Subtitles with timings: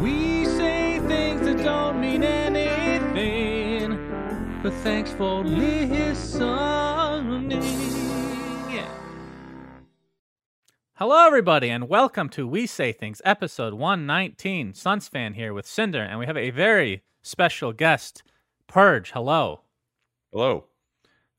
[0.00, 3.90] We say things that don't mean anything,
[4.62, 6.80] but thanks for listening.
[10.94, 14.72] Hello, everybody, and welcome to We Say Things, episode 119.
[14.72, 18.22] SUNSfan here with Cinder, and we have a very special guest,
[18.66, 19.10] Purge.
[19.10, 19.60] Hello.
[20.32, 20.64] Hello.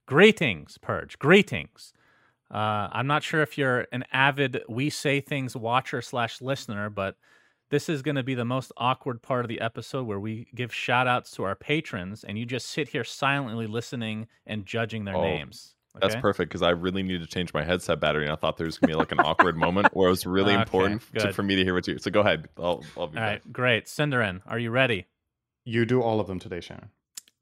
[0.06, 1.18] Greetings, Purge.
[1.18, 1.94] Greetings.
[2.54, 7.16] Uh, I'm not sure if you're an avid We Say Things watcher slash listener, but
[7.72, 10.72] this is going to be the most awkward part of the episode where we give
[10.74, 15.16] shout outs to our patrons and you just sit here silently listening and judging their
[15.16, 15.74] Oh, names.
[16.00, 18.66] That's perfect because I really need to change my headset battery, and I thought there
[18.66, 21.44] was gonna be like an awkward moment where it was really Okay, important to, for
[21.44, 21.98] me to hear what you.
[21.98, 22.48] So go ahead.
[22.58, 23.42] I'll, I'll be All back.
[23.44, 23.86] right, great.
[23.88, 25.08] Synderen, are you ready?
[25.66, 26.90] You do all of them today, Shannon.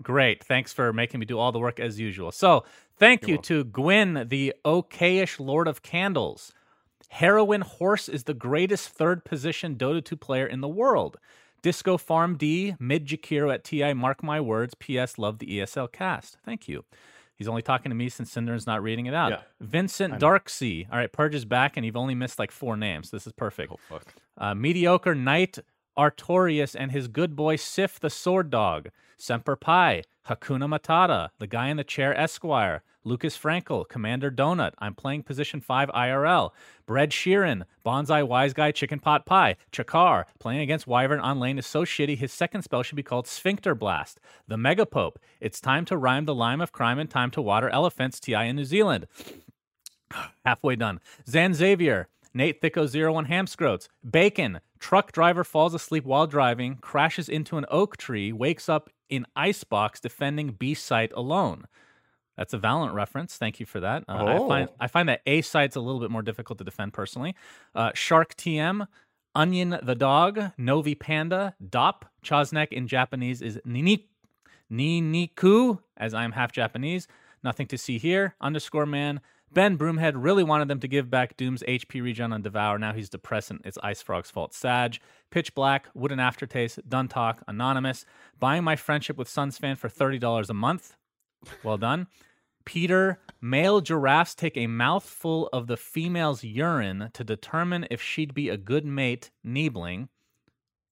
[0.02, 0.44] Great.
[0.44, 2.32] Thanks for making me do all the work as usual.
[2.32, 2.64] So,
[2.98, 6.52] thank You're you to Gwyn, the okayish Lord of Candles.
[7.10, 11.18] Heroin Horse is the greatest third position Dota 2 player in the world.
[11.62, 14.76] Disco Farm D, mid Jakiro at TI, mark my words.
[14.76, 15.18] P.S.
[15.18, 16.38] Love the ESL cast.
[16.46, 16.86] Thank you.
[17.36, 19.32] He's only talking to me since Synderen's not reading it out.
[19.32, 19.42] Yeah.
[19.60, 20.20] Vincent.
[20.20, 20.88] Darksea.
[20.92, 23.12] All right, Purge is back, and you've only missed like four names.
[23.12, 23.72] This is perfect.
[23.73, 24.14] Oh fuck.
[24.38, 25.58] Uh, mediocre Knight
[25.98, 31.68] Artorius and his good boy Sif the Sword Dog, Semper Pi, Hakuna Matata, the guy
[31.68, 36.52] in the chair Esquire, Lucas Frankel, Commander Donut, I'm playing position 5 IRL,
[36.86, 41.66] Bread Sheeran, Bonsai Wise Guy Chicken Pot Pie, Chakar, playing against Wyvern on lane is
[41.66, 45.86] so shitty his second spell should be called Sphincter Blast, the Mega Pope, it's time
[45.86, 49.08] to rhyme the lime of crime and time to water elephants, TI in New Zealand.
[50.45, 51.00] Halfway done.
[51.28, 57.58] Zan Xavier, Nate Thicko 01 Hamscroats, Bacon, truck driver falls asleep while driving, crashes into
[57.58, 61.66] an oak tree, wakes up in icebox defending B site alone.
[62.39, 63.36] That's a Valorant reference.
[63.36, 64.05] Thank you for that.
[64.08, 64.76] Uh, I find Oh.
[64.80, 67.36] I find that A site's a little bit more difficult to defend personally.
[67.76, 68.88] Uh, Shark TM,
[69.36, 74.08] Onion the dog, Novi Panda, Dop, Chosnek in Japanese is Nini
[74.72, 77.10] Niniku, as I'm half Japanese.
[77.44, 78.36] Nothing to see here.
[78.39, 79.20] Underscore man.
[79.52, 82.77] Ben Broomhead really wanted them to give back Doom's HP regen on Devour.
[82.80, 84.54] Now he's depressed and it's IceFrog's fault.
[84.54, 85.00] Sag.
[85.30, 85.88] Pitch Black.
[85.94, 86.88] Wooden Aftertaste.
[86.88, 87.44] Done Talk.
[87.50, 88.06] Anonymous.
[88.39, 90.95] Buying my friendship with SUNSfan for $30 a month.
[91.64, 92.08] Well done.
[92.70, 98.48] Peter, male giraffes take a mouthful of the female's urine to determine if she'd be
[98.50, 100.08] a good mate, Niebling.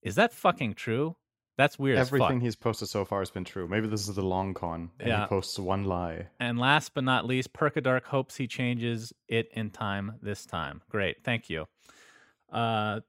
[0.01, 1.15] Is that fucking true?
[1.55, 2.41] That's weird as Everything fuck.
[2.41, 3.67] he's posted so far has been true.
[3.67, 5.21] Maybe this is the long con, and Yeah.
[5.21, 6.29] he posts one lie.
[6.39, 10.81] And last but not least, Perkadark hopes he changes it in time this time.
[10.89, 11.67] Great, thank you.
[12.51, 13.01] Uh,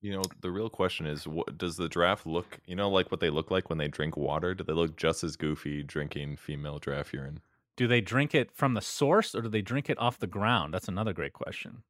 [0.00, 2.60] You know, the real question is, what does the giraffe look?
[2.66, 4.54] You know, like what they look like when they drink water?
[4.54, 7.40] Do they look just as goofy drinking female giraffe urine?
[7.76, 10.74] Do they drink it from the source or do they drink it off the ground?
[10.74, 11.82] That's another great question.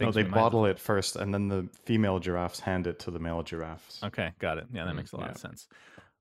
[0.00, 3.10] No, they we might- bottle it first, and then the female giraffes hand it to
[3.12, 4.02] the male giraffes.
[4.02, 4.66] Okay, got it.
[4.72, 5.32] Yeah, that Mm, makes a lot yeah.
[5.32, 5.68] of sense.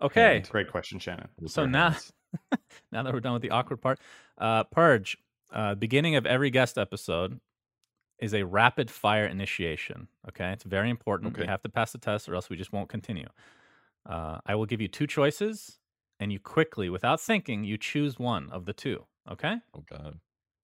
[0.01, 1.27] Okay, Great question, Shannon.
[1.39, 1.95] With So now-
[2.91, 3.99] now that we're done with the awkward part,
[4.37, 5.17] uh, Purge,
[5.51, 7.39] uh, beginning of every guest episode
[8.19, 10.07] is a rapid fire initiation.
[10.29, 11.37] Okay, it's very important.
[11.37, 13.27] We have to pass the test, or else we just won't continue.
[14.05, 15.79] Uh, I will give you two choices,
[16.21, 19.03] and you quickly, without thinking, you choose one of the two.
[19.29, 20.17] Okay, oh god.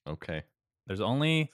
[0.07, 0.43] Okay.
[0.87, 1.51] there's only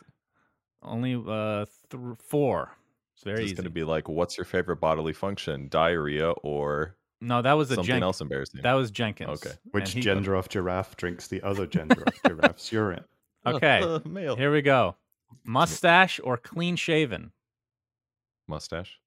[0.83, 2.75] only uh, th- four.
[3.15, 3.53] It's very Is easy.
[3.53, 5.67] this going to be like, what's your favorite bodily function?
[5.69, 8.61] Diarrhea or no, that was a something Jen- else embarrassing?
[8.63, 9.29] That was Jenkins.
[9.45, 9.55] Okay.
[9.71, 13.03] Which he- gender of giraffe drinks the other gender of giraffe's urine?
[13.45, 14.37] Okay, Uh, male.
[14.37, 14.95] here we go.
[15.43, 17.31] Mustache or clean shaven?
[18.47, 18.99] Mustache.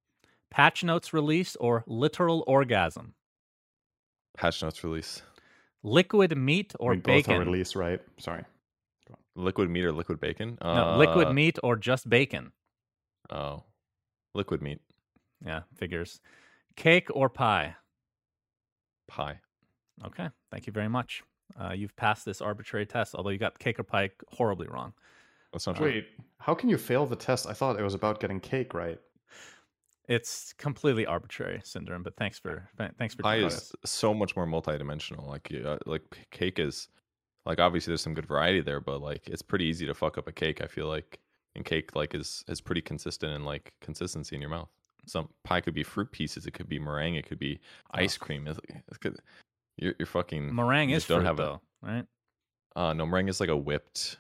[0.51, 3.15] Patch notes release or literal orgasm?
[4.37, 5.23] Patch notes release.
[5.83, 7.47] Liquid meat or I mean, both are bacon?
[7.47, 8.01] release, right?
[8.19, 8.45] Sorry.
[9.35, 10.59] Liquid meat or liquid bacon?
[10.63, 12.53] No, liquid Uh, meat or just bacon?
[13.31, 13.65] Oh,
[14.35, 14.81] liquid meat
[15.45, 16.21] Yeah, figures.
[16.77, 17.77] Cake or pie?
[19.09, 19.41] pie.
[20.05, 21.23] Okay, thank you very much.
[21.59, 24.93] Uh, you've passed this arbitrary test, although you got cake or pie horribly wrong.
[25.53, 25.87] That's not true.
[25.87, 26.09] Wait,
[26.39, 27.47] how can you fail the test?
[27.47, 28.99] I thought it was about getting cake right.
[30.09, 32.69] It's completely arbitrary syndrome, but thanks for
[32.99, 35.27] thanks for Pie is so much more multidimensional.
[35.27, 36.89] Like, uh, like cake is,
[37.45, 40.29] like obviously there's some good variety there, but like it's pretty easy to fuck up
[40.29, 40.61] a cake.
[40.63, 41.19] I feel like,
[41.57, 44.69] and cake like is is pretty consistent in like consistency in your mouth.
[45.07, 47.59] some pie could be fruit pieces, it could be meringue, it could be
[47.93, 48.47] ice cream.
[48.47, 49.17] It's, it's good.
[49.77, 52.05] You're, you're fucking Meringue you is don't fruit, have a- though, right?
[52.77, 54.19] Uh, no, meringue is like a whipped.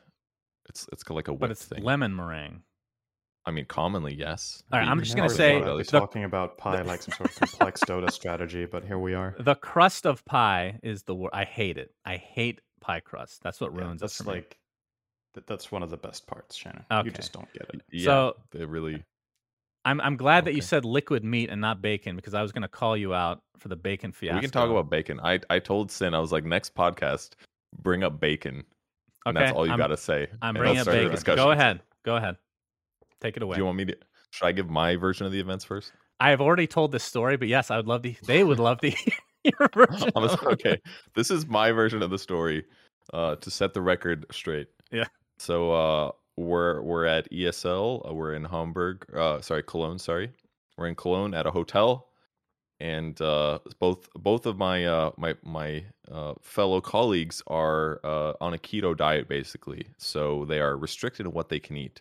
[0.69, 1.85] It's it's like a whipped But it's thing.
[1.85, 2.63] lemon meringue.
[3.47, 4.63] I mean, commonly yes.
[4.73, 5.91] All right, I'm just gonna say throw it We're at least.
[5.93, 9.37] the- talking about pie like some sort of complex Dota strategy, but here we are.
[9.39, 11.31] The crust of pie is the word.
[11.33, 11.93] I hate it.
[12.05, 13.43] I hate pie crust.
[13.43, 14.37] That's what Yeah, ruins that's it for me.
[14.37, 14.59] like
[15.35, 16.85] that, that's one of the best parts, Shannon.
[16.91, 17.07] Okay.
[17.07, 17.83] You just don't get it.
[17.93, 18.97] yeah, So- they really.
[18.97, 18.99] Uh,
[19.85, 22.63] I'm I'm glad that you said liquid meat and not bacon because I was going
[22.63, 24.35] to call you out for the bacon fiasco.
[24.39, 25.21] We can talk about bacon.
[25.21, 27.35] I I told Sin I was like next podcast,
[27.81, 28.65] bring up bacon.
[29.25, 30.27] And that's all you got to say.
[30.43, 31.17] I'm bringing up bacon.
[31.37, 31.83] Go ahead.
[32.05, 32.37] Go ahead.
[33.27, 33.57] Take it away.
[33.57, 33.97] Do you want me to?
[34.31, 35.93] Should I give my version of the events first?
[36.21, 38.15] I have already told this story, but yes, I would love to.
[38.25, 39.13] They would love to hear
[39.45, 40.11] your version.
[40.15, 40.47] I was- of it.
[40.53, 40.81] okay,
[41.17, 42.65] this is my version of the story
[43.13, 44.69] uh, to set the record straight.
[44.93, 45.07] Yeah.
[45.39, 48.09] So uh, we're we're at ESL.
[48.09, 49.05] uh, We're in Hamburg.
[49.13, 49.99] Uh, sorry, Cologne.
[49.99, 50.31] Sorry,
[50.79, 52.09] we're in Cologne at a hotel,
[52.81, 58.55] and uh, both both of my uh, my my uh, fellow colleagues are uh, on
[58.55, 59.87] a keto diet, basically.
[59.99, 62.01] So they are restricted in what they can eat,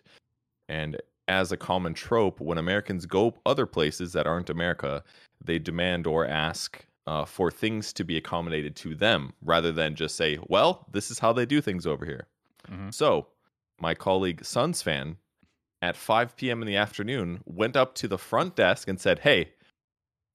[0.68, 0.96] and
[1.28, 5.02] as a common trope, when Americans go other places that aren't America,
[5.44, 10.16] they demand or ask uh, for things to be accommodated to them rather than just
[10.16, 12.26] say, well, this is how they do things over here.
[12.68, 12.92] Mhm.
[12.92, 13.28] So,
[13.80, 15.16] my colleague SUNSfan
[15.82, 16.62] at 5 p.m.
[16.62, 19.52] in the afternoon went up to the front desk and said, hey,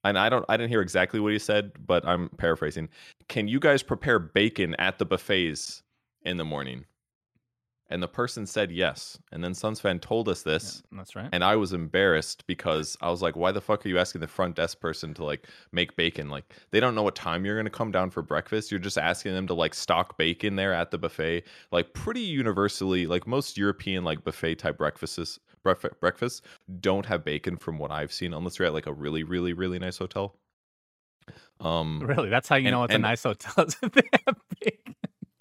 [0.03, 2.89] and I don't I didn't hear exactly what he said, but I'm paraphrasing.
[3.27, 5.83] Can you guys prepare bacon at the buffets
[6.23, 6.85] in the morning?
[7.91, 9.19] And the person said yes.
[9.33, 11.29] And then SUNSfan told us this Yeah, that's right.
[11.33, 14.27] and I was embarrassed because I was like, "Why the fuck are you asking the
[14.27, 16.29] front desk person to like make bacon?
[16.29, 18.71] Like, they don't know what time you're gonna come down for breakfast.
[18.71, 21.43] You're just asking them to like stock bacon there at the buffet.
[21.71, 26.41] Like, pretty universally, like most European like buffet type breakfasts, breakfast breakfasts
[26.79, 29.79] don't have bacon from what I've seen, unless you're at like a really, really, really
[29.79, 30.37] nice hotel.
[31.59, 33.65] Um, really, that's how you and- know it's and- a nice hotel.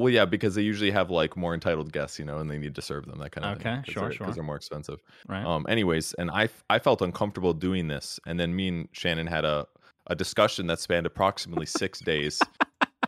[0.05, 0.25] is if they have bacon.
[0.25, 2.75] Well, yeah, because they usually have like more entitled guests, you know, and they need
[2.75, 3.73] to serve them that kind of thing.
[3.79, 4.19] Okay, sure, they're- sure.
[4.27, 5.01] Because they're more expensive.
[5.29, 5.45] Right.
[5.45, 5.67] Um.
[5.69, 9.67] Anyways, and I I felt uncomfortable doing this, and then me and Shannon had a
[10.07, 12.41] a discussion that spanned approximately six days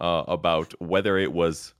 [0.00, 1.74] uh, about whether it was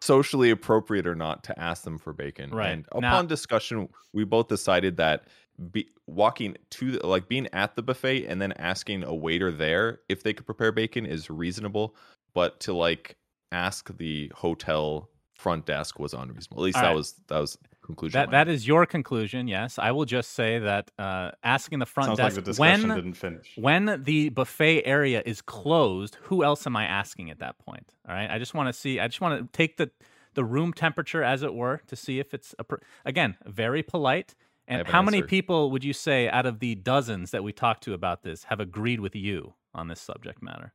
[0.00, 2.50] socially appropriate or not to ask them for bacon.
[2.50, 2.70] Right.
[2.70, 5.26] And Now- upon discussion, we both decided that
[5.72, 10.00] be, walking to the, like being at the buffet and then asking a waiter there
[10.08, 11.96] if they could prepare bacon is reasonable,
[12.34, 13.16] but to like
[13.52, 16.62] ask the hotel front desk was unreasonable.
[16.62, 16.96] At least All that right.
[16.96, 18.18] was that was conclusion.
[18.18, 19.48] That that is your conclusion.
[19.48, 22.88] Yes, I will just say that uh, asking the front Sounds like desk the discussion
[22.88, 23.52] when didn't finish.
[23.56, 27.94] when the buffet area is closed, who else am I asking at that point?
[28.08, 29.00] All right, I just want to see.
[29.00, 29.90] I just want to take the
[30.34, 34.34] the room temperature, as it were, to see if it's appro- again very polite.
[34.66, 35.28] And have an how many answer.
[35.28, 38.60] people would you say out of the dozens that we talked to about this have
[38.60, 40.74] agreed with you on this subject matter?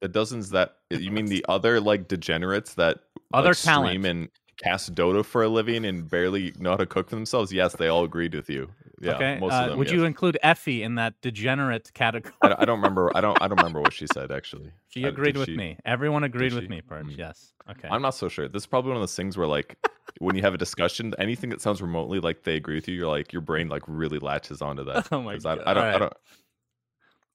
[0.00, 2.98] The dozens that you mean the other like degenerates that
[3.32, 4.28] Other like, stream and
[4.62, 7.52] cast Dota for a living and barely know how to cook for themselves.
[7.52, 8.68] Yes, they all agreed with you.
[9.00, 9.78] Yeah, okay, most uh, of them.
[9.78, 9.94] would yes.
[9.94, 12.34] you include Effie in that degenerate category?
[12.42, 13.16] I, don't- I don't remember.
[13.16, 13.40] I don't.
[13.40, 14.72] I don't remember what she said actually.
[14.90, 15.76] She agreed did with she- me.
[15.84, 16.68] Everyone agreed with she?
[16.68, 17.06] me, Purge.
[17.06, 17.18] Mm.
[17.18, 17.52] Yes.
[17.70, 17.88] Okay.
[17.88, 18.48] I'm not so sure.
[18.48, 19.76] This is probably one of those things where like
[20.18, 23.06] when you have a discussion, anything that sounds remotely like they agree with you, you're
[23.06, 25.06] like your brain like really latches onto that.
[25.12, 25.64] Oh my 'Cause I, God.
[25.66, 25.84] I don't.
[25.84, 26.12] I don't.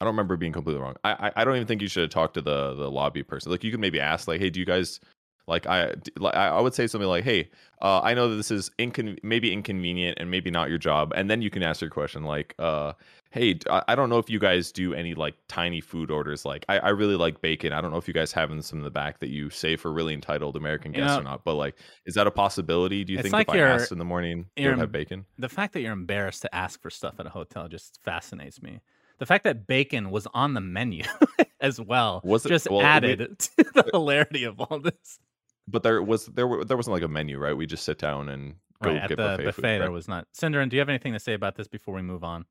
[0.03, 0.95] I don't remember being completely wrong.
[1.05, 3.51] I, I I don't even think you should have talked to the the lobby person.
[3.51, 5.00] Like you could maybe ask like, hey, do you guys
[5.48, 7.50] like I like I would say something like, hey,
[7.81, 11.29] uh, I know that this is incon- maybe inconvenient and maybe not your job, and
[11.29, 12.93] then you can ask your question like, uh,
[13.31, 16.45] hey, I don't know if you guys do any like tiny food orders.
[16.45, 17.74] Like I, I really like bacon.
[17.74, 19.91] I don't know if you guys have some in the back that you save for
[19.91, 21.43] really entitled American You guests know, or not.
[21.43, 23.03] But like, is that a possibility?
[23.03, 25.25] Do you think like if I asked in the morning, would have bacon?
[25.38, 28.79] the fact that you're embarrassed to ask for stuff at a hotel just fascinates me.
[29.20, 31.03] The fact that bacon was on the menu
[31.62, 35.20] as well Was it- just well, we- added to the hilarity of all this.
[35.67, 37.55] But there was there were there wasn't like a menu, right?
[37.55, 40.08] We just sit down and go Right, at get the buffet, buffet, food, there was
[40.10, 40.27] not.
[40.36, 42.46] Synderen, do you have anything to say about this before we move on?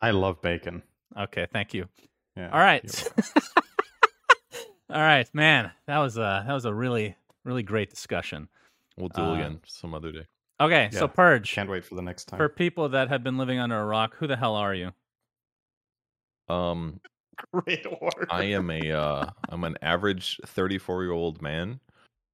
[0.00, 0.82] I love bacon.
[1.18, 1.88] Okay, thank you.
[2.36, 2.50] Yeah.
[2.52, 3.10] all right.
[4.90, 5.72] all right, man.
[5.86, 8.48] That was a that was a really really great discussion.
[8.96, 10.26] We'll do Uh, it again some other day.
[10.60, 11.52] Okay, so Purge.
[11.52, 12.38] Can't wait for the next time.
[12.38, 14.92] For people that have been living under a rock, who the hell are you?
[16.52, 17.00] Um,
[17.52, 18.26] Great order.
[18.30, 21.80] I am a uh, I'm an average 34 year old man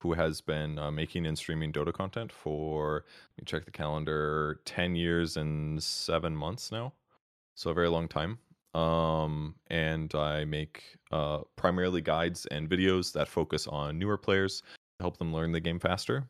[0.00, 3.04] who has been uh, making and streaming Dota content for
[3.36, 6.92] let me check the calendar 10 years and seven months now,
[7.54, 8.38] so a very long time.
[8.74, 14.60] Um, and I make uh, primarily guides and videos that focus on newer players
[14.98, 16.28] to help them learn the game faster.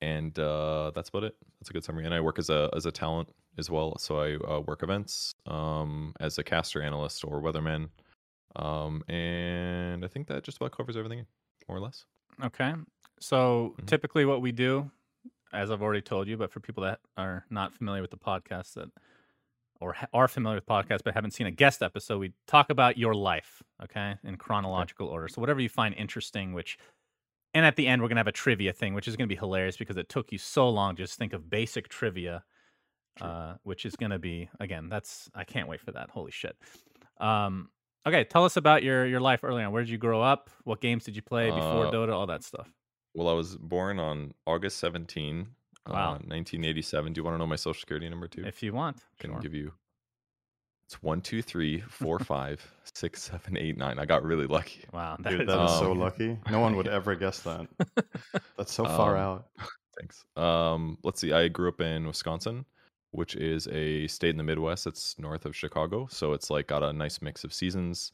[0.00, 1.36] And uh, that's about it.
[1.60, 2.04] That's a good summary.
[2.04, 3.28] And I work as a as a talent
[3.58, 3.98] as well.
[3.98, 7.88] So I uh, work events um, as a caster analyst or weatherman,
[8.56, 11.26] um, and I think that just about covers everything,
[11.68, 12.04] more or less.
[12.42, 12.74] Okay.
[13.20, 13.86] So Mhm.
[13.86, 14.90] typically, what we do,
[15.52, 18.74] as I've already told you, but for people that are not familiar with the podcast
[18.74, 18.90] that
[19.80, 22.98] or ha- are familiar with podcasts but haven't seen a guest episode, we talk about
[22.98, 25.28] your life, okay, in chronological order.
[25.28, 26.78] So whatever you find interesting, which
[27.54, 29.76] and at the end we're gonna have a trivia thing, which is gonna be hilarious
[29.76, 32.44] because it took you so long to just think of basic trivia,
[33.20, 34.88] uh, which is gonna be again.
[34.88, 36.10] That's I can't wait for that.
[36.10, 36.56] Holy shit.
[37.20, 37.70] Um,
[38.06, 39.72] okay, tell us about your your life early on.
[39.72, 40.50] Where did you grow up?
[40.64, 42.12] What games did you play before Uh, Dota?
[42.12, 42.70] All that stuff.
[43.14, 45.48] Well, I was born on August 17,
[45.88, 45.94] Wow.
[45.94, 47.12] uh, 1987.
[47.14, 48.44] Do you want to know my social security number too?
[48.46, 49.40] If you want, can sure.
[49.40, 49.72] give you.
[50.88, 53.98] It's one two three four five six seven eight nine.
[53.98, 54.80] I got really lucky.
[54.92, 56.38] Wow, that Dude, is that is so Um, lucky.
[56.50, 57.66] No one would ever guess that.
[58.56, 59.48] That's so far Um, out.
[59.98, 60.24] Thanks.
[60.36, 61.32] Um, let's see.
[61.32, 62.64] I grew up in Wisconsin,
[63.10, 64.86] which is a state in the Midwest.
[64.86, 68.12] It's north of Chicago, so it's like got a nice mix of seasons.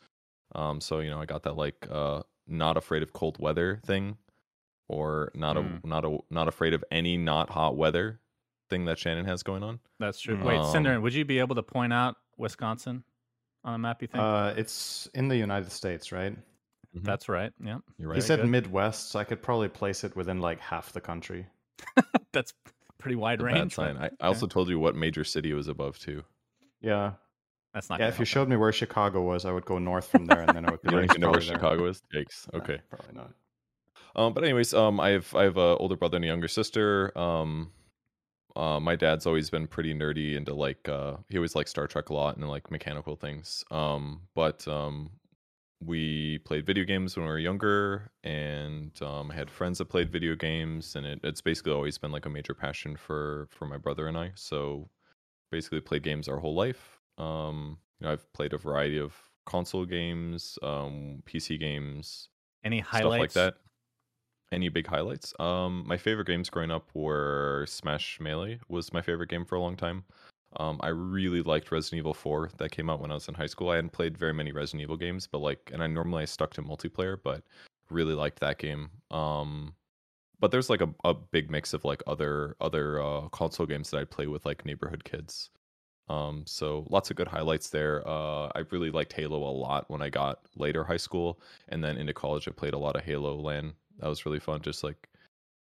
[0.56, 4.16] Um, so you know, I got that like uh, not afraid of cold weather thing,
[4.88, 5.84] or not Mm.
[5.84, 8.18] a not a not afraid of any not hot weather
[8.68, 9.78] thing that Shannon has going on.
[10.00, 10.36] That's true.
[10.38, 10.44] Mm.
[10.44, 13.04] Wait, Um, Cinder, would you be able to point out Wisconsin
[13.64, 14.02] on a map?
[14.02, 14.22] You think?
[14.22, 16.36] Uh, it's in the United States, right?
[16.96, 17.02] Mhm.
[17.04, 17.52] That's right.
[17.62, 18.16] Yeah, You're right.
[18.16, 18.48] He said good.
[18.50, 21.46] Midwest, so I could probably place it within like half the country.
[22.32, 22.54] that's
[22.98, 23.76] pretty wide The bad range.
[23.76, 23.96] but sign.
[23.96, 24.10] I.
[24.20, 26.22] I also told you what major city it was above too.
[26.80, 27.12] Yeah.
[27.72, 27.98] that's not.
[27.98, 30.40] Yeah, if you help showed me where Chicago was, I would go north from there,
[30.42, 30.80] and then I would.
[30.84, 32.02] You be don't like, even know where "It's Chicago is.
[32.14, 32.46] Yikes.
[32.54, 32.74] Okay.
[32.76, 33.30] Nah, probably not.
[34.16, 37.16] Um, but anyways, um, I have I have a older brother and a younger sister.
[37.18, 37.72] Um,
[38.56, 42.10] uh, my dad's always been pretty nerdy into like uh, he always liked Star Trek
[42.10, 43.64] a lot and like mechanical things.
[43.70, 45.10] Um, but um,
[45.80, 50.10] we played video games when we were younger, and um, I had friends that played
[50.10, 53.76] video games, and it, it's basically always been like a major passion for for my
[53.78, 54.32] brother and I.
[54.36, 54.88] So
[55.50, 57.00] basically, played games our whole life.
[57.18, 59.14] Um, you know, I've played a variety of
[59.46, 62.28] console games, um, PC games,
[62.64, 63.34] Any stuff like highlights?
[63.34, 63.54] that.
[64.54, 65.34] Any big highlights?
[65.40, 69.60] Um, my favorite games growing up were Smash Melee was my favorite game for a
[69.60, 70.04] long time.
[70.58, 73.46] Um, I really liked Resident Evil 4 that came out when I was in high
[73.46, 73.70] school.
[73.70, 76.54] I hadn't played very many Resident Evil games, but like, and I normally I stuck
[76.54, 77.42] to multiplayer, but
[77.90, 78.90] really liked that game.
[79.10, 79.74] Um,
[80.38, 83.98] but there's like a, a big mix of like other other uh, console games that
[83.98, 85.50] I play with like neighborhood kids.
[86.08, 88.06] Um, so lots of good highlights there.
[88.06, 91.96] Uh, I really liked Halo a lot when I got later high school, and then
[91.96, 92.46] into college.
[92.46, 93.72] I played a lot of Halo LAN.
[93.98, 95.08] That was really fun, just like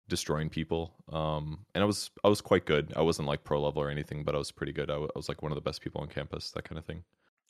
[0.09, 0.95] destroying people.
[1.13, 2.93] Um, and I was I was quite good.
[2.97, 4.91] I wasn't like pro level or anything, but I was pretty good.
[4.91, 7.05] I, was like one of the best people on campus, that kind of thing.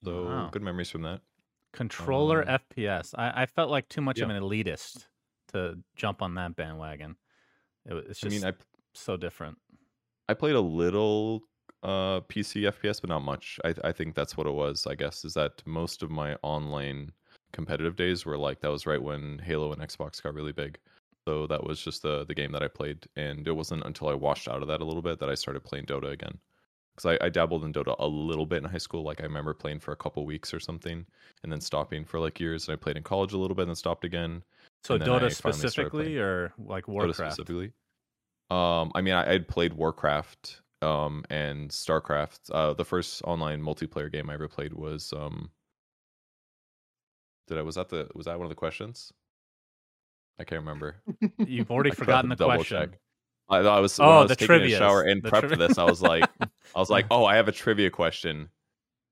[0.04, 0.50] So Wow.
[0.52, 1.20] good memories from that.
[1.72, 3.14] Controller Um, FPS.
[3.16, 5.06] I, I felt like too much of an elitist
[5.48, 7.16] to jump on that bandwagon.
[7.86, 8.52] It, it's I just mean, I
[8.94, 9.58] so different.
[10.28, 11.42] I played a little
[11.82, 13.58] uh PC FPS, but not much.
[13.64, 14.86] I I think that's what it was.
[14.86, 17.12] I guess is that most of my online
[17.52, 20.78] competitive days were like that was right when Halo and Xbox got really big.
[21.28, 24.14] So that was just the the game that I played, and it wasn't until I
[24.14, 26.38] washed out of that a little bit that I started playing Dota again.
[26.96, 29.02] Because I, I dabbled in Dota a little bit in high school.
[29.02, 31.04] Like I remember playing for a couple weeks or something,
[31.42, 32.66] and then stopping for like years.
[32.66, 34.42] And I played in college a little bit, and then stopped again.
[34.82, 37.34] So Dota specifically, or like Dota Warcraft?
[37.34, 37.72] specifically.
[38.50, 42.50] Um, I mean, I had played Warcraft, um, and Starcraft.
[42.50, 45.50] Uh, the first online multiplayer game I ever played was um.
[47.50, 49.12] Did I was that the was that one of the questions?
[50.38, 51.02] I can't remember.
[51.36, 52.78] You've already I forgotten the question.
[52.92, 52.98] check.
[53.48, 54.76] I, I was Oh, I was the taking trivias.
[54.76, 55.76] a shower and The prep tri- for this.
[55.76, 58.48] I was like, I was like, oh, I have a trivia question,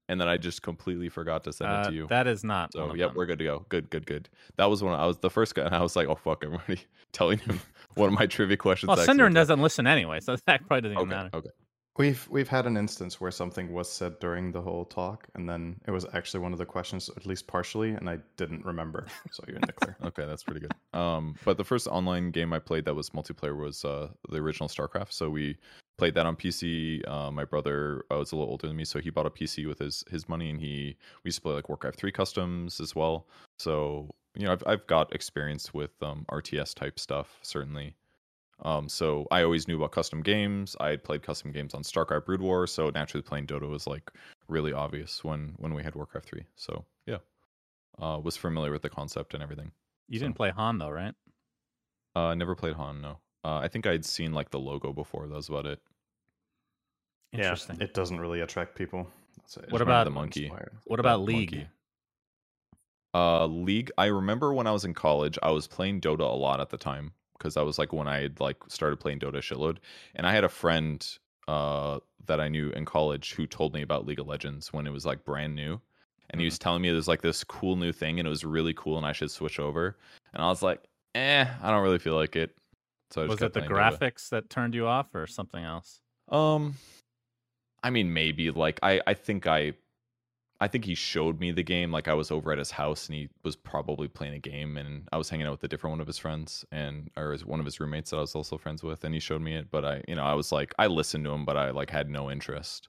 [0.09, 2.07] and then I just completely forgot to send it Uh, to you.
[2.07, 2.73] that is not.
[2.73, 3.17] So yep, them.
[3.17, 3.67] we're good to go.
[3.69, 4.29] Good, good, good.
[4.57, 6.55] That was when I was the first guy, and I was like, "Oh fuck!" I'm
[6.55, 6.81] already
[7.13, 7.61] telling him
[7.95, 8.87] one of my trivia questions.
[8.89, 11.31] Well, Synderen doesn't listen anyway, so that probably doesn't even Okay, matter.
[11.35, 11.51] okay.
[11.99, 15.81] We've we've had an instance where something was said during the whole talk, and then
[15.85, 19.07] it was actually one of the questions, at least partially, and I didn't remember.
[19.33, 19.97] So you're in the clear.
[20.05, 20.73] Okay, that's pretty good.
[20.99, 24.69] Um, but the first online game I played that was multiplayer was uh, the original
[24.69, 25.13] StarCraft.
[25.13, 25.57] So we
[25.99, 27.07] played that on PC.
[27.07, 29.67] Uh, my brother uh, was a little older than me, so he bought a PC
[29.67, 32.95] with his his money, and he we used to play like Warcraft three customs as
[32.95, 33.27] well.
[33.59, 37.97] So you know, I've I've got experience with um, RTS type stuff certainly.
[38.63, 40.75] Um, so I always knew about custom games.
[40.81, 44.11] I had played custom games on StarCraft Brood War, so naturally playing Dota was like
[44.49, 46.45] really obvious when when we had Warcraft three.
[46.57, 47.19] So yeah,
[48.01, 49.71] uh, was familiar with the concept and everything.
[50.09, 51.15] You So- didn't play HoN though, right?
[52.17, 53.01] Uh, never played HoN.
[53.01, 53.19] No.
[53.45, 55.29] Uh, I think I'd seen like the logo before.
[55.29, 55.81] That was about it.
[57.33, 57.77] Interesting.
[57.79, 59.07] Yeah, it doesn't really attract people.
[59.37, 59.71] That's it.
[59.71, 60.47] What about- the monkey?
[60.47, 60.73] inspired.
[60.87, 61.53] what about League?
[61.53, 61.69] monkey.
[63.15, 63.91] Uh, League.
[63.97, 66.77] I remember when I was in college, I was playing Dota a lot at the
[66.77, 69.79] time because that was like when I had like started playing Dota shitload,
[70.15, 71.07] and I had a friend
[71.47, 74.93] uh, that I knew in college who told me about League of Legends when it
[74.93, 75.81] was like brand new,
[76.31, 78.75] and he was telling me there's like this cool new thing and it was really
[78.75, 79.97] cool and I should switch over,
[80.35, 80.83] and I was like,
[81.15, 82.55] eh, I don't really feel like it.
[83.11, 83.99] So I just Was it the playing Dota.
[83.99, 86.01] graphics that turned you off, or something else?
[86.29, 86.75] Um,
[87.83, 89.73] I mean, maybe like I I think I,
[90.61, 91.93] I think he showed me the game.
[91.93, 95.09] Like I was over at his house and he was probably playing a game, and
[95.13, 97.61] I was hanging out with a different one of his friends and or his, one
[97.61, 99.71] of his roommates that I was also friends with, and he showed me it.
[99.71, 102.11] But I, you know, I was like, I listened to him, but I like had
[102.11, 102.89] no interest.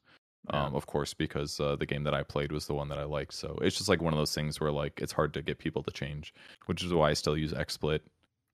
[0.52, 0.66] Yeah.
[0.66, 3.04] Um, of course, because uh, the game that I played was the one that I
[3.04, 3.34] liked.
[3.34, 5.84] So it's just like one of those things where like it's hard to get people
[5.84, 6.34] to change,
[6.66, 8.00] which is why I still use XSplit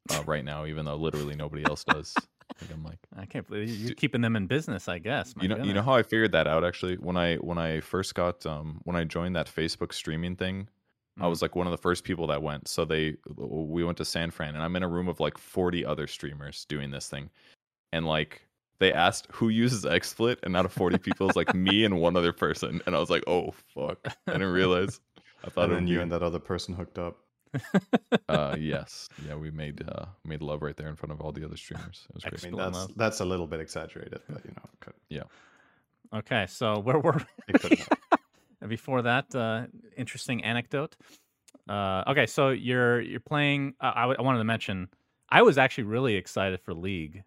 [0.10, 2.15] uh, right now, even though literally nobody else does.
[2.61, 2.99] Like, I'm like.
[3.17, 4.87] I can't believe you- you're keeping them in business.
[4.87, 5.35] I guess.
[5.35, 7.79] My you know you know how I figured that out actually when I when I
[7.81, 10.69] first got um when I joined that Facebook streaming thing
[11.19, 11.29] I Mhm.
[11.29, 14.31] was like one of the first people that went so they we went to San
[14.31, 17.29] Fran and I'm in a room of like 40 other streamers doing this thing
[17.93, 18.41] and like
[18.79, 22.15] they asked who uses XSplit and out of 40 people it's like me and one
[22.17, 24.99] other person and I was like oh fuck I didn't realize
[25.45, 27.17] I thought and then you and that other person hooked up.
[28.29, 31.45] Uh yes yeah we made uh made love right there in front of all the
[31.45, 34.63] other streamers it was I mean, that's that's a little bit exaggerated, but you know,
[34.74, 34.93] it could,
[36.13, 37.89] Okay, so where were it could have.
[38.62, 40.95] And before that, uh, interesting anecdote.
[41.69, 43.75] Uh, okay, so you're you're playing.
[43.79, 44.89] Uh, I, w- I wanted to mention.
[45.29, 47.24] I was actually really excited for League,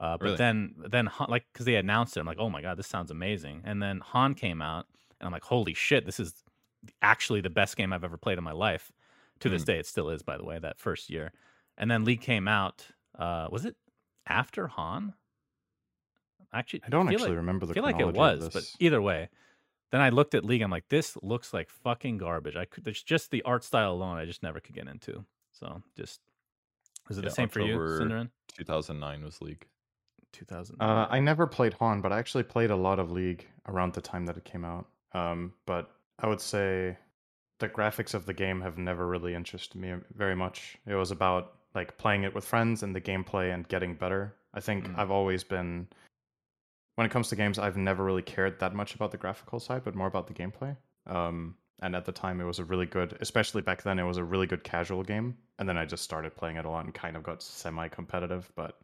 [0.00, 0.36] uh, but Really?
[0.36, 3.10] then then HoN- like because they announced it, I'm like, oh my god, this sounds
[3.10, 3.62] amazing.
[3.64, 4.86] And then HoN came out,
[5.18, 6.32] and I'm like, holy shit, this is
[7.00, 8.92] actually the best game I've ever played in my life.
[9.42, 9.66] To this Mm.
[9.66, 10.58] day, it still is, by the way.
[10.58, 11.32] That first year,
[11.76, 12.86] and then League came out.
[13.18, 13.76] Uh, was it
[14.26, 15.14] after HoN?
[16.52, 19.28] Actually, I don't feel actually like- remember the feel like it was, but either way.
[19.90, 20.62] Then I looked at League.
[20.62, 22.56] I'm like, this looks like fucking garbage.
[22.56, 22.84] I could.
[22.84, 24.16] There's just the art style alone.
[24.16, 25.24] I just never could get into.
[25.52, 26.20] So just
[27.08, 28.30] was it Yeah, the same for you, Synderen?
[28.48, 29.66] 2009 was league
[30.32, 30.80] 2000.
[30.80, 34.00] Uh, I never played HoN, but I actually played a lot of League around the
[34.00, 34.88] time that it came out.
[35.12, 36.96] Um, but I would say
[37.62, 40.76] the graphics of the game have never really interested me very much.
[40.86, 44.34] It was about like playing it with friends and the gameplay and getting better.
[44.52, 44.98] I think Mm.
[44.98, 45.88] I've always been
[46.96, 49.82] when it comes to games, I've never really cared that much about the graphical side,
[49.84, 50.76] but more about the gameplay.
[51.06, 54.18] Um, and at the time, it was a really good, especially back then, it was
[54.18, 55.36] a really good casual game.
[55.58, 58.78] And then I just started playing it a lot and kind of got semi-competitive, but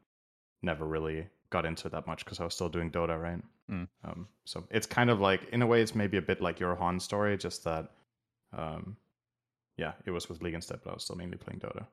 [0.62, 3.43] never really got into it that much because I was still doing Dota, right?
[3.71, 3.88] Mm.
[4.05, 6.75] Um, so it's kind of like, in a way, it's maybe a bit like your
[6.75, 7.91] HoN story, just that,
[8.57, 8.97] um,
[9.77, 11.87] yeah, it was with League instead, but I was still mainly playing Dota.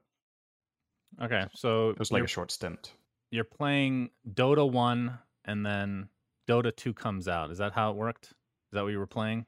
[1.21, 2.91] okay, so It was like a short stint.
[3.31, 6.09] you're playing Dota one, and then
[6.49, 7.51] Dota two comes out.
[7.51, 8.25] Is that how it worked?
[8.25, 8.33] Is
[8.73, 9.45] that what you were playing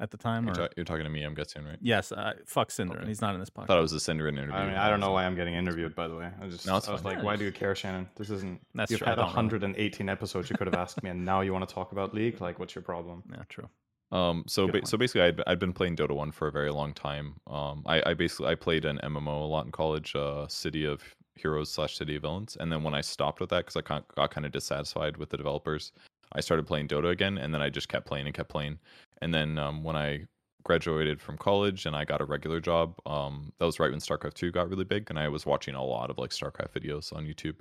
[0.00, 0.44] at the time?
[0.44, 0.68] you're, Or?
[0.68, 2.12] ta- you're talking to me I'm guessing right yes.
[2.12, 2.98] Uh, fuck Synderen.
[2.98, 3.06] Okay.
[3.06, 3.66] He's not in this I podcast.
[3.68, 5.94] thought it was a Synderen interview I mean, I don't know why I'm getting interviewed.
[5.94, 7.02] By the way, I just No, I was fine.
[7.02, 8.08] like, Yeah, why do you care, Shannon?
[8.16, 8.60] This isn't.
[8.74, 10.50] That's You've true, I had don't 118 episodes.
[10.50, 12.40] You could have asked me, and now you want to talk about League?
[12.40, 13.22] Like, what's your problem?
[13.30, 13.68] yeah, true.
[14.12, 16.92] Um, so ba- so basically, I'd, I'd been playing Dota one for a very long
[16.92, 17.34] time.
[17.46, 21.02] Um, I, I basically I played an MMO a lot in college, uh, City of
[21.36, 24.06] Heroes slash City of Villains, and then when I stopped with that because I got,
[24.14, 25.92] got kind of dissatisfied with the developers,
[26.32, 28.78] I started playing Dota again, and then I just kept playing and kept playing.
[29.22, 30.26] And then um, when I
[30.64, 34.34] graduated from college and I got a regular job, um, that was right when StarCraft
[34.34, 37.24] two got really big, and I was watching a lot of like StarCraft videos on
[37.24, 37.56] YouTube,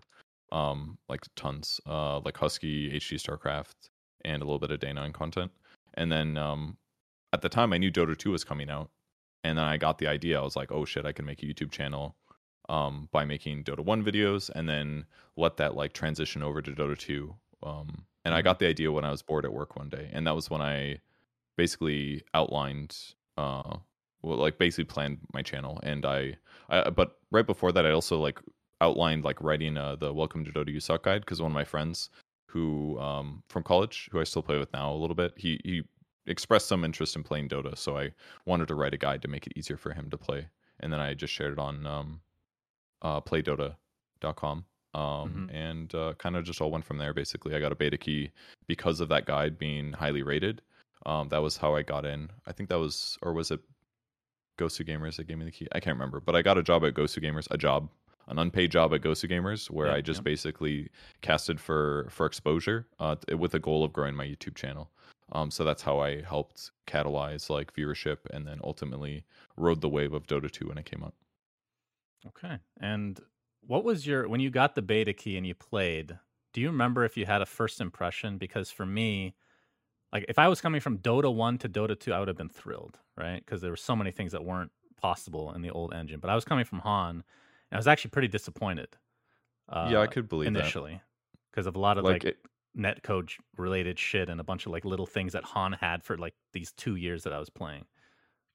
[0.51, 3.89] um, like tons, uh, like Husky HD StarCraft
[4.25, 5.51] and a little bit of Day nine content.
[5.95, 6.77] And then um,
[7.31, 8.89] at the time, I knew Dota 2 was coming out.
[9.43, 10.39] And then I got the idea.
[10.39, 12.15] I was like, oh shit, I can make a YouTube channel
[12.69, 16.97] um, by making Dota 1 videos and then let that like transition over to Dota
[16.97, 17.35] 2.
[17.63, 20.09] Um, and I got the idea when I was bored at work one day.
[20.13, 20.99] And that was when I
[21.57, 22.97] basically outlined,
[23.37, 23.77] uh,
[24.21, 25.79] well, like basically planned my channel.
[25.83, 26.37] And I,
[26.69, 28.39] I but right before that, I also like
[28.79, 31.63] outlined like writing uh, the Welcome to Dota You Suck guide because one of my
[31.65, 32.09] friends
[32.53, 35.81] who um, from college, who I still play with now a little bit, he he
[36.27, 38.11] expressed some interest in playing Dota, so I
[38.45, 40.47] wanted to write a guide to make it easier for him to play,
[40.79, 42.21] and then I just shared it on um,
[43.01, 44.65] uh, playdota.com.
[44.95, 47.15] Um, and uh, kind of just all went from there.
[47.15, 48.29] Basically, I got a beta key
[48.67, 50.61] because of that guide being highly rated.
[51.07, 52.29] Um, that was how I got in.
[52.45, 53.59] I think that was, or was it
[54.59, 55.67] Gosu Gamers that gave me the key?
[55.71, 57.89] I can't remember, but I got a job at Gosu Gamers, a job,
[58.27, 60.23] an unpaid job at Gosu Gamers, where Yeah, I just yeah.
[60.23, 60.89] basically
[61.21, 64.91] casted for for exposure, uh, with a goal of growing my YouTube channel.
[65.31, 69.25] Um, so that's how I helped catalyze like viewership, and then ultimately
[69.57, 71.15] rode the wave of Dota 2 when it came out.
[72.25, 72.59] Okay.
[72.79, 73.19] And
[73.61, 76.19] what was your when you got the beta key and you played?
[76.53, 78.37] Do you remember if you had a first impression?
[78.37, 79.35] Because for me,
[80.13, 82.49] like if I was coming from Dota 1 to Dota 2, I would have been
[82.49, 83.45] thrilled, right?
[83.45, 86.19] Because there were so many things that weren't possible in the old engine.
[86.21, 87.23] But I was coming from HoN,
[87.73, 88.89] I was actually pretty disappointed.
[89.69, 91.01] Uh, yeah, I could believe initially
[91.51, 92.37] because of a lot of Like, like it,
[92.77, 96.33] netcode related shit and a bunch of like little things that HoN had for like
[96.53, 97.85] these two years that I was playing.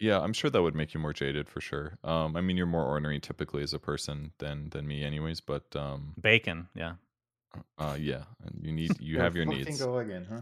[0.00, 1.98] yeah, I'm sure that would make you more jaded for sure.
[2.04, 5.40] Um, I mean, you're more ornery typically as a person than than me, anyways.
[5.40, 6.94] But um, Bacon, yeah.
[7.78, 9.80] uh, yeah, and you need you have your needs.
[9.80, 10.40] Go again, huh?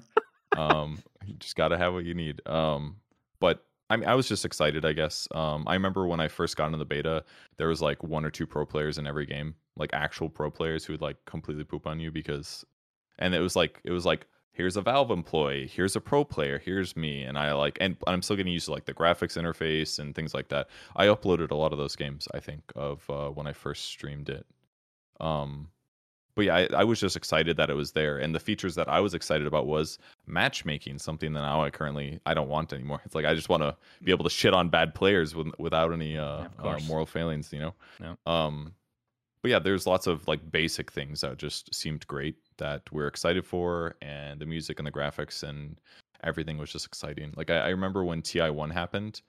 [0.56, 2.96] um you just got to have what you need um
[3.40, 5.28] but I mean, I was just excited, I guess.
[5.32, 7.24] Um, I remember when I first got into the beta,
[7.56, 10.84] there was like one or two pro players in every game, like actual pro players
[10.84, 12.64] who would like completely poop on you because,
[13.18, 16.58] and it was like it was like here's a Valve employee, here's a pro player,
[16.58, 19.98] here's me, and I like, and I'm still getting used to like the graphics interface
[19.98, 20.68] and things like that.
[20.96, 24.30] I uploaded a lot of those games, I think, of uh, when I first streamed
[24.30, 24.46] it.
[25.20, 25.68] Um,
[26.36, 28.88] but yeah, I, I was just excited that it was there, and the features that
[28.88, 33.00] I was excited about was matchmaking, something that now I currently I don't want anymore.
[33.06, 35.92] It's like I just want to be able to shit on bad players with, without
[35.92, 37.74] any uh, of uh, moral failings, you know.
[38.00, 38.14] Yeah.
[38.26, 38.74] Um,
[39.40, 43.46] but yeah, there's lots of like basic things that just seemed great that we're excited
[43.46, 45.80] for, and the music and the graphics and
[46.22, 47.32] everything was just exciting.
[47.34, 49.22] Like I, I remember when TI one happened,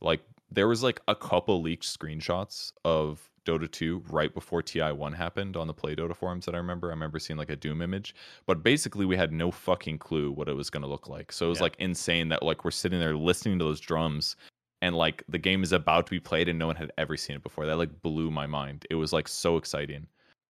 [0.00, 5.12] like there was like a couple leaked screenshots of Dota 2 right before TI 1
[5.12, 6.88] happened on the Play Dota forums that I remember.
[6.88, 8.14] I remember seeing like a Doom image,
[8.46, 11.32] but basically we had no fucking clue what it was going to look like.
[11.32, 11.64] So it was Yeah.
[11.64, 14.36] like insane that like we're sitting there listening to those drums
[14.82, 17.36] and like the game is about to be played and no one had ever seen
[17.36, 17.66] it before.
[17.66, 18.86] That like blew my mind.
[18.90, 20.06] It was like so exciting.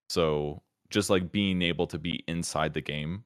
[0.08, 3.24] So just like being able to be inside the game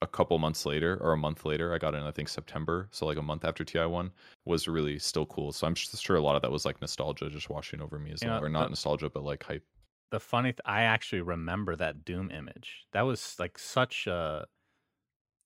[0.00, 3.06] a couple months later or a month later, I got in I think September, so
[3.06, 4.12] like a month after TI one
[4.44, 5.52] was really still cool.
[5.52, 8.22] So I'm sure a lot of that was like nostalgia just washing over me as
[8.22, 9.64] You well, know, or not the- nostalgia, but like hype.
[10.10, 12.86] The funny, th- I actually remember that Doom image.
[12.92, 14.46] That was like such a,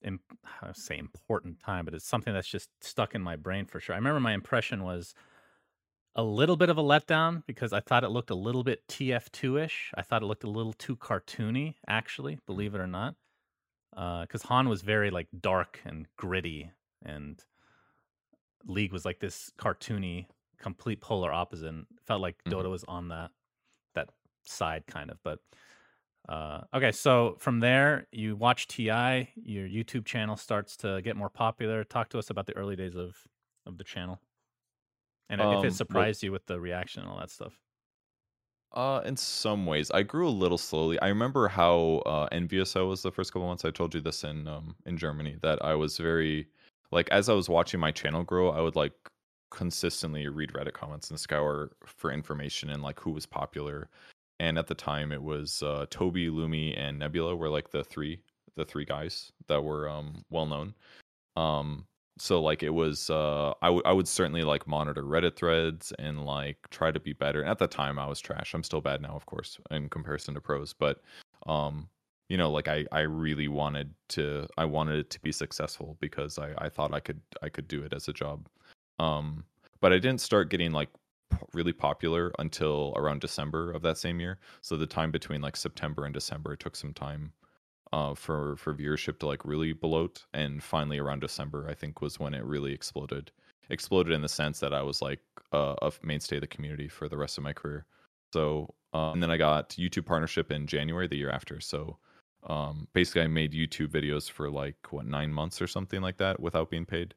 [0.05, 0.21] im-
[0.63, 3.81] I would say important time, but it's something that's just stuck in my brain for
[3.81, 3.95] sure.
[3.95, 5.15] I remember my impression was
[6.15, 9.65] a little bit of a letdown because I thought it looked a little bit TF2
[9.65, 9.91] ish.
[9.97, 12.47] I thought it looked a little too cartoony, actually, mm.
[12.47, 13.15] believe it or not.
[13.93, 16.71] Because Han was very like dark and gritty,
[17.05, 17.43] and
[18.65, 20.27] League was like this cartoony,
[20.59, 21.67] complete polar opposite.
[21.69, 22.53] And felt like Mhm.
[22.53, 23.31] Dota was on that
[23.95, 24.09] that
[24.45, 25.23] side kind of.
[25.23, 25.41] But
[26.29, 29.33] uh, okay, so from there, you watch TI.
[29.35, 31.83] Your YouTube channel starts to get more popular.
[31.85, 33.27] Talk to us about the early days of
[33.67, 34.21] of the channel,
[35.29, 37.61] and if Um, well- it surprised you with the reaction and all that stuff.
[38.75, 40.99] Uh, in some ways, I grew a little slowly.
[41.01, 43.65] I remember how uh, envious I was the first couple months.
[43.65, 46.49] I told you this in um in Germany that I was very
[46.91, 48.95] like as I was watching my channel grow, I would like
[49.51, 53.89] consistently read Reddit comments and scour for information and like who was popular.
[54.41, 58.21] And at the time, it was uh, Toby, Lumi, and Nebula were like the three
[58.57, 60.75] the three guys that were um well known.
[61.37, 61.87] Um,
[62.23, 66.25] so like it was uh I would I would certainly like monitor Reddit threads and
[66.25, 67.41] like try to be better.
[67.41, 68.55] And at the time I was trash.
[68.55, 70.73] I'm still bad now, of course, in comparison to pros.
[70.73, 71.03] But
[71.47, 71.89] um,
[72.29, 76.39] you know, like I I really wanted to I wanted it to be successful because
[76.39, 78.47] I I thought I could I could do it as a job.
[79.01, 79.45] Um,
[79.81, 80.91] but I didn't start getting like
[81.55, 84.39] really popular until around December of that same year.
[84.61, 87.33] So the time between like September and December, took some time
[87.93, 92.19] uh, for for viewership to like really bloat, and finally around December, I think was
[92.19, 93.31] when it really exploded.
[93.71, 95.21] Exploded in the sense that I was like
[95.53, 97.87] uh, a mainstay of the community for the rest of my career.
[98.33, 101.61] So uh, and then I got YouTube partnership in January the year after.
[101.61, 101.99] So
[102.47, 106.41] um, basically, I made YouTube videos for like what nine months or something like that
[106.41, 107.15] without being paid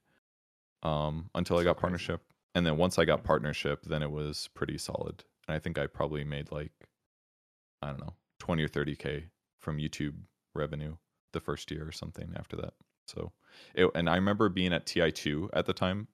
[0.84, 1.82] um, until I got crazy.
[1.82, 2.22] partnership.
[2.54, 5.24] And then once I got partnership, then it was pretty solid.
[5.48, 6.72] And I think I probably made like
[7.82, 9.24] I don't know, 20 or 30k
[9.60, 10.16] from YouTube
[10.56, 10.96] revenue
[11.34, 12.74] the first year or something after that.
[13.08, 13.32] So,
[13.76, 16.08] it, and I remember being at TI2 at the time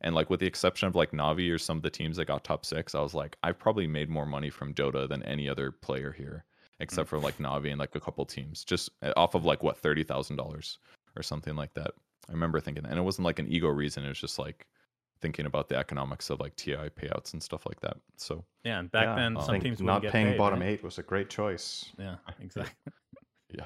[0.00, 2.44] and like with the exception of like Navi or some of the teams that got
[2.44, 5.72] top 6, I was like I've probably made more money from Dota than any other
[5.72, 6.44] player here
[6.80, 9.82] except for like Navi and like a couple teams just uh, off of like what
[9.82, 10.78] $30,000
[11.16, 11.92] or something like that.
[12.28, 14.66] I remember thinking and it wasn't like an ego reason, it was just like
[15.20, 17.96] thinking about the economics of like TI payouts and stuff like that.
[18.16, 20.60] So, Yeah, and back Yeah, then I some teams not wouldn't get paying paid, bottom
[20.60, 20.68] right?
[20.68, 21.86] eight was a great choice.
[21.98, 22.92] Yeah, exactly.
[23.50, 23.64] Yeah.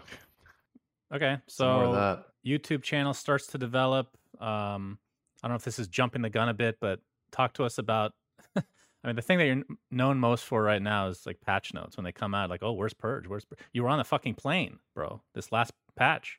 [1.13, 2.25] Okay, Some more of so.
[2.47, 4.17] YouTube channel starts to develop.
[4.41, 4.99] Um,
[5.43, 7.01] I don't know if this is jumping the gun a bit, but
[7.33, 8.13] talk to us about.
[8.57, 11.97] I mean, the thing that you're known most for right now is like patch notes
[11.97, 12.51] when they come out.
[12.51, 13.27] Like, oh, where's Purge?
[13.27, 15.23] Where's Pur-" you were on the fucking plane, bro?
[15.35, 16.39] This last patch.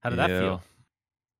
[0.00, 0.62] How did that feel?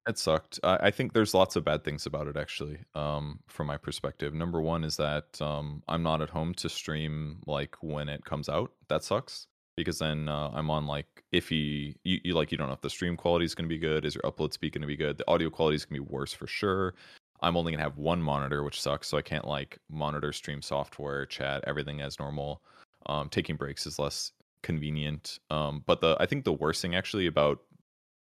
[0.08, 0.60] It sucked.
[0.62, 4.34] I, I think there's lots of bad things about it, actually, um, from my perspective.
[4.34, 8.48] Number one is that um, I'm not at home to stream like when it comes
[8.48, 8.72] out.
[8.88, 9.46] That sucks
[9.76, 11.94] because then uh, I'm on like iffy.
[12.04, 14.04] You, you like you don't know if the stream quality is going to be good.
[14.04, 15.18] Is your upload speed going to be good?
[15.18, 16.94] The audio quality is going to be worse for sure.
[17.42, 19.08] I'm only going to have one monitor, which sucks.
[19.08, 22.62] So I can't like monitor stream software, chat, everything as normal.
[23.06, 25.38] Um, taking breaks is less convenient.
[25.50, 27.60] Um, but the I think the worst thing actually about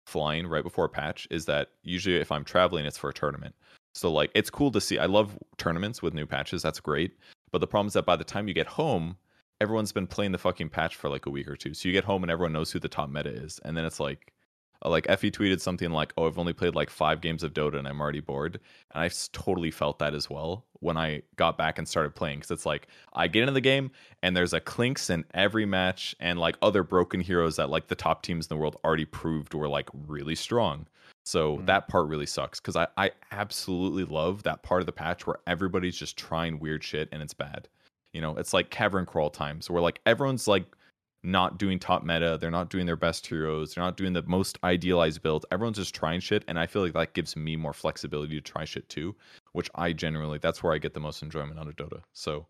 [0.07, 3.55] flying right before a patch is that usually if I'm traveling, it's for a tournament.
[3.95, 4.99] So like it's cool to see.
[4.99, 6.63] I love tournaments with new patches.
[6.63, 7.13] That's great.
[7.51, 9.17] But the problem is that by the time you get home,
[9.61, 11.75] everyone's been playing the fucking patch for like a week or two.
[11.75, 14.01] So you get home and everyone knows who the top meta is, and then it's
[14.01, 14.33] like
[14.85, 17.79] uh, like Effie tweeted something like, "Oh, I've only played like five games of Dota
[17.79, 18.61] and I'm already bored."
[18.92, 22.51] And I totally felt that as well when I got back and started playing because
[22.51, 23.90] it's like I get into the game
[24.23, 27.94] and there's a Clinkz in every match and like other broken heroes that like the
[27.94, 30.87] top teams in the world already proved were like really strong.
[31.25, 31.66] So mm-hmm.
[31.66, 35.38] that part really sucks because I I absolutely love that part of the patch where
[35.46, 37.68] everybody's just trying weird shit and it's bad.
[38.12, 40.64] You know, it's like cavern crawl times where like everyone's like
[41.23, 42.38] not doing top meta.
[42.40, 43.75] They're not doing their best heroes.
[43.75, 45.44] They're not doing the most idealized builds.
[45.53, 48.64] Everyone's just trying shit, and I feel like that gives me more flexibility to try
[48.64, 49.14] shit too,
[49.53, 52.01] which I generally that's where I get the most enjoyment out of Dota.
[52.12, 52.46] So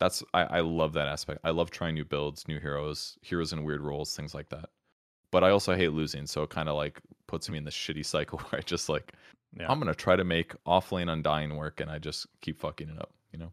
[0.00, 1.40] that's I, I love that aspect.
[1.44, 4.70] I love trying new builds, new heroes, heroes in weird roles, things like that.
[5.30, 8.06] But I also hate losing, so it kind of like puts me in this shitty
[8.06, 9.12] cycle where I just like
[9.56, 9.66] yeah.
[9.70, 13.12] I'm gonna try to make offlane undying work, and I just keep fucking it up,
[13.32, 13.52] you know.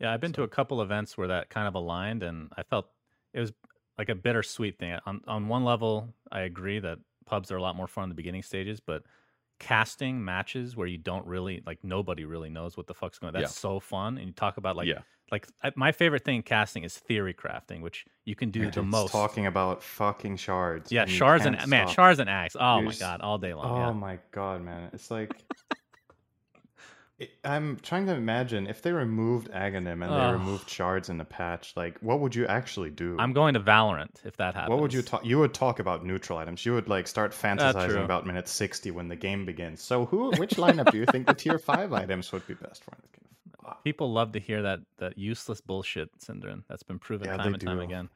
[0.00, 0.36] Yeah, I've been so.
[0.36, 2.86] to a couple events where that kind of aligned, and I felt
[3.34, 3.52] it was
[3.98, 4.98] like a bittersweet thing.
[5.06, 8.14] On on one level, I agree that pubs are a lot more fun in the
[8.14, 9.02] beginning stages, but
[9.58, 13.34] casting matches where you don't really like nobody really knows what the fuck's going.
[13.34, 13.40] On.
[13.40, 13.60] That's yeah.
[13.60, 15.00] so fun, and you talk about like yeah.
[15.30, 19.12] like my favorite thing in casting is theory crafting, which you can do the most.
[19.12, 20.92] Talking about fucking shards.
[20.92, 21.68] Yeah, shards and stop.
[21.68, 22.56] man, shards and axe.
[22.58, 23.66] Oh You're my god, all day long.
[23.66, 23.92] Oh yeah.
[23.92, 25.32] my god, man, it's like
[27.44, 31.72] I'm trying to imagine if they removed Aghanim and they removed shards in the patch,
[31.76, 33.16] like what would you actually do?
[33.18, 34.70] I'm going to Valorant if that happens.
[34.70, 35.26] What would you talk?
[35.26, 36.64] You would talk about neutral items.
[36.64, 39.82] You would like start fantasizing about minute 60 when the game begins.
[39.82, 42.92] So who, which lineup do you think the tier five items would be best for?
[43.84, 46.62] People love to hear that that useless bullshit, Synderen.
[46.68, 47.66] That's been proven yeah, time and do.
[47.66, 48.08] time again.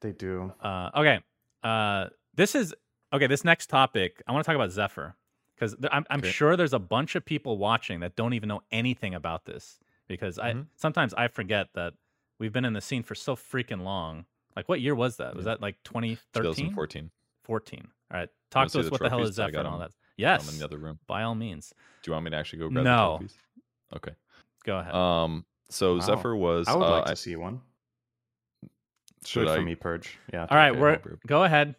[0.00, 0.52] They do.
[0.60, 1.20] Uh, okay.
[1.62, 2.74] Uh, this is
[3.12, 3.26] okay.
[3.26, 5.14] This next topic, I want to talk about Zephyr
[5.56, 6.30] because I'm, I'm okay.
[6.30, 10.38] sure there's a bunch of people watching that don't even know anything about this because
[10.38, 10.60] mm-hmm.
[10.60, 11.94] I sometimes I forget that
[12.38, 14.26] we've been in the scene for so freaking long.
[14.54, 15.36] Like, what year was that?
[15.36, 16.54] Was that like 2013?
[16.54, 17.10] 2014.
[17.44, 17.88] 14.
[18.10, 18.28] All right.
[18.50, 19.90] Talk to us what the hell is Zephyr and all that.
[20.16, 20.46] Yes.
[20.46, 20.98] I'm in the other room.
[21.06, 21.74] By all means.
[22.02, 22.90] Do you want me to actually go grab no.
[22.90, 23.36] the trophies?
[23.96, 24.12] Okay.
[24.64, 24.94] Go ahead.
[24.94, 25.44] Um.
[25.68, 26.00] So wow.
[26.00, 26.68] Zephyr was.
[26.68, 27.60] I would uh, like to see one.
[29.24, 29.56] Should Good I?
[29.56, 30.18] for me, Purge.
[30.32, 30.46] Yeah.
[30.48, 30.70] All right.
[30.70, 31.74] Okay, we're go ahead.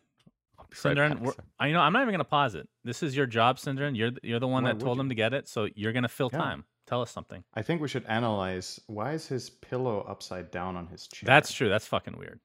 [0.73, 2.67] Synderen, right you know, I'm not even going to pause it.
[2.84, 3.95] This is your job, Synderen.
[3.95, 5.01] You're you're the one why that told you?
[5.01, 6.39] him to get it, so you're going to fill yeah.
[6.39, 6.65] time.
[6.88, 7.43] Tell us something.
[7.53, 11.27] I think we should analyze why is his pillow upside down on his chair.
[11.27, 11.67] That's true.
[11.67, 12.39] That's fucking weird.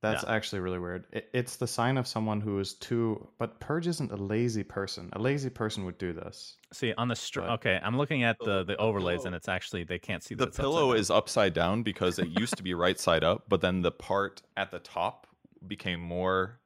[0.00, 0.32] That's yeah.
[0.32, 1.06] actually really weird.
[1.10, 3.26] It, it's the sign of someone who is too.
[3.38, 5.08] But Purge isn't a lazy person.
[5.14, 6.56] A lazy person would do this.
[6.72, 7.50] See on the str- but...
[7.50, 10.90] okay, I'm looking at the the overlays, and it's actually they can't see the pillow
[10.90, 13.90] upside is upside down because it used to be right side up, but then the
[13.90, 15.26] part at the top
[15.66, 16.60] became more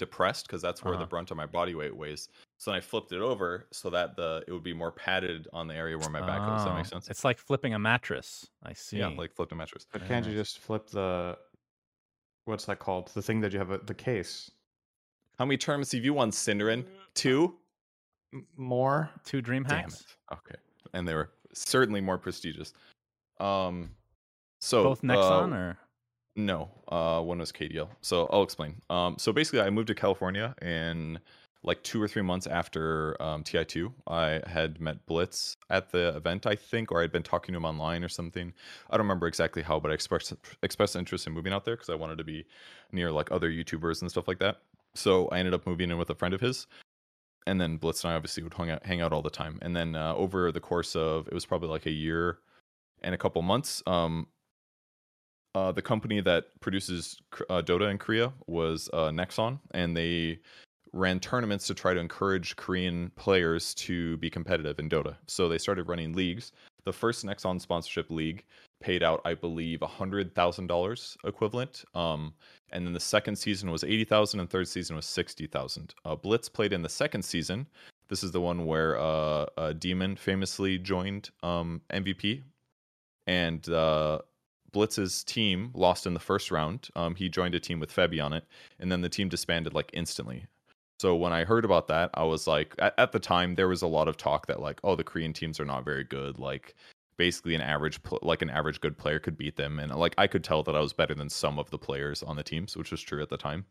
[0.00, 1.04] depressed because that's where uh-huh.
[1.04, 2.28] the brunt of my body weight weighs.
[2.58, 5.68] So then I flipped it over so that the it would be more padded on
[5.68, 7.08] the area where my back oh, Does that make sense?
[7.08, 8.48] It's like flipping a mattress.
[8.64, 8.98] I see.
[8.98, 9.86] Yeah, like flipped a mattress.
[9.92, 11.38] But can't you just flip the
[12.46, 13.08] what's that called?
[13.14, 14.50] The thing that you have a, the case.
[15.38, 16.84] How many terms have you won, Synderen?
[17.14, 17.54] Two?
[18.56, 19.10] more?
[19.24, 20.04] Two dream hacks?
[20.32, 20.56] Okay.
[20.94, 22.72] And they were certainly more prestigious.
[23.38, 23.90] Um
[24.60, 25.78] so both Nexon uh, or
[26.36, 27.88] no, uh, one was KDL.
[28.00, 28.80] So I'll explain.
[28.88, 31.18] Um, so basically, I moved to California in
[31.62, 33.92] like two or three months after um, TI2.
[34.06, 37.64] I had met Blitz at the event, I think, or I'd been talking to him
[37.64, 38.52] online or something.
[38.88, 41.90] I don't remember exactly how, but I expressed expressed interest in moving out there because
[41.90, 42.46] I wanted to be
[42.92, 44.58] near like other YouTubers and stuff like that.
[44.94, 46.66] So I ended up moving in with a friend of his.
[47.46, 49.58] And then Blitz and I obviously would hang out, hang out all the time.
[49.62, 52.38] And then uh, over the course of it was probably like a year
[53.02, 54.26] and a couple months, um,
[55.54, 57.16] uh, the company that produces
[57.48, 60.38] uh, Dota in Korea was uh, Nexon, and they
[60.92, 65.16] ran tournaments to try to encourage Korean players to be competitive in Dota.
[65.26, 66.52] So they started running leagues.
[66.84, 68.44] The first Nexon sponsorship league
[68.80, 71.84] paid out, I believe, hundred thousand dollars equivalent.
[71.94, 72.32] Um,
[72.72, 75.94] and then the second season was eighty thousand, and third season was sixty thousand.
[76.04, 77.66] Uh, Blitz played in the second season.
[78.08, 82.42] This is the one where uh, uh, Demon famously joined um, MVP,
[83.26, 84.18] and uh,
[84.72, 86.88] Blitz's team lost in the first round.
[86.96, 88.44] Um, he joined a team with Febby on it,
[88.78, 90.46] and then the team disbanded like instantly.
[90.98, 93.80] So when I heard about that, I was like, at, at, the time there was
[93.80, 96.38] a lot of talk that like, oh, the Korean teams are not very good.
[96.38, 96.74] Like,
[97.20, 100.42] basically an average, like an average good player could beat them, and like I could
[100.42, 103.02] tell that I was better than some of the players on the teams, which was
[103.02, 103.66] true at the time.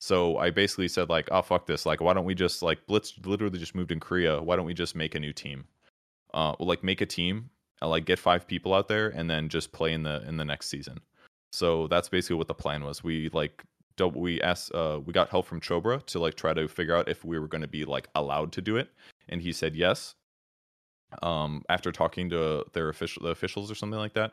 [0.00, 3.14] So I basically said like, oh fuck this, like why don't we just like Blitz
[3.24, 5.64] literally just moved in Korea, why don't we just make a new team?
[6.34, 7.48] Uh, well, like make a team
[7.86, 10.68] like get five people out there and then just play in the in the next
[10.68, 10.98] season.
[11.52, 13.02] So that's basically what the plan was.
[13.02, 13.64] We like
[14.14, 17.22] we asked uh we got help from Chobra to like try to figure out if
[17.22, 18.88] we were going to be like allowed to do it
[19.28, 20.14] and he said yes.
[21.22, 24.32] Um after talking to their official the officials or something like that.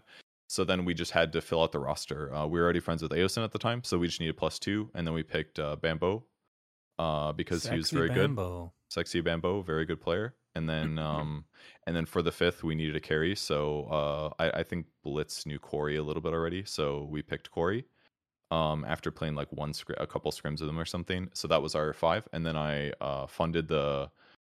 [0.49, 2.33] So then we just had to fill out the roster.
[2.33, 4.57] Uh, we were already friends with Aosin at the time, so we just needed plus
[4.57, 6.23] two, and then we picked uh, Bamboe
[6.99, 8.17] uh, because he was Sexy very good.
[8.89, 10.35] Sexy Bamboe, very good player.
[10.57, 11.45] And then um
[11.85, 13.35] and then for the fifth we needed a carry.
[13.35, 16.63] So uh I, I think Blitz knew Corey a little bit already.
[16.65, 17.85] So we picked Corey.
[18.51, 21.29] Um after playing like one scr- a couple scrims with him or something.
[21.33, 22.27] So that was our five.
[22.33, 24.09] And then I uh funded the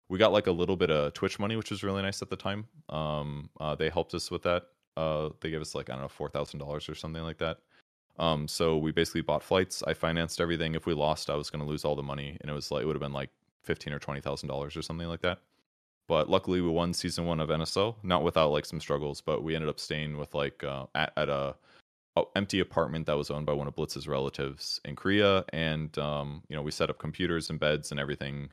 [0.10, 2.36] we got like a little bit of Twitch money, which was really nice at the
[2.36, 2.68] time.
[2.90, 4.64] Um uh they helped us with that.
[4.98, 7.60] Uh they gave us like I don't know, four thousand dollars or something like that.
[8.20, 9.82] Um, so we basically bought flights.
[9.84, 10.76] I financed everything.
[10.76, 12.84] If we lost, I was going to lose all the money, and it was like
[12.84, 13.30] it would have been like
[13.64, 15.40] fifteen or twenty thousand dollars or something like that.
[16.10, 19.22] But luckily, we won season one of NSL, not without like some struggles.
[19.22, 21.54] But we ended up staying with like uh, at, at a,
[22.16, 26.42] a empty apartment that was owned by one of Blitz's relatives in Korea, and um,
[26.50, 28.50] you know we set up computers and beds and everything.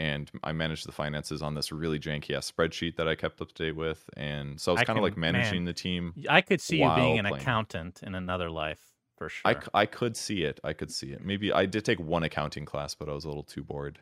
[0.00, 3.52] And I managed the finances on this really janky ass spreadsheet that I kept up
[3.52, 6.14] to date with, and so I was kind of like managing man, the team.
[6.28, 7.42] I could see you being an playing.
[7.42, 8.80] accountant in another life
[9.16, 9.54] for sure.
[9.72, 10.58] I could see it.
[10.64, 11.24] I could see it.
[11.24, 14.00] Maybe I did take one accounting class, but I was a little too bored.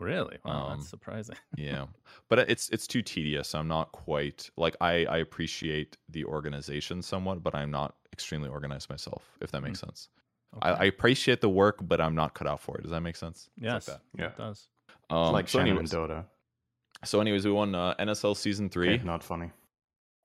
[0.00, 0.38] Really?
[0.44, 1.36] Wow, um, that's surprising.
[1.56, 1.86] Yeah,
[2.28, 3.54] but it's it's too tedious.
[3.54, 8.88] I'm not quite like I I appreciate the organization somewhat, but I'm not extremely organized
[8.90, 9.30] myself.
[9.40, 10.08] If that makes sense.
[10.62, 12.82] I, I appreciate the work, but I'm not cut out for it.
[12.82, 13.48] Does that make sense?
[13.60, 14.00] It's like that.
[14.18, 14.26] Yeah.
[14.26, 14.68] it does.
[15.08, 16.24] Um, like so Shannon anyways, and Dota.
[17.04, 18.94] so anyways, we won uh, NSL season three.
[18.94, 19.50] Okay, not funny.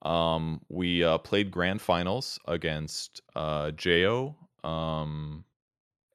[0.01, 5.43] Um, we uh, played grand finals against uh, Jo um,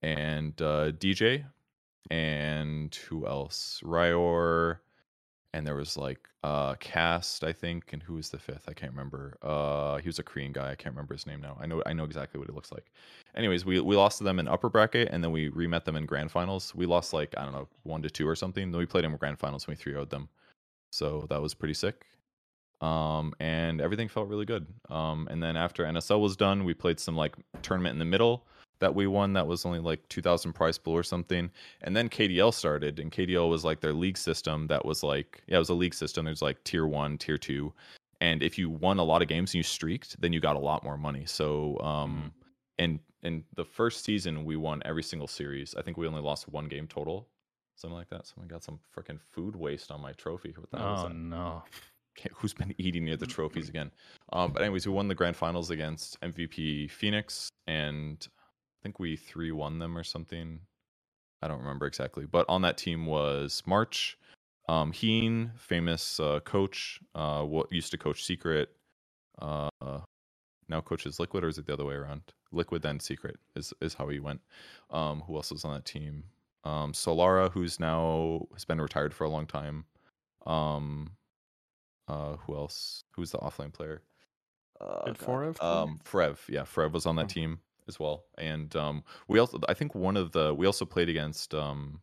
[0.03, 1.44] and uh, DJ,
[2.11, 3.81] and who else?
[3.85, 4.79] Ryor,
[5.53, 8.65] and there was like uh, Cast, I think, and who was the fifth?
[8.69, 9.37] I can't remember.
[9.43, 10.71] Uh, he was a Korean guy.
[10.71, 11.59] I can't remember his name now.
[11.61, 12.91] I know I know exactly what he looks like.
[13.35, 16.07] Anyways, we we lost to them in upper bracket, and then we remet them in
[16.07, 16.75] grand finals.
[16.75, 18.71] We lost like I don't know one to two or something.
[18.71, 20.29] Then we played in grand finals, and we three 0 them.
[20.93, 22.05] So that was pretty sick
[22.81, 24.67] um, and everything felt really good.
[24.89, 28.47] Um, and then after NSL was done, we played some like tournament in the middle
[28.81, 29.33] that we won.
[29.35, 31.51] That was only like two thousand prize pool or something.
[31.83, 35.57] And then KDL started, and KDL was like their league system that was like yeah,
[35.57, 36.25] it was a league system.
[36.25, 37.73] There's like tier one, tier two,
[38.21, 40.61] and if you won a lot of games and you streaked, then you got a
[40.61, 41.25] lot more money.
[41.27, 42.33] So um,
[42.79, 45.75] and in the first season, we won every single series.
[45.79, 47.29] I think we only lost one game total.
[47.77, 48.27] Something like that.
[48.27, 50.55] So Someone got some freaking food waste on my trophy.
[50.57, 51.62] What the hell Oh no.
[52.16, 53.90] can't- who's been eating near the trophies again.
[54.33, 58.39] Um, but anyways, we won the grand finals against MVP Phoenix, and I
[58.83, 60.61] think we three won them or something.
[61.43, 64.19] I don't remember exactly, but on that team was March,
[64.69, 68.71] um, Heen, famous uh, coach, uh, what used to coach Secret,
[69.40, 69.69] uh,
[70.69, 72.23] now coaches Liquid, or is it the other way around?
[72.53, 74.40] Liquid then Secret is is how he went.
[74.90, 76.25] Um, who else was on that team?
[76.64, 79.85] Um, Solara, who's now has been retired for a long time.
[80.47, 81.12] Um,
[82.07, 83.05] uh, who else?
[83.12, 84.03] Who's the offlane player?
[84.81, 85.62] Uh, Did Forev?
[85.62, 87.29] Um, Frev, yeah, Frev was on that Oh.
[87.29, 88.96] team as well, and um,
[89.29, 92.00] we also, I think one of the, we also played against, um,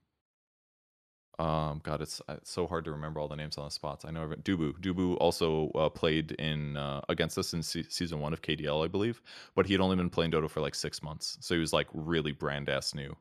[1.39, 4.05] um, God, it's, uh, it's so hard to remember all the names on the spots.
[4.05, 4.73] I know every- Dubu.
[4.81, 8.87] Dubu also uh, played in uh, against us in se- season one of KDL, I
[8.87, 9.21] believe,
[9.53, 11.87] but he had only been playing Dota for like six months, so he was like
[11.93, 13.15] really brand ass new.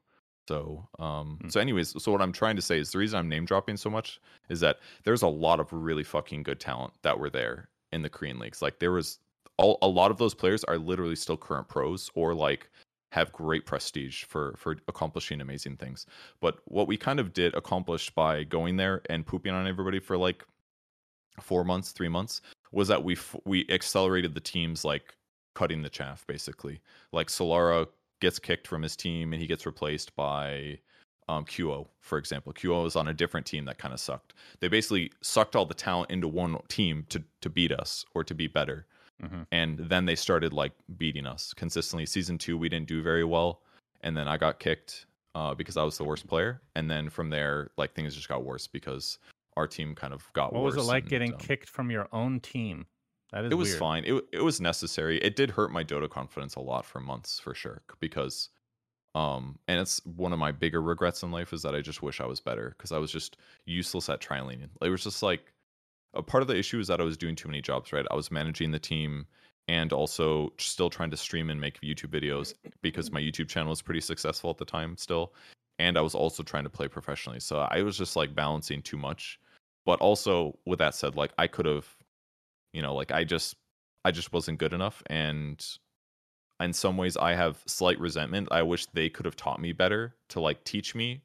[0.48, 1.48] So, um, Hmm.
[1.50, 3.90] so anyways, so what I'm trying to say is the reason I'm name dropping so
[3.90, 8.00] much is that there's a lot of really fucking good talent that were there in
[8.02, 8.62] the Korean leagues.
[8.62, 9.18] Like there was
[9.58, 12.68] all, a lot of those players are literally still current pros or like
[13.12, 16.06] have great prestige for for accomplishing amazing things.
[16.40, 20.16] But what we kind of did accomplish by going there and pooping on everybody for
[20.16, 20.44] like
[21.40, 22.40] four months, three months
[22.72, 25.14] was that we f- we accelerated the teams like
[25.54, 26.80] cutting the chaff basically.
[27.12, 27.86] Like Solara
[28.20, 30.78] gets kicked from his team and he gets replaced by
[31.28, 32.52] um, QO, for example.
[32.52, 34.34] QO was on a different team that kind of sucked.
[34.60, 38.34] They basically sucked all the talent into one team to to beat us or to
[38.34, 38.86] be better
[39.22, 39.46] Mhm.
[39.50, 42.04] and then they started like beating us consistently.
[42.06, 43.62] Season two, we didn't do very well,
[44.02, 47.30] and then I got kicked uh, because I was the worst player, and then from
[47.30, 49.18] there, like things just got worse because
[49.56, 50.76] our team kind of got What worse.
[50.76, 52.86] was it like and, getting um, kicked from your own team?
[53.32, 53.78] That is It was weird.
[53.78, 54.04] fine.
[54.04, 55.18] It it was necessary.
[55.22, 58.50] It did hurt my Dota confidence a lot for months for sure because.
[59.14, 62.20] Um, and it's one of my bigger regrets in life is that I just wish
[62.20, 64.68] I was better because I was just useless at trialing.
[64.82, 65.54] It was just like
[66.16, 68.06] a part of the issue is that I was doing too many jobs, right?
[68.10, 69.26] I was managing the team
[69.68, 73.82] and also still trying to stream and make YouTube videos because my YouTube channel was
[73.82, 75.34] pretty successful at the time still.
[75.78, 77.40] And I was also trying to play professionally.
[77.40, 79.38] So I was just like balancing too much.
[79.84, 81.86] But also with that said, like I could have,
[82.72, 83.56] you know, like I just
[84.04, 85.64] I just wasn't good enough and
[86.60, 88.48] in some ways I have slight resentment.
[88.50, 91.22] I wish they could have taught me better to like teach me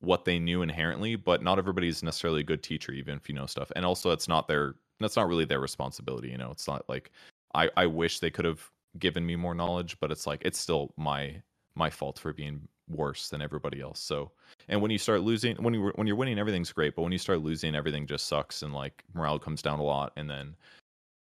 [0.00, 3.46] what they knew inherently, but not everybody's necessarily a good teacher, even if you know
[3.46, 3.70] stuff.
[3.76, 6.28] And also, it's not their that's not really their responsibility.
[6.28, 7.10] You know, it's not like
[7.54, 8.62] I I wish they could have
[8.98, 11.42] given me more knowledge, but it's like it's still my
[11.74, 14.00] my fault for being worse than everybody else.
[14.00, 14.32] So,
[14.68, 17.18] and when you start losing, when you when you're winning, everything's great, but when you
[17.18, 20.56] start losing, everything just sucks, and like morale comes down a lot, and then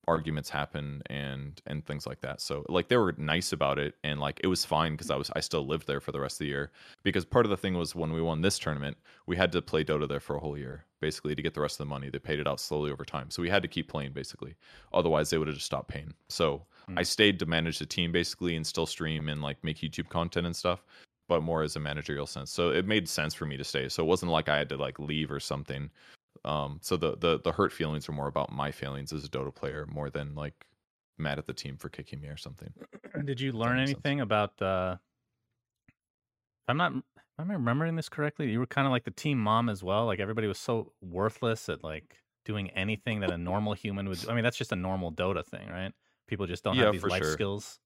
[0.08, 2.40] arguments happen and and things like that.
[2.40, 5.30] So like they were nice about it and like it was fine because i was
[5.36, 6.70] i still lived there for the rest of the year.
[7.02, 8.96] Because part of the thing was when we won this tournament
[9.26, 11.74] we had to play dota there for a whole year basically to get the rest
[11.74, 12.10] of the money.
[12.10, 13.30] They paid it out slowly over time.
[13.30, 14.54] So we had to keep playing basically.
[14.92, 16.14] Otherwise they would have just stopped paying.
[16.28, 16.98] So Hmm.
[16.98, 20.46] i stayed to manage the team basically and still stream and like make youtube content
[20.46, 20.84] and stuff
[21.28, 22.50] but more as a managerial sense.
[22.50, 23.88] So it made sense for me to stay.
[23.88, 25.90] So it wasn't like i had to like leave or something
[26.44, 29.54] um, so the, the the hurt feelings are more about my feelings as a Dota
[29.54, 30.66] player more than like
[31.18, 32.74] mad at the team for kicking me or something.
[33.24, 34.04] Did you learn makes sense.
[34.04, 34.60] anything about?
[34.60, 36.92] Uh, if I'm not.
[37.38, 38.50] Am I remembering this correctly?
[38.50, 40.04] You were kind of like the team mom as well.
[40.06, 44.20] Like everybody was so worthless at like doing anything that a normal human would.
[44.20, 44.30] do.
[44.30, 45.92] I mean, that's just a normal Dota thing, right?
[46.28, 47.24] People just don't Yeah, have these life sure.
[47.24, 47.80] skills.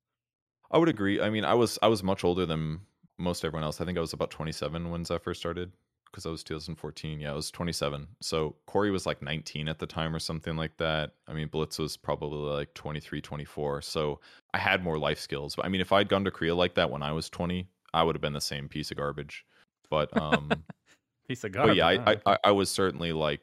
[0.71, 1.21] I would agree.
[1.21, 2.87] I mean, I was I was much older than
[3.19, 3.81] most everyone else.
[3.81, 5.73] I think I was about 27 when Zephyr started
[6.07, 7.21] because I was 2014.
[7.21, 8.07] Yeah, I was 27.
[8.21, 11.13] So Corey was like 19 at the time or something like that.
[11.29, 13.83] I mean, Blitz was probably like 23, 24.
[13.83, 14.21] So
[14.55, 15.55] I had more life skills.
[15.57, 18.03] But I mean, if I'd gone to Korea like that when I was 20, I
[18.03, 19.45] would have been the same piece of garbage.
[19.91, 20.51] But um
[21.29, 21.71] Piece of garbage.
[21.71, 22.33] but yeah, I.
[22.33, 23.41] I I- was certainly like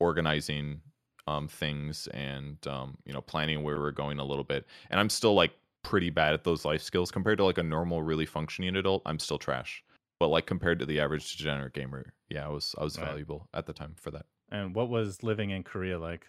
[0.00, 0.80] organizing
[1.28, 4.66] um things and um you know planning where we are going a little bit.
[4.90, 5.52] And I'm still like
[5.82, 9.02] pretty bad at those life skills compared to like a normal, really functioning adult.
[9.06, 9.82] I'm still trash.
[10.22, 13.08] But like compared to the average degenerate gamer, yeah, I was I was Right.
[13.08, 14.26] valuable at the time for that.
[14.50, 16.26] and what was living in Korea like?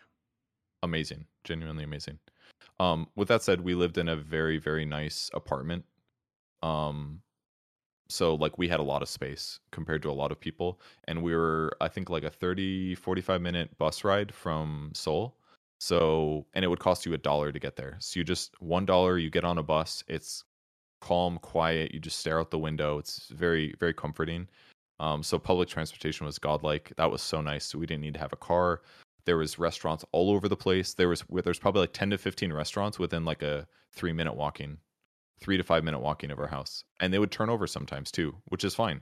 [0.81, 2.19] Amazing, genuinely amazing.
[2.79, 5.85] Um, with that said, we lived in a very very nice apartment.
[6.63, 7.23] Um,
[8.09, 11.23] so like we had a lot of space compared to a lot of people and
[11.23, 15.39] we were i think like a 30 45 minute bus ride from seoul
[15.79, 18.85] so and it would cost you a dollar to get there so you just one
[18.85, 20.45] dollar you get on a bus it's
[21.03, 22.97] calm quiet you just stare out the window.
[22.97, 24.47] It's very very comforting.
[25.01, 26.93] Um, so public transportation was godlike.
[26.95, 27.75] That was so nice.
[27.75, 28.81] We didn't need to have a car.
[29.25, 30.93] There was restaurants all over the place.
[30.93, 34.77] There was there's probably like 10 to 15 restaurants within like a three minute walking
[35.41, 36.85] three to five minute walking of our house.
[37.01, 39.01] And they would turn over sometimes too which is fine.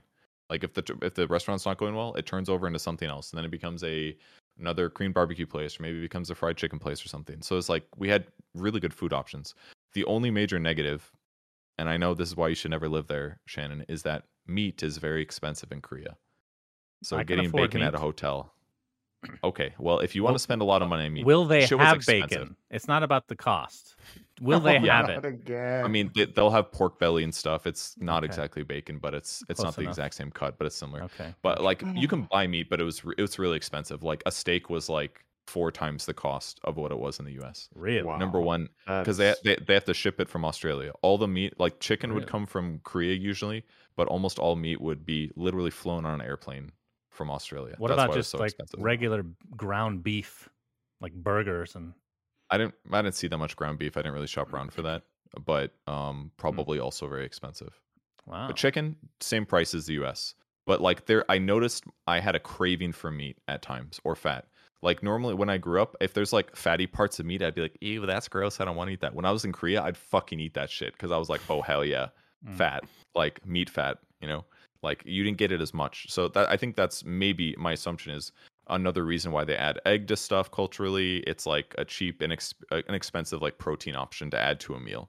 [0.50, 3.30] Like if the if the restaurant's not going well it turns over into something else
[3.30, 4.16] and then it becomes a
[4.58, 7.42] another korean barbecue place or maybe becomes a fried chicken place or something.
[7.42, 9.54] So it's like we had really good food options.
[9.92, 11.12] The only major negative
[11.78, 14.82] and i know this is why you should never live there shannon is that meat
[14.82, 16.16] is very expensive in korea
[17.02, 18.52] so I getting afford bacon at a hotel
[19.44, 21.44] okay well if you want Well, to spend a lot of money on meat Will
[21.44, 22.56] they shit have bacon?
[22.70, 23.94] It's not about the cost.
[24.40, 25.06] Will they Yeah.
[25.06, 25.24] have it?
[25.24, 25.84] Again.
[25.84, 27.66] I mean, they, they'll have pork belly and stuff.
[27.66, 28.26] It's not Okay.
[28.26, 29.92] exactly bacon, but it's it's Close not the enough.
[29.92, 31.02] exact same cut, but it's similar.
[31.04, 31.34] Okay.
[31.42, 32.08] But like you mm.
[32.08, 34.02] can buy meat, but it was re- it was really expensive.
[34.02, 37.32] Like a steak was like four times the cost of what it was in the
[37.32, 37.68] U.S.
[37.74, 38.02] Really?
[38.02, 38.16] Wow.
[38.16, 40.92] Number one, because they, they they have to ship it from Australia.
[41.02, 45.04] All the meat, like chicken, would come from Korea usually, but almost all meat would
[45.04, 46.72] be literally flown on an airplane
[47.10, 47.74] from Australia.
[47.76, 48.80] What That's about why it was just so like expensive.
[48.80, 50.48] regular ground beef,
[51.00, 51.92] like burgers and?
[52.50, 53.96] I didn't I didn't see that much ground beef.
[53.96, 55.02] I didn't really shop around for that,
[55.44, 57.78] but um, probably also very expensive.
[58.26, 58.46] Wow.
[58.46, 60.34] But chicken, same price as the US.
[60.66, 64.46] But like there I noticed I had a craving for meat at times or fat.
[64.82, 67.62] Like normally when I grew up, if there's like fatty parts of meat, I'd be
[67.62, 68.60] like, ew, that's gross.
[68.60, 69.14] I don't want to eat that.
[69.14, 71.62] When I was in Korea, I'd fucking eat that shit because I was like, oh
[71.62, 72.08] hell yeah.
[72.46, 72.54] Mm.
[72.56, 72.84] Fat.
[73.14, 74.44] Like meat fat, you know?
[74.82, 76.06] Like you didn't get it as much.
[76.10, 78.32] So that I think that's maybe my assumption is
[78.68, 81.18] another reason why they add egg to stuff culturally.
[81.28, 84.80] It's like a cheap and ex- an expensive like protein option to add to a
[84.80, 85.08] meal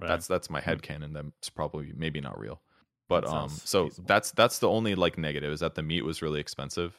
[0.00, 0.08] Right.
[0.08, 2.62] that's that's my head canon that's probably maybe not real
[3.08, 4.06] but um so feasible.
[4.08, 6.98] that's that's the only like negative is that the meat was really expensive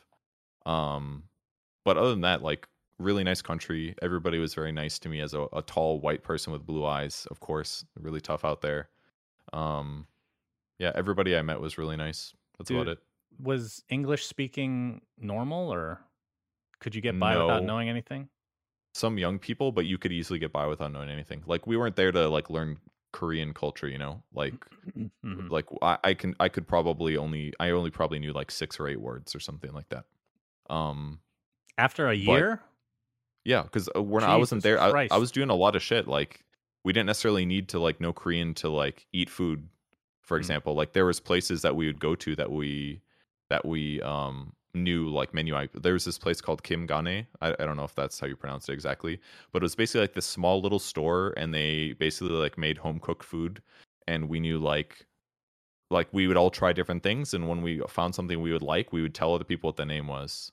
[0.68, 1.24] um
[1.84, 2.68] but other than that like
[3.00, 3.96] really nice country.
[4.02, 7.28] Everybody was very nice to me as a, a tall white person with blue eyes
[7.32, 7.84] of course.
[8.00, 8.90] Really tough out there.
[9.54, 10.08] Um
[10.80, 12.34] yeah everybody i met was really nice.
[12.58, 13.00] That's about it.
[13.42, 16.00] was English speaking normal, or
[16.80, 18.30] could you get by without knowing anything?
[18.94, 21.42] some young people but you could easily get by without knowing anything.
[21.46, 22.78] Like we weren't there to like learn
[23.14, 24.22] korean culture you know?
[24.34, 24.54] Like
[25.26, 25.50] Mhm.
[25.50, 28.88] like I, I can i could probably only i only probably knew like six or
[28.88, 30.06] eight words or something like that.
[30.70, 31.20] Um
[31.78, 32.62] After a year,
[33.44, 36.42] yeah because when i wasn't there I, I was doing a lot of shit like
[36.84, 39.68] we didn't necessarily need to like know korean to like eat food
[40.22, 40.42] for Mm.
[40.42, 43.02] example like there was places that we would go to that we
[43.50, 45.82] that we um new like menu item.
[45.82, 47.28] There was this place called Kim Gane.
[47.42, 49.20] I, I don't know if that's how you pronounce it exactly,
[49.52, 53.00] but it was basically like this small little store, and they basically like made home
[53.00, 53.62] cooked food,
[54.08, 55.06] and we knew like
[55.90, 58.94] like we would all try different things, and when we found something we would like,
[58.94, 60.52] we would tell other people what the name was.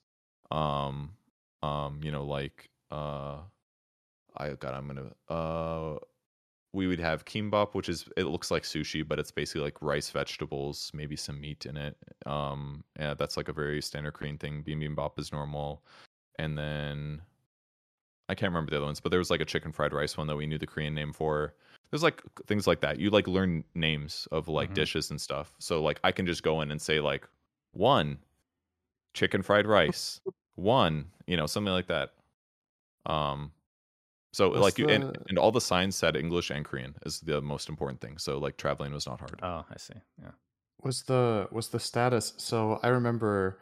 [0.50, 1.16] Um,
[1.62, 3.42] um, you know, like uh,
[4.36, 5.98] I God, I'm gonna uh
[6.74, 10.10] we would have kimbap, which is it looks like sushi, but it's basically like rice,
[10.10, 11.96] vegetables, maybe some meat in it.
[12.26, 14.64] Um, yeah, that's like a very standard Korean thing.
[14.64, 15.84] Bibimbap is normal,
[16.38, 17.22] and then
[18.28, 20.26] I can't remember the other ones, but there was like a chicken fried rice one
[20.26, 21.54] that we knew the Korean name for.
[21.90, 22.98] There's like things like that.
[23.00, 24.74] You like learn names of like Mhm.
[24.74, 25.54] dishes and stuff.
[25.58, 27.26] So like I can just go in and say like
[27.72, 28.18] one
[29.14, 30.20] chicken fried rice,
[30.58, 32.10] one, you know, something like that.
[33.06, 33.52] Um,
[34.32, 37.40] so Was like you and, and all the signs said English and Korean is the
[37.40, 38.18] most important thing.
[38.18, 39.40] So like traveling was not hard.
[39.42, 39.94] Oh, I see.
[40.20, 40.30] Yeah.
[40.82, 43.58] was the was the status so i remember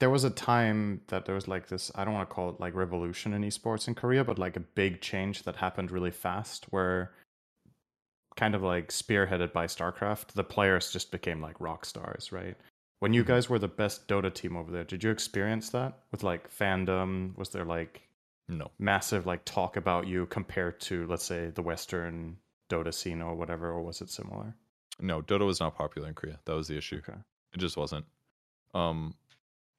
[0.00, 2.60] there was a time that there was like this i don't want to call it
[2.60, 6.66] like revolution in esports in korea but like a big change that happened really fast
[6.70, 7.12] where
[8.36, 12.56] kind of like spearheaded by starcraft the players just became like rock stars right
[13.00, 13.26] when you Mhm.
[13.28, 17.36] guys were the best dota team over there did you experience that with like fandom
[17.36, 18.08] was there like
[18.48, 18.70] No.
[18.78, 22.38] massive like talk about you compared to let's say the western
[22.70, 24.54] dota scene or whatever or was it similar
[25.00, 26.40] No, Dota was not popular in Korea.
[26.44, 26.96] That was the issue.
[26.96, 27.18] okay
[27.52, 28.04] It just wasn't.
[28.74, 29.14] Um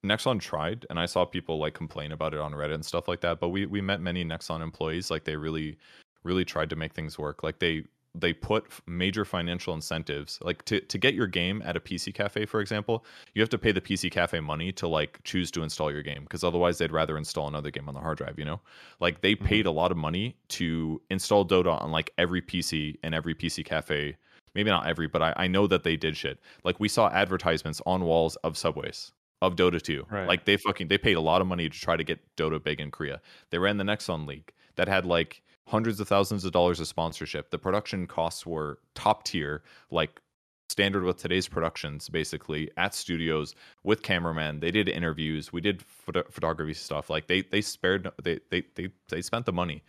[0.02, 3.20] Nexon tried and I saw people like complain about it on Reddit and stuff like
[3.20, 5.78] that, but we we met many Nexon employees like they really
[6.22, 7.42] really tried to make things work.
[7.42, 7.84] Like they
[8.14, 12.44] they put major financial incentives like to to get your game at a PC cafe
[12.44, 13.04] for example,
[13.34, 16.22] you have to pay the PC cafe money to like choose to install your game
[16.24, 18.60] because otherwise they'd rather install another game on the hard drive, you know?
[18.98, 19.44] Like they Mhm.
[19.44, 23.64] paid a lot of money to install Dota on like every PC and every PC
[23.64, 24.16] cafe
[24.56, 26.40] maybe not every, but I, I know that they did shit.
[26.64, 30.04] Like we saw advertisements on walls of subways of Dota 2.
[30.10, 30.26] Right.
[30.26, 32.80] Like they fucking they paid a lot of money to try to get Dota big
[32.80, 33.20] in Korea.
[33.50, 37.50] They ran the Nexon League that had like hundreds of thousands of dollars of sponsorship.
[37.50, 40.20] The production costs were top tier, like
[40.68, 46.22] standard with today's productions basically at studios with cameraman they did interviews we did photo-
[46.30, 49.82] photography stuff like they they spared they, they they they spent the money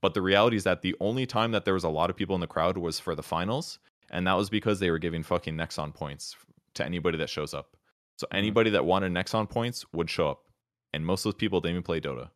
[0.00, 2.34] but the reality is that the only time that there was a lot of people
[2.34, 3.78] in the crowd was for the finals,
[4.10, 6.36] and that was because they were giving fucking Nexon points
[6.74, 7.76] to anybody that shows up.
[8.18, 8.36] So Mm-hmm.
[8.36, 10.44] anybody that wanted Nexon points would show up,
[10.92, 12.30] and most of those people didn't even play Dota.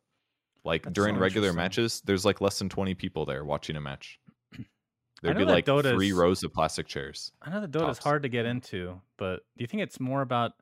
[0.63, 3.81] Like That's during so regular matches, there's like less than 20 people there watching a
[3.81, 4.19] match.
[5.23, 7.31] There'd be like Dota three rows of plastic chairs.
[7.41, 8.03] I know that Dota is Tops.
[8.05, 10.53] hard to get into, but do you think it's more about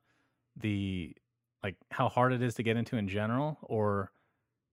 [0.58, 1.16] the
[1.64, 4.12] like how hard it is to get into in general, or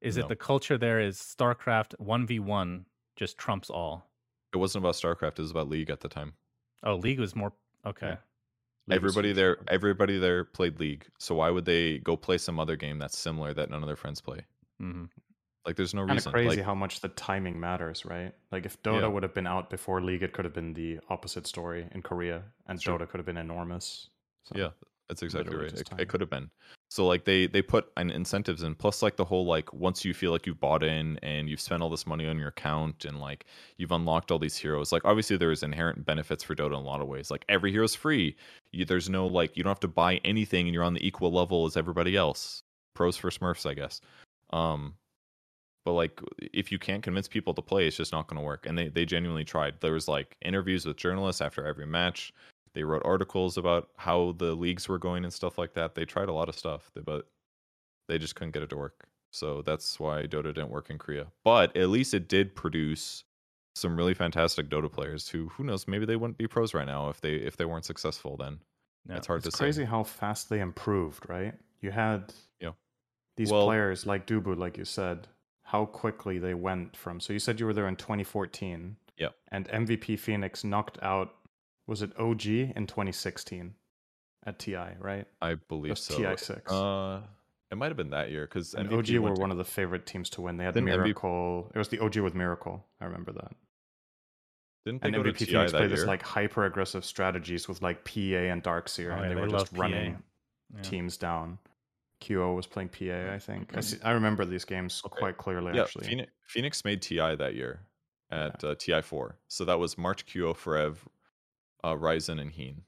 [0.01, 0.24] is No.
[0.24, 4.09] it the culture there is StarCraft one v one just trumps all?
[4.53, 6.35] It wasn't about StarCraft, it was about League at the time.
[6.85, 7.53] Oh, League was more
[7.85, 8.07] okay.
[8.11, 8.16] Yeah.
[8.89, 11.07] League everybody there everybody there played League.
[11.18, 13.97] So why would they go play some other game that's similar that none of their
[13.97, 14.45] friends play?
[14.79, 15.05] Hmm
[15.64, 16.33] Like there's no kind of reason.
[16.33, 18.33] crazy like, how much the timing matters, right?
[18.53, 19.07] Like if Dota Yeah.
[19.09, 22.43] would have been out before League, it could have been the opposite story in Korea,
[22.68, 22.99] and Sure.
[22.99, 24.11] Dota could have been enormous.
[24.45, 24.70] So, Yeah,
[25.09, 25.72] that's exactly right.
[25.72, 26.51] It, it could have been.
[26.89, 30.14] So like they they put an incentives in, plus like the whole like once you
[30.14, 33.18] feel like you've bought in and you've spent all this money on your account and
[33.18, 33.47] like
[33.77, 34.93] you've unlocked all these heroes.
[34.93, 37.29] Like obviously there is inherent benefits for Dota in a lot of ways.
[37.29, 38.37] Like every hero's free.
[38.70, 41.33] You, there's no like you don't have to buy anything and you're on the equal
[41.33, 42.62] level as everybody else.
[42.95, 44.01] Pros for Smurfs, I guess.
[44.51, 44.94] Um,
[45.84, 46.20] but like
[46.53, 48.66] if you can't convince people to play, it's just not going to work.
[48.66, 49.80] And they they genuinely tried.
[49.80, 52.32] There was like interviews with journalists after every match
[52.76, 55.94] they wrote articles about how the leagues were going and stuff like that.
[55.94, 57.26] They tried a lot of stuff, but
[58.07, 59.09] they just couldn't get it to work.
[59.32, 61.28] So that's why Dota didn't work in Korea.
[61.42, 63.24] But at least it did produce
[63.74, 67.09] some really fantastic Dota players who who knows, maybe they wouldn't be pros right now
[67.09, 68.59] if they if they weren't successful then.
[69.09, 69.16] Yeah.
[69.16, 69.78] It's hard It's to crazy say.
[69.84, 71.55] Crazy how fast they improved, right?
[71.80, 72.72] You had Yeah.
[73.37, 75.28] These Well- players like Dubu, like you said,
[75.62, 77.20] how quickly they went from.
[77.20, 78.97] So you said you were there in 2014.
[79.16, 79.30] Yeah.
[79.49, 81.34] And MVP Phoenix knocked out,
[81.87, 83.74] was it OG in 2016
[84.45, 85.26] at TI, right?
[85.43, 86.18] I believe That's so.
[86.18, 86.70] TI6.
[86.70, 87.22] Uh
[87.68, 90.41] it might have been that year because OG were one of the favorite teams to
[90.41, 90.57] win.
[90.57, 91.72] They had Didn't MVP Miracle.
[91.74, 92.87] It was the OG with Miracle.
[93.01, 93.57] I remember that.
[94.84, 95.89] didn't they And go MVP TI Phoenix played year?
[95.89, 99.41] this like hyper aggressive strategies with like PA and Darkseer, Oh, and yeah, they, they
[99.41, 99.80] were just love PA.
[99.82, 100.22] running
[100.76, 100.82] Yeah.
[100.82, 101.59] teams down.
[102.21, 103.77] QO was playing PA, I think.
[103.77, 105.19] I, see, I remember these games Okay.
[105.19, 106.07] quite clearly, yeah, actually.
[106.07, 107.81] Phoenix, Phoenix made TI that year
[108.31, 109.35] at uh, TI4.
[109.49, 110.97] So that was March QO Forev,
[111.85, 112.83] uh, Ryzen, and Heen.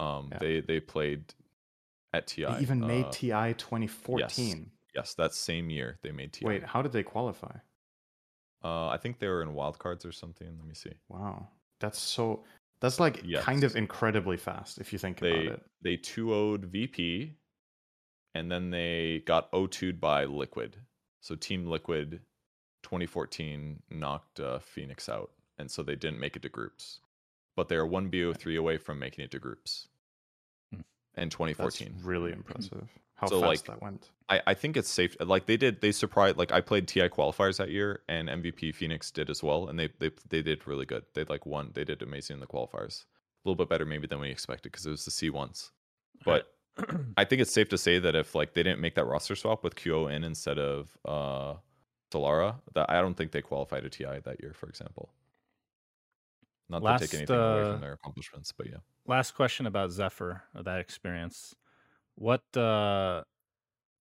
[0.00, 0.38] Um, Yeah.
[0.38, 1.32] They they played
[2.12, 2.44] at TI.
[2.46, 4.70] They even made uh, TI 2014.
[4.94, 6.44] Yes, that same year they made TI.
[6.44, 7.56] Wait, how did they qualify?
[8.64, 10.46] uh, I think they were in wildcards or something.
[10.58, 10.92] Let me see.
[11.08, 11.48] Wow,
[11.80, 12.44] that's so.
[12.80, 15.62] That's like kind of incredibly fast if you think They about it.
[15.82, 17.36] they 2 0'd VP,
[18.34, 20.76] and then they got O2'd by Liquid.
[21.20, 22.20] So Team Liquid
[22.82, 27.00] 2014 knocked uh, Phoenix out, and so they didn't make it to groups.
[27.56, 29.88] But they are one BO3 away from making it to groups
[30.74, 30.80] Hmm.
[31.16, 31.92] in 2014.
[31.92, 32.88] That's really impressive.
[33.14, 34.10] How So, fast like, that went.
[34.28, 35.16] I, I think it's safe.
[35.20, 36.38] Like they did, they surprised.
[36.38, 39.90] Like I played TI qualifiers that year, and MVP Phoenix did as well, and they
[40.00, 41.04] they they did really good.
[41.14, 41.70] They like won.
[41.74, 43.04] They did amazing in the qualifiers.
[43.44, 45.70] A little bit better maybe than we expected because it was the C ones.
[46.24, 46.48] But
[47.16, 49.62] I think it's safe to say that if like they didn't make that roster swap
[49.62, 51.54] with QO in instead of uh
[52.12, 55.10] Solara, that I don't think they qualified to TI that year, for example.
[56.68, 58.78] Not to take anything away uh, from their accomplishments, but yeah.
[59.06, 61.54] Last question about Zephyr or that experience.
[62.14, 63.24] What uh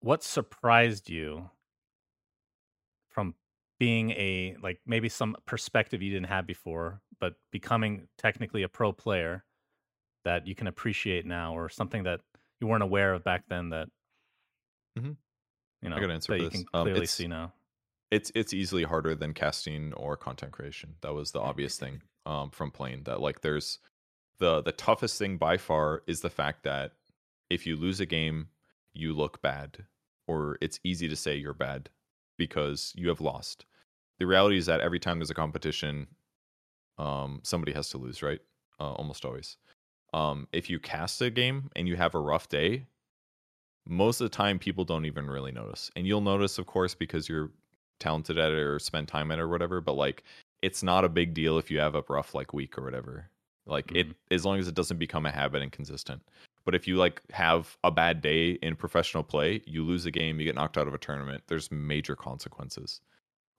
[0.01, 1.49] what surprised you
[3.09, 3.35] from
[3.79, 8.91] being a like maybe some perspective you didn't have before, but becoming technically a pro
[8.91, 9.43] player
[10.23, 12.21] that you can appreciate now or something that
[12.61, 13.89] you weren't aware of back then that
[14.97, 15.17] Mhm.
[15.81, 16.63] you know got an answer that you this.
[16.63, 17.53] can Um, clearly see now.
[18.11, 20.95] it's it's easily harder than casting or content creation.
[21.01, 23.03] That was the obvious thing um, from playing.
[23.03, 23.79] That like there's
[24.39, 26.93] the the toughest thing by far is the fact that
[27.49, 28.49] if you lose a game,
[28.93, 29.85] you look bad,
[30.27, 31.89] or it's easy to say you're bad
[32.37, 33.65] because you have lost.
[34.19, 36.07] The reality is that every time there's a competition,
[36.97, 38.41] um, somebody has to lose, right?
[38.79, 39.57] Uh, almost always.
[40.13, 42.85] Um, if you cast a game and you have a rough day,
[43.87, 47.27] most of the time people don't even really notice, and you'll notice, of course, because
[47.29, 47.51] you're
[47.99, 49.81] talented at it or spend time at it or whatever.
[49.81, 50.23] But like,
[50.61, 53.29] it's not a big deal if you have a rough like week or whatever.
[53.65, 56.21] Like it, as long as it doesn't become a habit and consistent.
[56.65, 60.39] But if you like have a bad day in professional play, you lose a game,
[60.39, 61.43] you get knocked out of a tournament.
[61.47, 63.01] There's major consequences,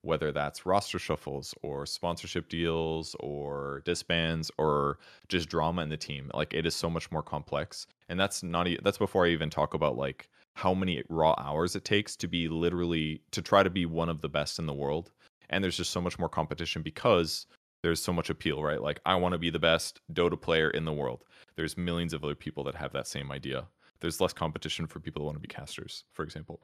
[0.03, 4.99] whether that's roster shuffles or sponsorship deals or disbands or
[5.29, 6.31] just drama in the team.
[6.35, 9.75] Like it is so much more complex, and that's not that's before I even talk
[9.75, 13.87] about like how many raw hours it takes to be literally to try to be
[13.87, 15.11] one of the best in the world.
[15.51, 17.47] And there's just so much more competition because
[17.83, 18.81] there's so much appeal, right?
[18.83, 21.25] Like I want to be the best Dota player in the world.
[21.57, 23.67] There's millions of other people that have that same idea.
[24.01, 26.61] There's less competition for people that want to be casters, for example.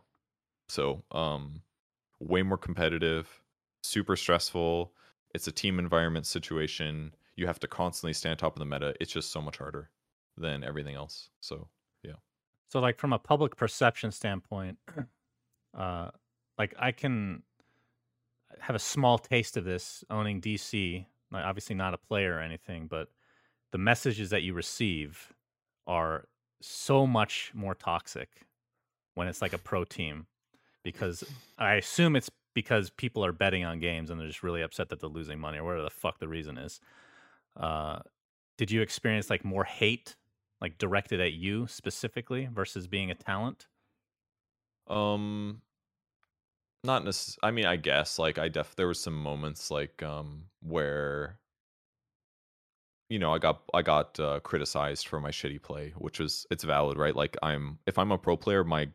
[0.69, 1.63] So, um
[2.21, 3.43] way more competitive,
[3.83, 4.93] super stressful.
[5.35, 7.15] It's a team environment situation.
[7.37, 8.95] You have to constantly stay on top of the meta.
[9.01, 9.91] It's just so much harder
[10.37, 11.31] than everything else.
[11.41, 11.69] So,
[12.03, 12.15] yeah.
[12.69, 14.79] So like from a public perception standpoint,
[15.77, 16.11] uh
[16.59, 17.43] like I can
[18.61, 22.89] have a small taste of this owning DC, like obviously not a player or anything,
[22.89, 23.09] but
[23.73, 25.33] the messages that you receive
[25.87, 26.27] are
[26.61, 28.29] so much more toxic
[29.15, 30.27] when it's like a pro team
[30.85, 31.25] because
[31.59, 35.01] I assume it's because people are betting on games and they're just really upset that
[35.01, 36.81] they're losing money or whatever the fuck the reason is.
[37.57, 38.01] Uh
[38.57, 40.17] did you experience like more hate
[40.61, 43.69] like directed at you specifically versus being a talent?
[44.89, 45.61] um
[46.85, 50.45] not necess- I mean, I guess like I def there was some moments like um
[50.61, 51.39] where
[53.09, 56.65] you know, I got I got uh, criticized for my shitty play, which was it's
[56.65, 57.17] valid, right?
[57.17, 58.89] Like I'm if I'm a pro player, my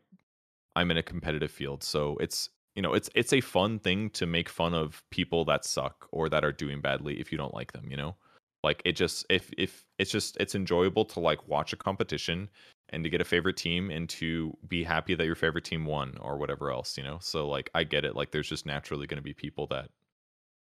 [0.76, 4.26] I'm in a competitive field, so it's you know it's it's a fun thing to
[4.26, 7.72] make fun of people that suck or that are doing badly if you don't like
[7.72, 8.16] them, you know.
[8.62, 12.48] Like it just if if it's just it's enjoyable to like watch a competition
[12.88, 16.16] and to get a favorite team and to be happy that your favorite team won
[16.20, 17.18] or whatever else, you know.
[17.20, 18.16] So like I get it.
[18.16, 19.90] Like there's just naturally going to be people that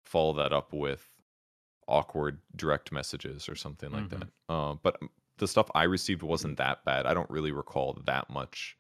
[0.06, 1.08] follow that up with
[1.88, 4.28] awkward direct messages or something like that.
[4.50, 5.00] Uh, but
[5.38, 7.06] the stuff I received wasn't that bad.
[7.06, 8.78] I don't really recall that much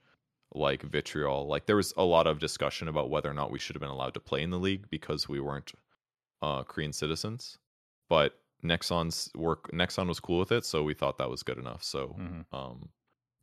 [0.53, 1.47] like vitriol.
[1.47, 3.89] Like there was a lot of discussion about whether or not we should have been
[3.89, 5.71] allowed to play in the league because we weren't
[6.41, 7.57] uh, Korean citizens.
[8.09, 11.83] But Nexon's work, Nexon was cool with it, so we thought that was good enough.
[11.83, 12.45] So Mhm.
[12.53, 12.89] um,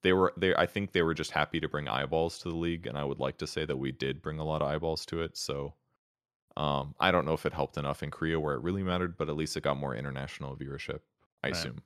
[0.03, 0.55] they were they.
[0.55, 3.19] I think they were just happy to bring eyeballs to the league, and I would
[3.21, 5.37] like to say that we did bring a lot of eyeballs to it.
[5.37, 5.75] So
[6.57, 9.29] um, I don't know if it helped enough in Korea where it really mattered, but
[9.29, 11.01] at least it got more international viewership.
[11.43, 11.51] I Right.
[11.51, 11.83] assume.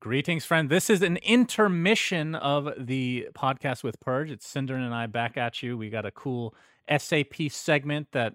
[0.00, 0.68] Greetings, friend.
[0.68, 4.30] This is an intermission of the podcast with Purge.
[4.30, 5.78] It's Cinder and I back at you.
[5.78, 6.54] We got a cool
[6.86, 8.34] SAP segment that,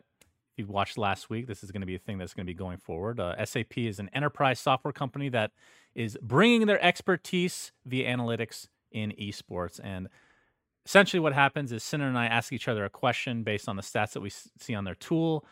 [0.58, 2.58] you watched last week, this is going to be a thing that's going to be
[2.58, 3.20] going forward.
[3.20, 5.52] Uh, SAP is an enterprise software company that
[5.94, 9.80] is bringing their expertise via analytics in esports.
[9.84, 10.08] And
[10.86, 13.84] essentially, what happens is Cinder and I ask each other a question based on the
[13.84, 15.46] stats that we see on their tool,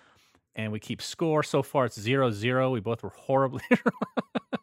[0.55, 1.43] and we keep score.
[1.43, 2.71] So far, it's zero zero.
[2.71, 3.61] We both were horribly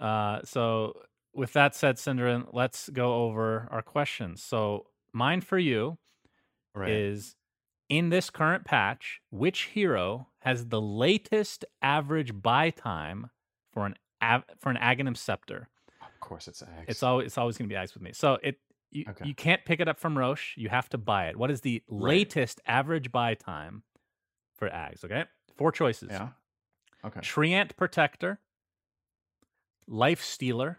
[0.00, 0.92] Uh, so
[1.34, 4.42] with that said, Synderen, let's go over our questions.
[4.42, 5.98] So mine for you
[6.74, 6.90] Right.
[6.90, 7.36] is
[7.88, 13.30] in this current patch, which hero has the latest average buy time
[13.72, 15.68] for an av- for an Aghanim scepter?
[16.02, 16.84] of course, it's Axe.
[16.88, 18.12] It's always it's always going to be Axe with me.
[18.12, 18.58] So it
[18.90, 19.26] you, Okay.
[19.26, 20.56] you can't pick it up from Rosh.
[20.56, 21.36] You have to buy it.
[21.36, 22.02] What is the Right.
[22.10, 23.82] latest average buy time
[24.56, 25.04] for Aghs?
[25.04, 25.24] Okay,
[25.56, 26.08] four choices.
[26.10, 26.30] Yeah.
[27.04, 27.20] Okay.
[27.20, 28.40] Treant Protector,
[29.88, 30.78] Life Stealer,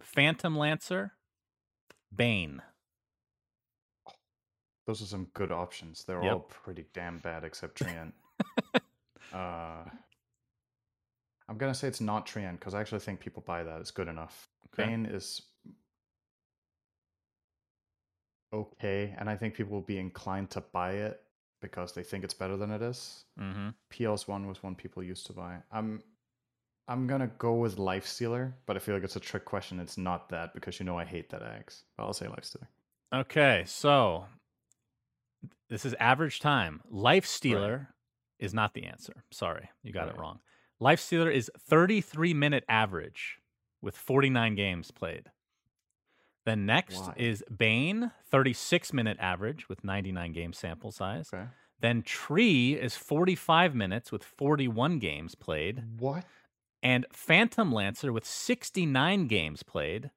[0.00, 1.12] Phantom Lancer,
[2.14, 2.62] Bane.
[4.86, 6.04] Those are some good options.
[6.04, 6.32] They're Yep.
[6.32, 8.12] all pretty damn bad except Treant.
[9.32, 9.84] uh,
[11.48, 13.80] I'm gonna say it's not Treant because I actually think people buy that.
[13.80, 14.48] It's good enough.
[14.66, 14.86] Okay.
[14.86, 15.42] Bane is
[18.52, 21.20] okay, and I think people will be inclined to buy it
[21.60, 23.24] because they think it's better than it is.
[23.40, 23.70] Mm-hmm.
[23.90, 25.62] PL's one was one people used to buy.
[25.72, 26.02] I'm
[26.86, 29.80] I'm gonna go with Life Stealer, but I feel like it's a trick question.
[29.80, 31.84] It's not that because you know I hate that Axe.
[31.98, 32.68] I'll say Life Stealer.
[33.14, 34.26] Okay, so
[35.70, 36.82] this is average time.
[36.90, 37.94] Life Stealer
[38.38, 39.24] is not the answer.
[39.30, 40.40] Sorry, you got it wrong.
[40.80, 43.38] Life Stealer is 33 minute average
[43.80, 45.30] with 49 games played.
[46.44, 47.14] Then next Why?
[47.16, 51.30] is Bane, 36 minute average with 99 game sample size.
[51.32, 51.44] Okay.
[51.80, 55.84] Then Tree is 45 minutes with 41 games played.
[55.98, 56.24] What?
[56.84, 60.10] And Phantom Lancer with 69 games played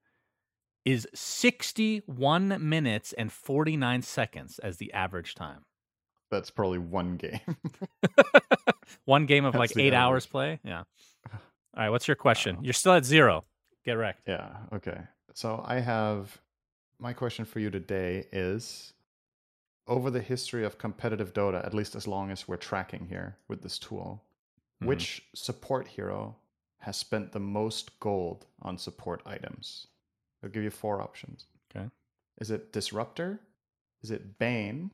[0.86, 5.63] is 61 minutes and 49 seconds as the average time.
[6.30, 7.39] That's probably one game.
[9.05, 10.59] One game of That's like eight hours play.
[10.63, 10.84] Yeah.
[11.34, 11.39] All
[11.76, 11.89] right.
[11.89, 12.57] What's your question?
[12.61, 13.43] You're still at zero.
[13.86, 14.22] Get wrecked.
[14.28, 14.55] yeah.
[14.74, 14.97] Okay.
[15.34, 16.38] So I have
[16.99, 18.93] my question for you today is
[19.88, 23.61] over the history of competitive Dota, at least as long as we're tracking here with
[23.61, 24.24] this tool,
[24.82, 24.88] Mhm.
[24.88, 26.36] which support hero
[26.80, 29.88] has spent the most gold on support items?
[30.43, 31.47] I'll give you four options.
[31.75, 31.88] Okay.
[32.39, 33.39] Is it Disruptor?
[34.03, 34.91] Is it Bane?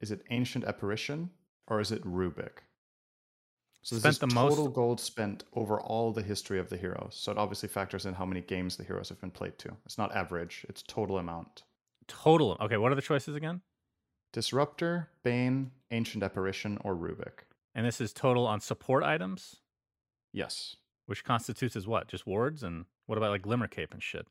[0.00, 1.30] Is it Ancient Apparition?
[1.66, 2.58] Or is it Rubik?
[3.82, 6.76] So this Spent is the most- total gold spent over all the history of the
[6.76, 7.14] heroes.
[7.16, 9.76] So it obviously factors in how many games the heroes have been played to.
[9.84, 11.64] It's not average, it's total amount.
[12.06, 12.56] Total.
[12.60, 12.76] Okay.
[12.78, 13.60] What are the choices again?
[14.32, 17.44] Disruptor, Bane, Ancient Apparition, or Rubik.
[17.74, 19.56] And this is total on support items,
[20.32, 20.76] Yes.
[21.06, 22.08] Which constitutes as what?
[22.08, 22.62] Just wards?
[22.62, 24.26] And what about like Glimmer Cape and shit?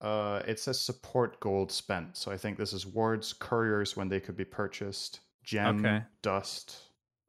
[0.00, 2.16] Uh, it says support gold spent.
[2.16, 6.02] So I think this is wards, couriers when they could be purchased, gem, Okay.
[6.22, 6.76] dust,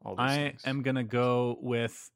[0.03, 0.61] all these I things.
[0.65, 2.09] am going to go with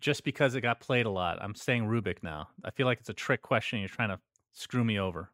[0.00, 1.38] just because it got played a lot.
[1.42, 2.48] I'm saying Rubik now.
[2.64, 3.78] I feel like it's a trick question.
[3.80, 4.18] You're trying to
[4.52, 5.30] screw me over.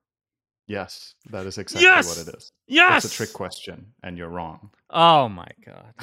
[0.66, 2.06] Yes, that is exactly Yes!
[2.06, 2.52] what it is.
[2.68, 3.04] Yes.
[3.04, 4.70] It's a trick question, and you're wrong.
[4.90, 5.94] Oh my God.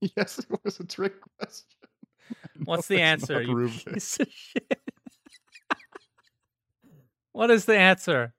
[0.16, 1.66] yes, it was a trick question.
[2.64, 3.42] What's No, the answer?
[3.42, 4.80] You piece of shit.
[7.32, 8.34] what is the answer?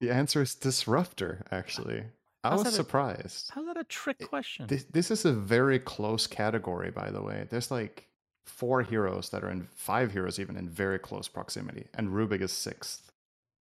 [0.00, 1.44] The answer is disruptor.
[1.50, 2.04] Actually,
[2.44, 3.50] I How's was that a- surprised.
[3.54, 4.66] How's that a trick question?
[4.68, 7.46] This this is a very close category, by the way.
[7.50, 8.08] There's like
[8.46, 12.52] four heroes that are in five heroes even in very close proximity, and Rubik is
[12.52, 13.10] sixth.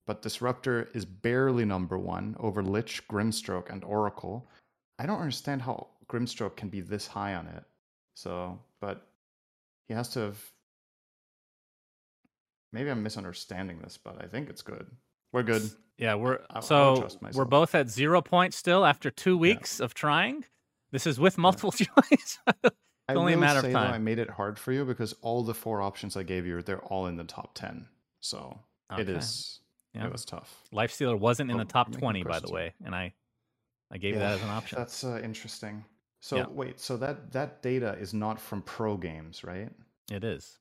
[0.07, 4.47] But Disruptor is barely number one over Lich, Grimstroke, and Oracle.
[4.97, 7.64] I don't understand how Grimstroke can be this high on it.
[8.16, 9.07] So, but
[9.90, 10.40] he has to have.
[12.72, 14.88] Maybe I'm misunderstanding this, but I think it's good.
[15.34, 15.70] We're good.
[15.98, 19.80] Yeah, we're I- I so trust we're both at zero points still after two weeks
[19.82, 20.46] of trying.
[20.92, 22.40] This is with multiple choice.
[23.08, 23.94] I only a matter of though, time.
[23.94, 26.80] I made it hard for you because all the four options I gave you, they're
[26.86, 27.88] all in the top ten.
[28.22, 28.60] So
[28.92, 29.12] it Okay.
[29.14, 29.60] is.
[29.94, 30.06] Yeah.
[30.06, 30.64] It was tough.
[30.72, 33.14] Life Stealer wasn't in the Oh, top twenty, by the way, and I
[33.92, 34.78] I gave you that as an option.
[34.78, 35.84] That's uh, interesting.
[36.22, 36.45] So Yeah.
[36.49, 39.72] wait, so that that data is not from pro games, right?
[40.11, 40.57] It is.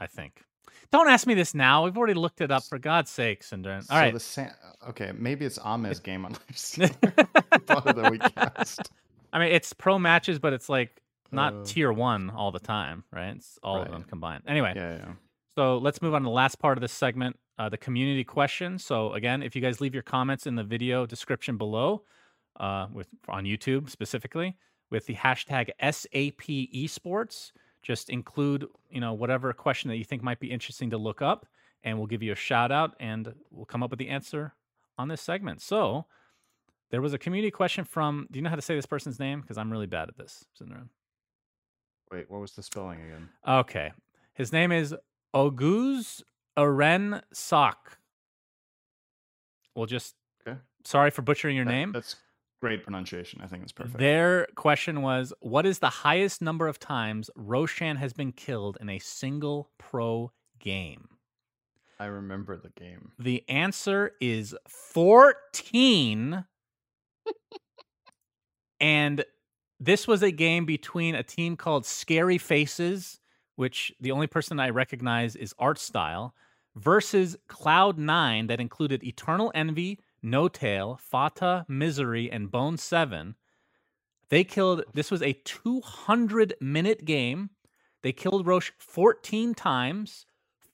[0.00, 0.44] I think.
[0.92, 1.84] Don't ask me this now.
[1.84, 3.52] We've already looked it up for God's sakes.
[3.52, 4.12] And all so right.
[4.14, 4.50] The sa-
[4.90, 6.34] okay, maybe it's Ame's game on.
[6.52, 8.88] Thought that.
[9.32, 13.04] I mean, it's pro matches, but it's like not Uh, tier one all the time,
[13.12, 13.34] right?
[13.36, 14.44] It's all of them combined.
[14.46, 15.12] Anyway, Yeah, yeah.
[15.54, 18.78] so let's move on to the last part of this segment, uh, the community question.
[18.78, 22.04] So again, if you guys leave your comments in the video description below,
[22.58, 24.56] uh, with on YouTube specifically,
[24.90, 27.52] with the hashtag SAP Esports,
[27.82, 31.46] just include you know whatever question that you think might be interesting to look up,
[31.84, 34.54] and we'll give you a shout out, and we'll come up with the answer
[34.98, 35.60] on this segment.
[35.62, 36.06] So.
[36.90, 38.26] There was a community question from.
[38.30, 39.42] Do you know how to say this person's name?
[39.42, 40.46] Because I'm really bad at this.
[40.54, 40.88] Syndrome.
[42.10, 43.28] Wait, what was the spelling again?
[43.46, 43.92] Okay.
[44.32, 44.94] His name is
[45.36, 46.22] Oguz
[46.56, 47.98] Aren Sok.
[49.74, 50.14] We'll just
[50.46, 50.58] Okay.
[50.84, 51.92] sorry for butchering your That- name.
[51.92, 52.16] That's
[52.60, 53.40] great pronunciation.
[53.42, 53.98] I think it's perfect.
[53.98, 58.88] Their question was What is the highest number of times Roshan has been killed in
[58.88, 61.08] a single pro game?
[62.00, 63.12] I remember the game.
[63.18, 66.44] The answer is 14.
[68.80, 69.24] and
[69.80, 73.18] this was a game between a team called Scary Faces,
[73.56, 76.34] which the only person I recognize is Art Style,
[76.76, 83.34] versus Cloud9 that included Eternal Envy, N0tail, Fata, Misery, and Bone 7.
[84.28, 87.50] They killed, this was a 200 minute game.
[88.02, 90.26] They killed Rosh 14 times.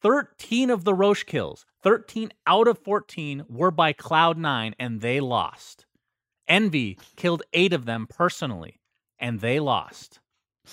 [0.05, 5.87] 13 of the Rosh kills, 13 out of 14 were by Cloud9, and they lost.
[6.47, 8.81] Envy killed eight of them personally,
[9.19, 10.21] and they lost.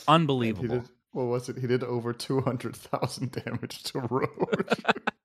[0.05, 0.79] Unbelievable.
[0.79, 1.59] Did, what was it?
[1.59, 4.27] He did over 200,000 damage to Rosh.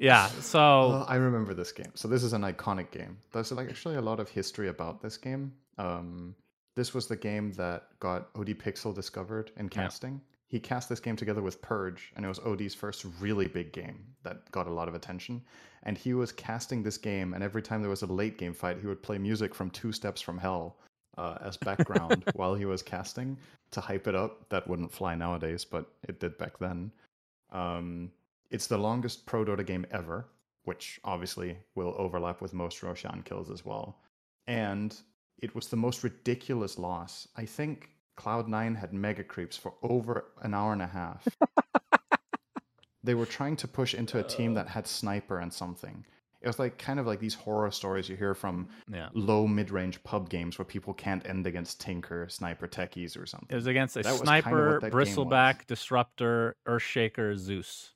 [0.00, 1.04] yeah, so.
[1.08, 1.92] I remember this game.
[1.94, 3.18] So, this is an iconic game.
[3.32, 5.52] There's like actually a lot of history about this game.
[5.78, 6.34] Um,
[6.76, 10.14] this was the game that got OD Pixel discovered in casting.
[10.14, 10.36] Yeah.
[10.48, 14.04] He cast this game together with Purge, and it was OD's first really big game
[14.24, 15.42] that got a lot of attention.
[15.84, 18.78] And he was casting this game, and every time there was a late game fight,
[18.80, 20.76] he would play music from Two Steps from Hell
[21.16, 23.36] uh, as background while he was casting
[23.70, 24.48] to hype it up.
[24.48, 26.90] That wouldn't fly nowadays, but it did back then.
[27.52, 28.10] Um,
[28.50, 30.26] it's the longest Pro Dota game ever,
[30.64, 33.98] which obviously will overlap with most Roshan kills as well.
[34.46, 34.94] And
[35.38, 37.28] it was the most ridiculous loss.
[37.36, 41.26] I think Cloud9 had mega creeps for over an hour and a half.
[43.02, 46.04] they were trying to push into a team that had sniper and something.
[46.42, 49.10] It was like kind of like these horror stories you hear from yeah.
[49.12, 53.48] low mid range pub games where people can't end against Tinker, Sniper Techies, or something.
[53.50, 57.92] It was against a that sniper, kind of bristleback, disruptor, Earthshaker, Zeus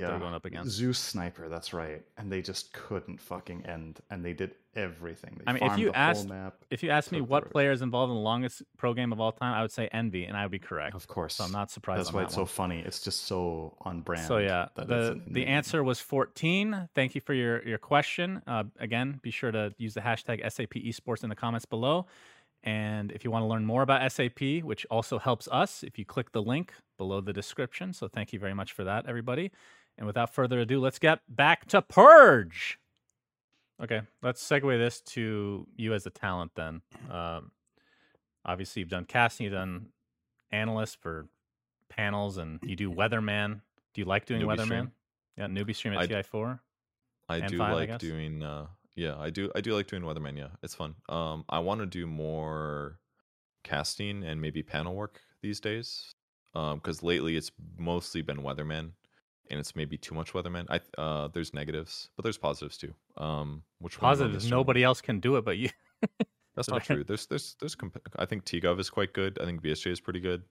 [0.00, 0.70] yeah, they're going up against.
[0.70, 2.02] Zeus Sniper, that's right.
[2.16, 4.00] And they just couldn't fucking end.
[4.10, 5.38] And they did everything.
[5.38, 8.10] They I mean, if you asked map, if you asked me what player is involved
[8.10, 10.50] in the longest pro game of all time, I would say Envy, and I would
[10.50, 10.94] be correct.
[10.94, 11.34] Of course.
[11.36, 12.00] So I'm not surprised.
[12.00, 12.46] That's why that it's one.
[12.46, 12.80] so funny.
[12.80, 14.26] It's just so on brand.
[14.26, 16.88] So yeah, the the answer was 14.
[16.94, 18.42] Thank you for your your question.
[18.46, 22.06] Uh, again, be sure to use the hashtag SAP Esports in the comments below.
[22.64, 26.04] And if you want to learn more about SAP, which also helps us, if you
[26.04, 27.92] click the link below the description.
[27.92, 29.50] So thank you very much for that, everybody.
[30.02, 32.80] And without further ado, let's get back to Purge.
[33.80, 36.82] Okay, let's segue this to you as a talent then.
[37.08, 37.52] Um,
[38.44, 39.90] obviously, you've done casting, you've done
[40.50, 41.28] analyst for
[41.88, 43.60] panels, and you do weatherman.
[43.94, 44.66] Do you like doing newbie weatherman?
[44.66, 44.92] Stream.
[45.36, 46.58] Yeah, newbie stream at TI4.
[47.28, 48.42] I do 5, like I doing.
[48.42, 49.52] Uh, yeah, I do.
[49.54, 50.36] I do like doing weatherman.
[50.36, 50.96] Yeah, it's fun.
[51.08, 52.98] Um, I want to do more
[53.62, 56.10] casting and maybe panel work these days.
[56.56, 58.90] Um, because lately it's mostly been weatherman
[59.52, 60.66] and it's maybe too much weatherman.
[60.68, 62.94] I uh, there's negatives, but there's positives too.
[63.16, 64.50] Um, which positives?
[64.50, 65.68] Nobody else can do it but you.
[66.56, 67.04] That's not true.
[67.04, 69.38] There's there's there's comp- I think TGov is quite good.
[69.40, 70.42] I think BSJ is pretty good.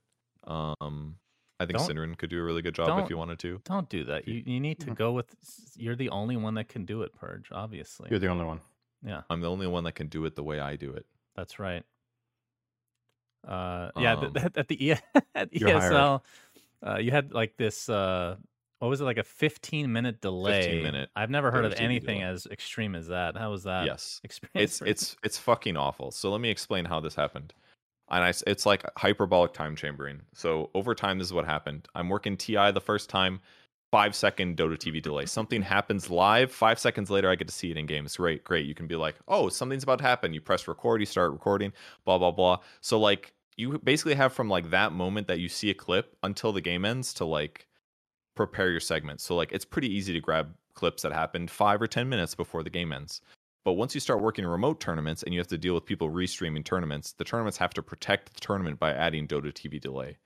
[0.44, 1.16] Um,
[1.60, 3.60] I think Synderen could do a really good job if you wanted to.
[3.64, 4.26] Don't do that.
[4.26, 4.94] You you need to mm-hmm.
[4.94, 5.34] go with.
[5.76, 7.48] You're the only one that can do it, Purge.
[7.52, 8.60] Obviously, you're the only one.
[9.04, 11.06] Yeah, I'm the only one that can do it the way I do it.
[11.36, 11.84] That's right.
[13.46, 16.22] Uh, yeah, um, at the e- at ESL,
[16.84, 18.36] uh, you had like this uh
[18.82, 20.62] what was it like a 15 minute delay?
[20.62, 22.32] 15 minute i've never heard of anything delay.
[22.32, 23.36] as extreme as that.
[23.36, 24.20] How was that yes.
[24.24, 24.82] Experience?
[24.82, 26.10] it's it's it's fucking awful.
[26.10, 27.54] So let me explain how this happened.
[28.10, 30.20] And I, it's like hyperbolic time chambering.
[30.34, 31.86] So over time this is what happened.
[31.94, 33.40] I'm working ti the first time
[33.92, 35.26] five second dota tv delay.
[35.26, 38.42] Something happens live five seconds later i get to see it in game it's great
[38.42, 38.66] great.
[38.66, 40.34] You can be like oh something's about to happen.
[40.34, 41.72] You press record you start recording
[42.04, 42.58] blah blah blah.
[42.80, 46.52] So like you basically have from like that moment that you see a clip until
[46.52, 47.68] the game ends to like
[48.34, 49.24] prepare your segments.
[49.24, 52.62] So like it's pretty easy to grab clips that happened five or ten minutes before
[52.62, 53.20] the game ends.
[53.64, 56.64] But once you start working remote tournaments and you have to deal with people restreaming
[56.64, 60.18] tournaments, the tournaments have to protect the tournament by adding Dota TV delay.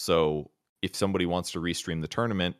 [0.00, 0.50] So
[0.82, 2.56] if somebody wants to restream the tournament,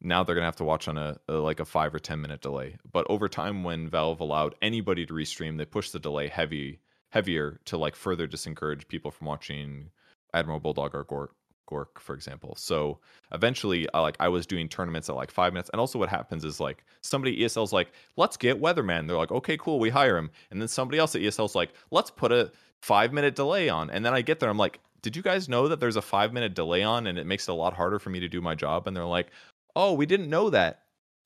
[0.00, 2.40] now they're gonna have to watch on a, a, like a five or ten minute
[2.40, 2.76] delay.
[2.92, 6.80] But over time, when Valve allowed anybody to restream, they pushed the delay heavy
[7.10, 9.90] heavier to like further disencourage people from watching
[10.34, 11.30] Admiral Bulldog or Gorgc
[11.66, 12.54] Gorgc, for example.
[12.56, 12.98] So
[13.32, 16.44] eventually, uh, like I was doing tournaments at like five minutes, and also what happens
[16.44, 19.06] is like somebody ESL's like, let's get Weatherman.
[19.06, 22.10] They're like, okay, cool, we hire him, and then somebody else at ESL's like, let's
[22.10, 22.50] put a
[22.82, 25.68] five minute delay on, and then I get there, I'm like, did you guys know
[25.68, 28.10] that there's a five minute delay on, and it makes it a lot harder for
[28.10, 28.86] me to do my job?
[28.86, 29.28] And they're like,
[29.76, 30.80] oh, we didn't know that.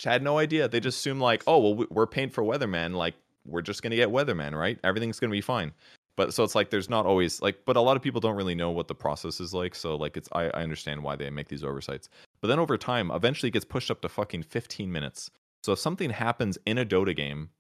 [0.07, 0.69] I had no idea.
[0.69, 3.15] They just assume like, oh, well, we're paying for Weatherman, like
[3.45, 4.79] we're just gonna get Weatherman, right?
[4.85, 5.73] Everything's gonna be fine
[6.19, 8.55] but so it's like there's not always like but a lot of people don't really
[8.55, 11.49] know what the process is like so like it's i, I understand why they make
[11.49, 12.11] these oversights
[12.43, 15.31] but then over time eventually it gets pushed up to fucking 15 minutes
[15.63, 17.51] so if something happens in a dota game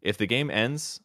[0.00, 1.00] if the game ends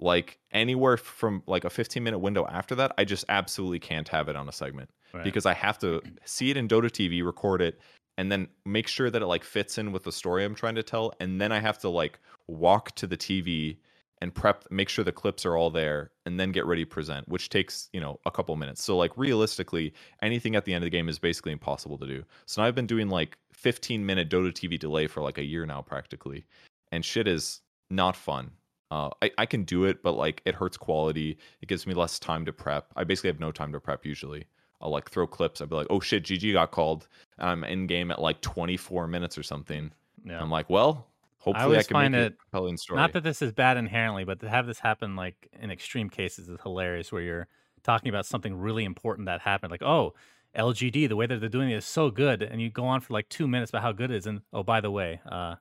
[0.00, 4.28] like anywhere from like a 15 minute window after that i just absolutely can't have
[4.28, 5.24] it on a segment right.
[5.24, 7.78] because i have to see it in dota tv record it
[8.16, 10.82] and then make sure that it like fits in with the story i'm trying to
[10.82, 13.76] tell and then i have to like walk to the tv
[14.20, 17.28] and prep make sure the clips are all there and then get ready to present
[17.28, 19.92] which takes you know a couple minutes so like realistically
[20.22, 22.74] anything at the end of the game is basically impossible to do so now i've
[22.74, 26.46] been doing like 15 minute Dota TV delay for like a year now, practically,
[26.92, 27.60] and shit is
[27.90, 28.52] not fun.
[28.90, 31.36] Uh, I, I can do it, but like it hurts quality.
[31.60, 32.86] It gives me less time to prep.
[32.96, 34.46] I basically have no time to prep usually.
[34.80, 35.60] I'll like throw clips.
[35.60, 37.08] I'd be like, oh shit, GG got called.
[37.38, 39.90] And I'm in game at like 24 minutes or something.
[40.24, 40.40] Yeah.
[40.40, 41.08] I'm like, well,
[41.48, 42.96] hopefully I, always can find make it- a compelling story.
[42.98, 46.48] Not that this is bad inherently, but to have this happen like in extreme cases
[46.48, 47.48] is hilarious where you're
[47.82, 49.70] talking about something really important that happened.
[49.70, 50.14] Like, oh,
[50.56, 52.42] LGD, the way that they're doing it is so good.
[52.42, 54.26] And you go on for like two minutes about how good it is.
[54.26, 55.56] And oh, by the way, uh,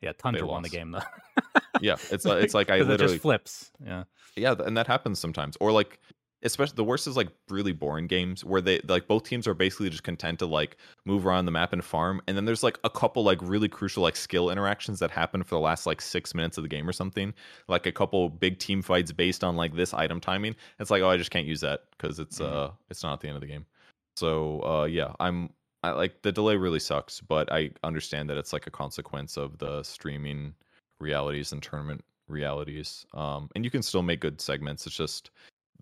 [0.00, 1.00] yeah, Tundra won the game though.
[1.80, 3.70] yeah, it's uh, it's like I 'Cause it literally just flips.
[3.84, 4.04] Yeah.
[4.36, 5.98] yeah and that happens sometimes or like
[6.44, 9.88] especially the worst is like really boring games where they like both teams are basically
[9.88, 12.90] just content to like move around the map and farm and then there's like a
[12.90, 16.58] couple like really crucial like skill interactions that happen for the last like six minutes
[16.58, 17.32] of the game or something
[17.68, 20.54] like a couple big team fights based on like this item timing.
[20.78, 23.28] It's like oh i just can't use that because it's uh it's not at the
[23.28, 23.66] end of the game.
[24.16, 25.50] So uh yeah i'm
[25.82, 29.58] i like the delay really sucks but i understand that it's like a consequence of
[29.58, 30.54] the streaming
[31.00, 34.86] realities and tournament realities um and you can still make good segments.
[34.86, 35.30] It's just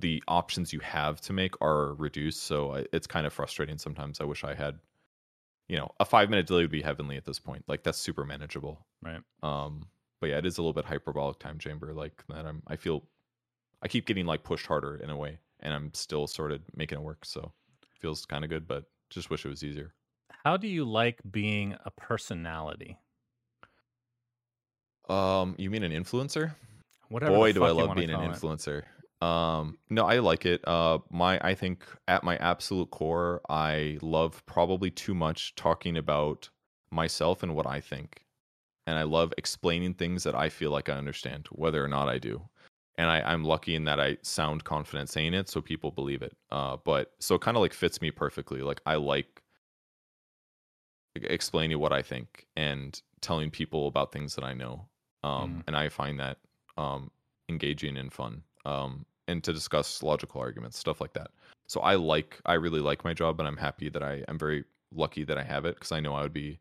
[0.03, 4.20] the options you have to make are reduced so I, it's kind of frustrating sometimes
[4.20, 4.78] i wish i had
[5.68, 8.24] you know a five minute delay would be heavenly at this point like that's super
[8.26, 9.22] manageable Right.
[9.42, 9.86] um
[10.20, 13.03] but yeah it is a little bit hyperbolic time chamber like that i'm i feel
[13.82, 16.98] i keep getting like pushed harder in a way and i'm still sort of making
[16.98, 17.50] it work so
[17.98, 19.94] feels kind of good but just wish it was easier
[20.44, 22.98] How do you like being a personality?
[25.09, 26.53] um you mean an influencer
[27.09, 27.36] Whatever.
[27.36, 28.78] boy do i love being an influencer.
[28.78, 28.84] it.
[29.23, 30.61] Um no i like it.
[30.66, 36.49] Uh my i think at my absolute core i love probably too much talking about
[36.91, 38.25] myself and what i think.
[38.87, 42.18] And i love explaining things that i feel like i understand whether or not i
[42.18, 42.43] do.
[42.99, 46.37] And I, i'm lucky in that i sound confident saying it so people believe it.
[46.51, 48.61] Uh but so it kind of like fits me perfectly.
[48.62, 49.43] Like i like
[51.14, 54.89] explaining what i think and telling people about things that i know.
[55.23, 55.62] Um Mm.
[55.68, 56.39] and i find that
[56.77, 57.11] um
[57.49, 58.43] engaging and fun.
[58.64, 61.31] Um and to discuss logical arguments stuff like that
[61.66, 64.64] so i like i really like my job and i'm happy that i am very
[64.95, 66.59] lucky that i have it because i know i would be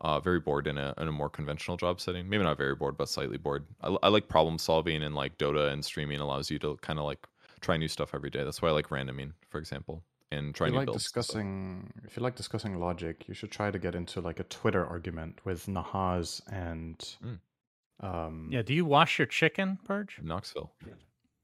[0.00, 2.28] uh, very bored in a in a more conventional job setting.
[2.28, 3.64] Maybe not very bored, but slightly bored.
[3.80, 7.04] I, I like problem solving and like Dota and streaming allows you to kind of
[7.04, 7.24] like
[7.60, 8.42] try new stuff every day.
[8.42, 11.04] That's why I like randoming, for example, and If trying you new like builds.
[11.04, 11.26] and stuff.
[11.26, 14.84] discussing, if you like discussing logic, you should try to get into like a Twitter
[14.84, 17.38] argument with Nahaz and Mm.
[18.00, 18.62] um, Yeah.
[18.62, 20.18] Do you wash your chicken, Purge?
[20.22, 20.70] Noxville.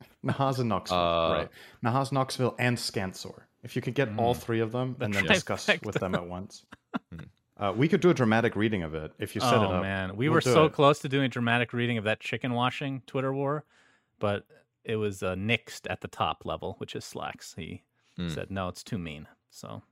[0.24, 0.92] Nahaz and Noxville,
[1.30, 1.48] Uh, right?
[1.84, 3.46] Nahaz, Noxville, and Scansor.
[3.62, 4.38] If you could get all Mm.
[4.38, 6.64] three of them The and then discuss with them at once.
[7.14, 7.26] Mm.
[7.60, 9.82] Uh, we could do a dramatic reading of it if you set oh it up.
[9.82, 10.72] man, we We'll were so it.
[10.72, 13.66] close to doing a dramatic reading of that chicken washing Twitter war,
[14.18, 14.46] but
[14.82, 17.54] it was uh, nixed at the top level, which is Slacks.
[17.56, 17.82] He
[18.16, 18.28] Hmm.
[18.30, 19.28] said no, it's too mean.
[19.50, 19.82] So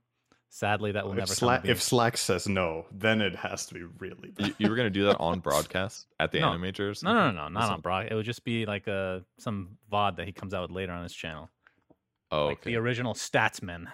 [0.49, 1.63] sadly, that will If, never Sla- come.
[1.63, 1.81] to if.
[1.81, 4.47] Slack says no, then it has to be really bad.
[4.47, 6.49] You, you were gonna do that on broadcast at the No.
[6.51, 7.03] animators?
[7.03, 8.07] no, no, no, no, not That's on Brock.
[8.09, 11.03] It would just be like a some VOD that he comes out with later on
[11.03, 11.49] his channel,
[12.31, 12.71] Oh, like okay.
[12.71, 13.87] the original Statsman.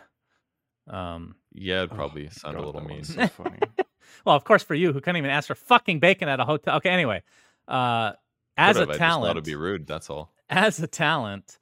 [0.87, 2.97] Um, yeah, it'd Oh, probably sound a God, little that mean.
[2.97, 3.59] one's So funny.
[4.25, 6.75] well, of course, for you who can't even ask for fucking bacon at a hotel.
[6.77, 7.23] Okay, anyway,
[7.67, 8.13] uh,
[8.57, 9.87] as Could've, a I just thought talent, it'd be rude.
[9.87, 10.31] That's all.
[10.49, 11.57] as a talent,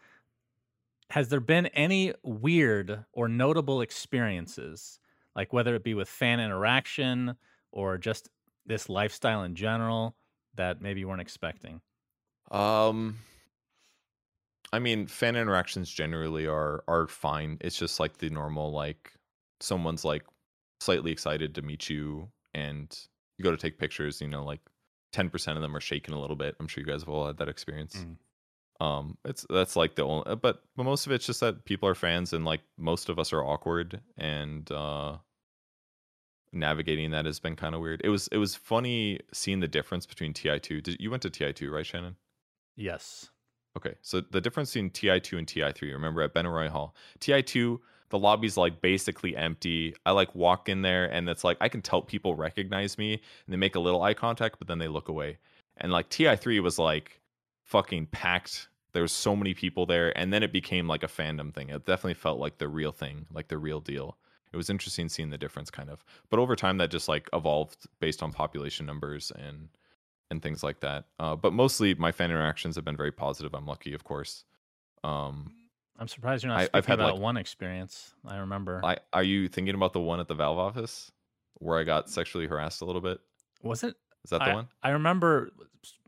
[1.10, 5.00] has there been any weird or notable experiences,
[5.36, 7.36] like whether it be with fan interaction
[7.72, 8.30] or just
[8.66, 10.16] this lifestyle in general,
[10.56, 11.82] that maybe you weren't expecting?
[12.52, 13.18] Um,
[14.72, 17.58] I mean, fan interactions generally are are fine.
[17.62, 19.14] It's just like the normal, like
[19.60, 20.24] someone's like
[20.80, 22.96] slightly excited to meet you, and
[23.38, 24.20] you go to take pictures.
[24.20, 24.62] You know, like
[25.12, 26.56] ten percent of them are shaking a little bit.
[26.60, 27.96] I'm sure you guys have all had that experience.
[27.96, 28.18] Mm.
[28.84, 31.96] Um, it's that's like the only, but but most of it's just that people are
[31.96, 35.18] fans, and like most of us are awkward, and uh,
[36.52, 38.02] navigating that has been kind of weird.
[38.04, 40.84] It was it was funny seeing the difference between TI2.
[40.84, 42.16] Did you went to TI2, right, Shannon?
[42.76, 43.30] Yes.
[43.78, 47.80] Okay, so the difference between TI2 and TI3, remember at Benaroya Hall, TI2,
[48.10, 49.96] the lobby's like basically empty.
[50.06, 53.54] I like walk in there and it's like I can tell people recognize me and
[53.54, 55.38] they make a little eye contact, but then they look away.
[55.78, 57.20] And like TI3 was like
[57.64, 58.68] fucking packed.
[58.94, 61.70] There was so many people there, and then it became like a fandom thing.
[61.70, 64.18] It definitely felt like the real thing, like the real deal.
[64.52, 66.06] It was interesting seeing the difference, kind of.
[66.30, 69.70] But over time, that just like evolved based on population numbers and
[70.32, 71.06] and things like that.
[71.20, 73.54] Uh, but mostly my fan interactions have been very positive.
[73.54, 74.46] I'm lucky, of course.
[75.04, 75.54] Um,
[76.00, 78.14] I'm surprised you're not I- speaking I've had, about like- one experience.
[78.26, 78.82] I remember.
[78.84, 81.12] I, are you thinking about the one at the Valve office
[81.56, 83.20] where I got sexually harassed a little bit?
[83.64, 83.96] was it?
[84.24, 84.68] Is that the I, one?
[84.84, 85.48] I remember.
[85.48, 85.54] It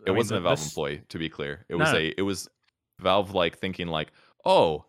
[0.08, 1.66] I mean, wasn't the- a Valve this- employee, to be clear.
[1.70, 2.48] It No, was a it was
[3.00, 4.12] Valve like thinking like,
[4.46, 4.86] oh,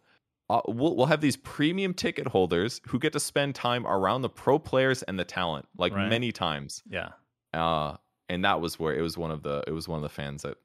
[0.49, 4.29] uh, we'll, we'll have these premium ticket holders who get to spend time around the
[4.29, 6.09] pro players and the talent like Right.
[6.09, 7.09] many times Yeah.
[7.53, 7.97] uh
[8.29, 10.43] and that was where it was one of the it was one of the fans
[10.43, 10.57] that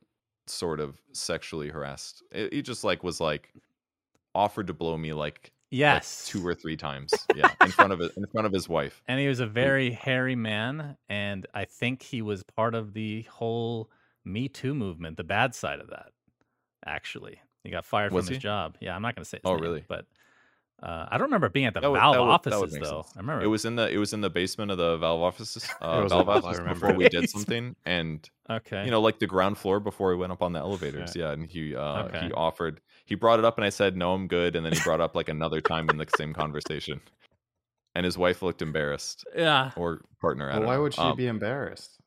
[0.46, 3.52] sort of sexually harassed it, he just like was like
[4.36, 6.28] offered to blow me like like, Yes.
[6.28, 9.20] two or three times yeah in front of it in front of his wife and
[9.20, 13.90] he was a very hairy man, and I think he was part of the whole
[14.26, 16.12] Me Too movement, the bad side of that.
[16.86, 18.76] Actually, he got fired Was from his job.
[18.80, 19.38] Yeah, I'm not going to say.
[19.38, 19.86] His Oh, name, really?
[19.88, 20.06] But
[20.82, 22.84] uh, I don't remember being at the That Valve that would- that would offices make
[22.84, 23.02] though.
[23.04, 23.14] sense.
[23.16, 25.70] I remember it was in the it was in the basement of the valve offices
[25.82, 28.84] uh, was valve a Valve, I remember before we did something and okay.
[28.86, 31.48] you know like the ground floor before we went up on the elevators yeah, and
[31.48, 32.26] he uh Okay.
[32.26, 34.80] he offered he brought it up and i said no i'm good and then he
[34.84, 37.00] brought up like another time in the same conversation
[37.94, 40.82] and his wife looked embarrassed yeah, or partner I Well, why know.
[40.82, 42.00] would she Um, be embarrassed?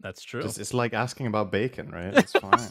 [0.00, 0.42] that's true.
[0.42, 2.14] Just, it's like asking about bacon, right?
[2.14, 2.68] It's fine.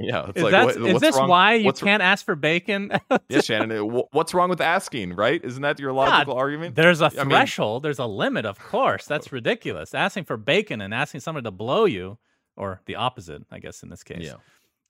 [0.00, 2.34] Yeah it's is like that- what- is what's this wrong- why you can't ask for
[2.34, 2.90] bacon?
[3.28, 3.78] yeah shannon
[4.12, 7.82] what's wrong with asking right isn't that your logical argument There's a I mean- threshold.
[7.82, 9.04] there's a limit, of course.
[9.06, 9.14] Oh.
[9.14, 9.94] That's ridiculous.
[9.94, 12.18] Asking for bacon and asking someone to blow you,
[12.56, 14.24] or the opposite, I guess in this case.
[14.24, 14.34] yeah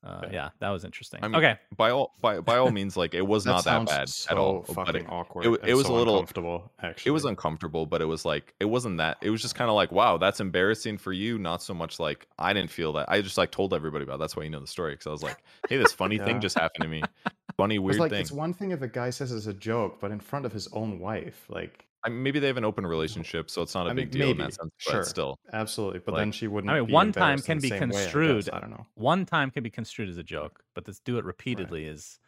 [0.04, 1.20] Uh, yeah, that was interesting.
[1.22, 1.58] I mean, okay.
[1.76, 4.64] by all by by all means like it was not that bad so at all
[4.66, 5.46] but Fucking it, awkward.
[5.46, 6.72] it it was so a little- uncomfortable.
[6.82, 9.70] Actually, it was uncomfortable but it was like it wasn't that it was just kind
[9.70, 13.08] of like wow that's embarrassing for you not so much like i didn't feel that
[13.08, 14.18] i just like told everybody about it.
[14.18, 15.38] that's why you know the story because i was like
[15.68, 17.00] hey this funny thing just happened to me
[17.56, 20.00] funny It's weird like thing it's one thing if a guy says it's a joke,
[20.00, 22.86] but in front of his own wife, like I mean, maybe they have an open
[22.86, 24.92] relationship so it's not a I big mean, deal in maybe, that sense sure.
[24.94, 26.00] but still absolutely.
[26.00, 26.70] But Like, then she wouldn't.
[26.70, 28.50] I mean, be one time can be same way, I construed.
[28.50, 28.86] I, don't know.
[28.94, 32.18] One time can be construed as a joke, but to do it repeatedly is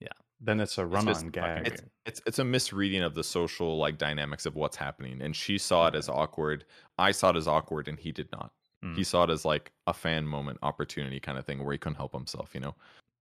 [0.00, 0.08] yeah.
[0.40, 1.66] Then it's a it's run-on just- gag.
[1.68, 5.56] it's, it's it's a misreading of the social like dynamics of what's happening and she
[5.56, 6.64] saw it as awkward
[6.98, 8.52] i saw it as awkward and he did not
[8.84, 8.94] Mm.
[8.96, 11.96] he saw it as like a fan moment opportunity kind of thing where he couldn't
[11.96, 12.74] help himself you know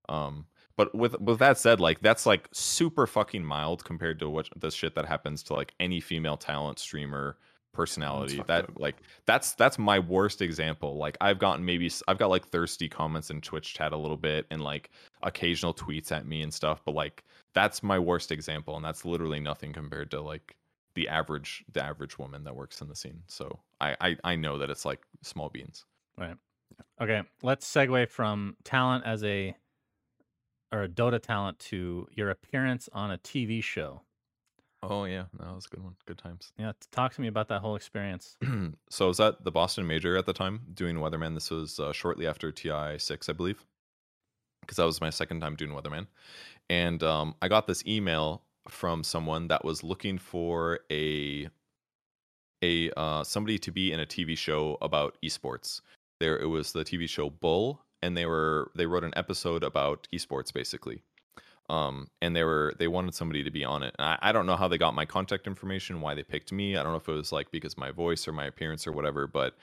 [0.09, 0.45] um
[0.78, 4.71] but with with that said like that's like super fucking mild compared to what the
[4.71, 7.38] shit that happens to like any female talent streamer
[7.74, 8.71] personality that up.
[8.78, 8.95] like
[9.26, 13.41] that's that's my worst example like i've gotten maybe i've got like thirsty comments in
[13.41, 14.91] twitch chat a little bit and like
[15.24, 17.24] occasional tweets at me and stuff but like
[17.55, 20.55] that's my worst example and that's literally nothing compared to like
[20.93, 24.59] the average the average woman that works in the scene so i i, I know
[24.59, 25.86] that it's like small beans
[26.17, 26.38] right.
[27.01, 29.55] Okay, let's segue from talent as a
[30.74, 34.01] or a Dota talent to your appearance on a TV show.
[34.82, 37.61] oh yeah that was a good one good times Yeah, talk to me about that
[37.61, 38.36] whole experience.
[38.89, 41.36] so I was at the Boston Major at the time doing Weatherman.
[41.36, 43.63] This was uh, shortly after TI six, I believe,
[44.61, 46.07] because that was my second time doing Weatherman,
[46.69, 51.49] and um, I got this email from someone that was looking for a
[52.63, 55.82] a uh, somebody to be in a TV show about esports.
[56.19, 60.07] There, it was the TV show Bull, and they were they wrote an episode about
[60.13, 61.01] esports basically.
[61.69, 63.95] Um and they were they wanted somebody to be on it.
[63.97, 66.75] I, I don't know how they got my contact information why they picked me.
[66.75, 69.25] I don't know if it was like because my voice or my appearance or whatever
[69.27, 69.55] but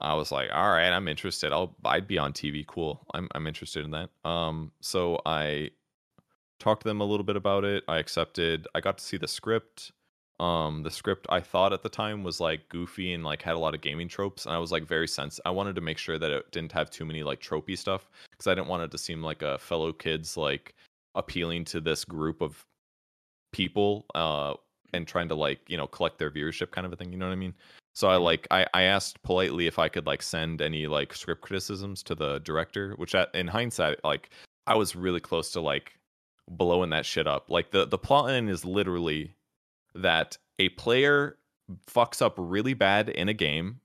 [0.00, 1.52] i was like all right i'm interested.
[1.52, 3.06] I'll i'd be on tv cool.
[3.14, 4.10] I'm, I'm interested in that.
[4.24, 5.70] Um so i
[6.58, 7.84] talked to them a little bit about it.
[7.88, 8.66] I accepted.
[8.74, 9.92] I got to see the script
[10.40, 13.58] um the script i thought at the time was like goofy and like had a
[13.58, 16.18] lot of gaming tropes and i was like very sense i wanted to make sure
[16.18, 18.98] that it didn't have too many like tropey stuff because i didn't want it to
[18.98, 20.74] seem like a fellow kids like
[21.14, 22.64] appealing to this group of
[23.52, 24.54] people uh
[24.94, 27.26] and trying to like you know collect their viewership kind of a thing you know
[27.26, 27.54] what i mean?
[27.94, 31.40] So i like i, I asked politely if i could like send any like script
[31.40, 34.30] criticisms to the director which at, in hindsight like
[34.68, 35.98] i was really close to like
[36.50, 37.50] blowing that shit up.
[37.50, 39.34] Like the the plot line is literally
[39.94, 41.38] that a player
[41.86, 43.80] fucks up really bad in a game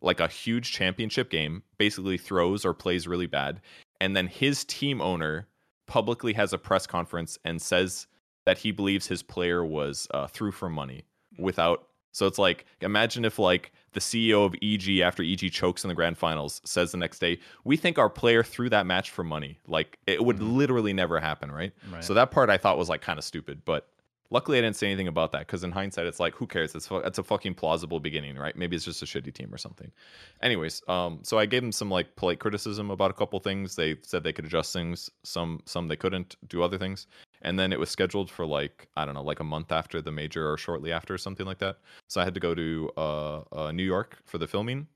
[0.00, 3.60] like a huge championship game basically throws or plays really bad
[4.00, 5.46] and then his team owner
[5.86, 8.06] publicly has a press conference and says
[8.44, 11.04] that he believes his player was uh, through for money
[11.38, 11.86] without.
[12.12, 15.94] So it's like imagine if like the CEO of EG after EG chokes in the
[15.94, 19.58] grand finals says the next day, "We think our player threw that match for money."
[19.66, 21.72] Like it would literally never happen, right?
[21.90, 22.04] Right.
[22.04, 23.88] So that part I thought was like kind of stupid, but
[24.32, 26.74] luckily I didn't say anything about that because in hindsight it's like who cares?
[26.74, 28.56] It's it's a fucking plausible beginning, right?
[28.56, 29.92] Maybe it's just a shitty team or something.
[30.40, 33.76] Anyways, um, so I gave them some like polite criticism about a couple things.
[33.76, 35.10] They said they could adjust things.
[35.22, 37.06] Some some they couldn't do other things.
[37.42, 40.12] And then it was scheduled for like I don't know, like a month after the
[40.12, 41.76] major or shortly after, or something like that.
[42.08, 44.88] So I had to go to uh, uh New York for the filming.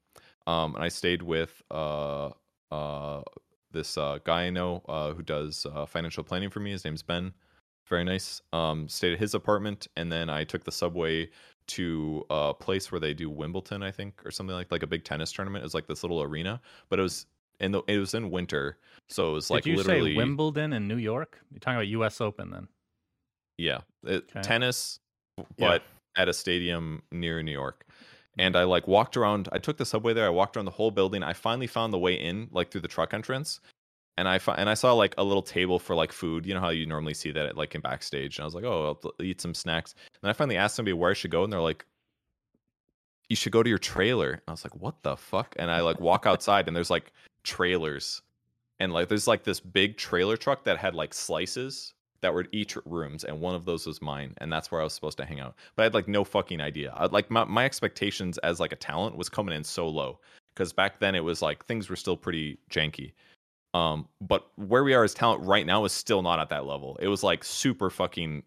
[0.46, 2.30] Um, and I stayed with uh
[2.70, 3.22] uh
[3.72, 6.70] this uh guy I know uh who does financial planning for me.
[6.70, 7.34] His name's Ben.
[7.88, 8.42] Very nice.
[8.52, 11.30] Um, stayed at his apartment, and then I took the subway
[11.68, 15.04] to a place where they do Wimbledon, I think, or something like like a big
[15.04, 15.62] tennis tournament.
[15.62, 17.26] It was like this little arena, but it was
[17.60, 20.72] and the, it was in winter, so it was like Did you literally say Wimbledon
[20.72, 21.40] in New York?
[21.50, 22.20] You're talking about U.S.
[22.20, 22.68] Open then?
[23.58, 24.42] yeah, it, Okay.
[24.42, 25.00] tennis,
[25.38, 25.44] Yeah.
[25.58, 25.82] but
[26.16, 27.86] at a stadium near New York.
[28.38, 29.48] And I like walked around.
[29.52, 30.26] I took the subway there.
[30.26, 31.22] I walked around the whole building.
[31.22, 33.60] I finally found the way in, like through the truck entrance.
[34.18, 36.46] And I and I saw like a little table for like food.
[36.46, 38.38] You know how you normally see that at, like in backstage.
[38.38, 39.94] And I was like, oh, I'll eat some snacks.
[40.22, 41.84] And I finally asked somebody where I should go, and they're like,
[43.28, 44.32] you should go to your trailer.
[44.32, 45.54] And I was like, what the fuck?
[45.58, 47.12] And I like walk outside, and there's like
[47.42, 48.22] trailers,
[48.80, 52.76] and like there's like this big trailer truck that had like slices that were each
[52.86, 55.40] rooms, and one of those was mine, and that's where I was supposed to hang
[55.40, 55.56] out.
[55.74, 56.92] But I had like no fucking idea.
[56.96, 60.18] I, like my my expectations as like a talent was coming in so low
[60.54, 63.12] because back then it was like things were still pretty janky.
[63.76, 66.96] Um, but where we are as talent right now is still not at that level.
[67.00, 68.42] It was like super fucking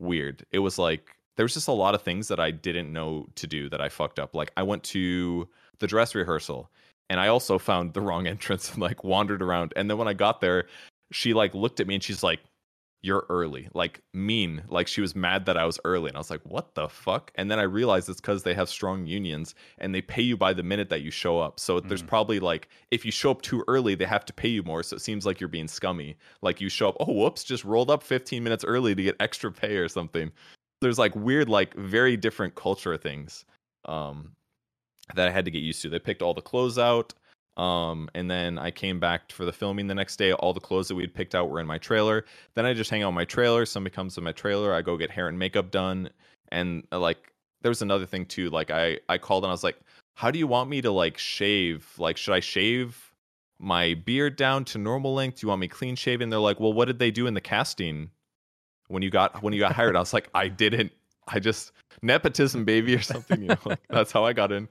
[0.00, 0.44] weird.
[0.50, 3.46] It was like there was just a lot of things that I didn't know to
[3.46, 4.34] do that I fucked up.
[4.34, 5.48] Like I went to
[5.78, 6.68] the dress rehearsal
[7.08, 9.72] and I also found the wrong entrance and like wandered around.
[9.76, 10.66] And then when I got there,
[11.12, 12.40] she like looked at me and she's like,
[13.06, 13.68] You're early.
[13.72, 14.64] Like mean.
[14.68, 16.08] Like she was mad that I was early.
[16.08, 17.30] And I was like, What the fuck?
[17.36, 20.52] And then I realized it's because they have strong unions and they pay you by
[20.52, 21.60] the minute that you show up.
[21.60, 24.64] So there's probably like if you show up too early, they have to pay you
[24.64, 24.82] more.
[24.82, 26.16] So it seems like you're being scummy.
[26.42, 29.52] Like you show up, oh whoops, just rolled up 15 minutes early to get extra
[29.52, 30.32] pay or something.
[30.80, 33.44] There's like weird, like very different culture things.
[33.84, 34.32] Um
[35.14, 35.88] that I had to get used to.
[35.88, 37.14] They picked all the clothes out.
[37.56, 40.32] Um, and then I came back for the filming the next day.
[40.32, 42.26] All the clothes that we had picked out were in my trailer.
[42.54, 43.64] Then I just hang out in my trailer.
[43.64, 44.74] Somebody comes to my trailer.
[44.74, 46.10] I go get hair and makeup done.
[46.48, 48.50] And uh, like, there was another thing too.
[48.50, 49.78] Like, I I called and I was like,
[50.14, 51.90] "How do you want me to like shave?
[51.98, 53.14] Like, should I shave
[53.58, 55.40] my beard down to normal length?
[55.40, 57.40] Do you want me clean shaven?" They're like, "Well, what did they do in the
[57.40, 58.10] casting
[58.88, 60.92] when you got when you got hired?" I was like, "I didn't.
[61.26, 61.72] I just
[62.02, 64.68] nepotism, baby, or something." You know, like, that's how I got in.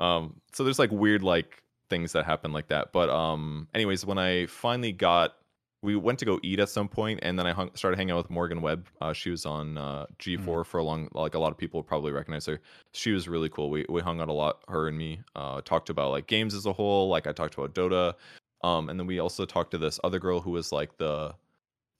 [0.00, 2.92] Um, so there's like weird like things that happen like that.
[2.92, 5.36] But um, anyways, when I finally got,
[5.82, 8.16] we went to go eat at some point, and then I hung, started hanging out
[8.16, 8.88] with Morgan Webb.
[9.00, 12.10] Uh, she was on uh, G4 for a long, like a lot of people probably
[12.10, 12.60] recognize her.
[12.92, 13.68] She was really cool.
[13.68, 15.20] We we hung out a lot, her and me.
[15.36, 17.08] Uh, talked about like games as a whole.
[17.08, 18.14] Like I talked about Dota,
[18.62, 21.34] um, and then we also talked to this other girl who was like the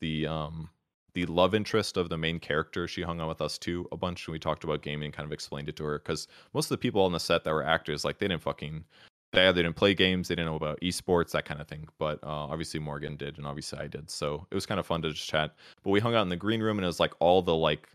[0.00, 0.70] the um
[1.14, 2.88] the love interest of the main character.
[2.88, 5.26] She hung out with us too a bunch, and we talked about gaming and kind
[5.26, 7.64] of explained it to her because most of the people on the set that were
[7.64, 8.84] actors, like they didn't fucking
[9.34, 11.88] they didn't play games, they didn't know about esports, that kind of thing.
[11.98, 14.10] But uh, obviously Morgan did, and obviously I did.
[14.10, 15.54] So it was kind of fun to just chat.
[15.82, 17.88] But we hung out in the green room, and it was like all the like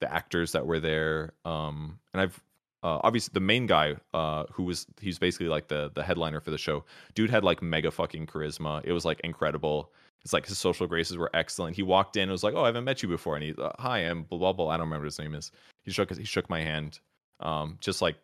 [0.00, 1.32] the actors that were there.
[1.44, 2.40] Um, and I've
[2.82, 6.50] uh, obviously the main guy, uh, who was he's basically like the the headliner for
[6.50, 6.84] the show.
[7.14, 8.80] Dude had like mega fucking charisma.
[8.84, 9.92] It was like incredible.
[10.24, 11.76] It's like his social graces were excellent.
[11.76, 13.70] He walked in, and was like, "Oh, I haven't met you before," and he, uh,
[13.78, 15.50] "Hi, I'm blah blah blah." I don't remember his name is.
[15.84, 17.00] He shook he shook my hand.
[17.40, 18.16] Um, just like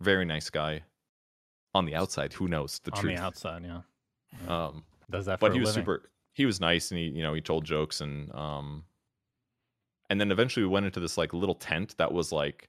[0.00, 0.82] very nice guy.
[1.74, 3.12] On the outside, who knows the on truth?
[3.12, 3.80] On the outside, yeah.
[4.48, 5.82] Um, Does that but he was living.
[5.82, 8.84] super he was nice and he you know he told jokes and um
[10.10, 12.68] and then eventually we went into this like little tent that was like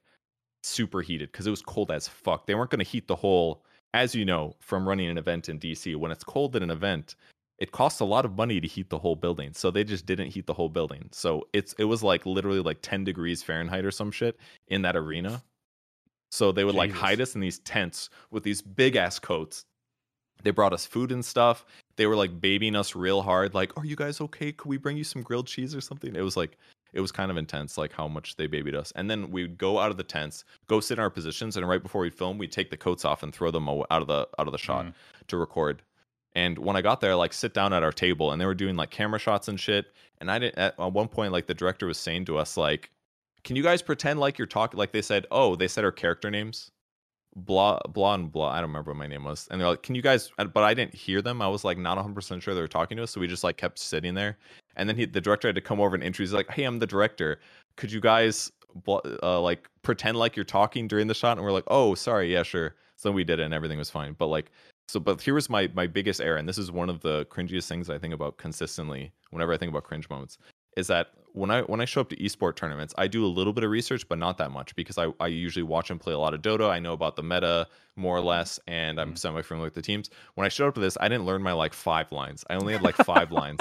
[0.62, 3.64] super heated because it was cold as fuck they weren't going to heat the whole
[3.92, 7.16] as you know from running an event in dc when it's cold at an event
[7.58, 10.28] it costs a lot of money to heat the whole building so they just didn't
[10.28, 13.90] heat the whole building so it's it was like literally like 10 degrees fahrenheit or
[13.90, 15.42] some shit in that arena
[16.34, 19.64] so they would like hide us in these tents with these big ass coats.
[20.42, 21.64] They brought us food and stuff.
[21.96, 24.50] They were like babying us real hard like are you guys okay?
[24.50, 26.16] Could we bring you some grilled cheese or something?
[26.16, 26.58] It was like
[26.92, 28.92] it was kind of intense like how much they babied us.
[28.96, 31.82] And then we'd go out of the tents go sit in our positions and right
[31.82, 34.48] before we film we'd take the coats off and throw them out of the out
[34.48, 34.94] of the shot Mm.
[35.28, 35.82] to record.
[36.34, 38.74] And when i got there like sit down at our table and they were doing
[38.74, 39.86] like camera shots and shit.
[40.20, 42.90] And i didn't at, at one point like the director was saying to us like
[43.44, 46.30] can you guys pretend like you're talking like they said oh they said our character
[46.30, 46.70] names?
[47.36, 49.48] Blah blah and blah i don't remember what my name was.
[49.50, 51.42] And they're like can you guys but i didn't hear them.
[51.42, 53.56] I was like not 100% sure they were talking to us so we just like
[53.56, 54.38] kept sitting there.
[54.76, 56.86] And then he, the director had to come over and introduce like hey i'm the
[56.86, 57.40] director.
[57.76, 58.50] Could you guys
[58.88, 61.36] uh, like pretend like you're talking during the shot?
[61.36, 62.76] And we're like oh sorry yeah sure.
[62.96, 64.14] So we did it and everything was fine.
[64.18, 64.50] But like
[64.88, 67.68] so but here was my my biggest error and this is one of the cringiest
[67.68, 70.38] things i think about consistently whenever i think about cringe moments
[70.76, 73.52] is that when I when I show up to esport tournaments, I do a little
[73.52, 76.18] bit of research, but not that much because I, I usually watch and play a
[76.18, 76.70] lot of Dota.
[76.70, 77.66] I know about the meta
[77.96, 80.10] more or less, and I'm semi familiar with the teams.
[80.34, 82.44] When I showed up to this, I didn't learn my like five lines.
[82.48, 83.60] I only had like five lines.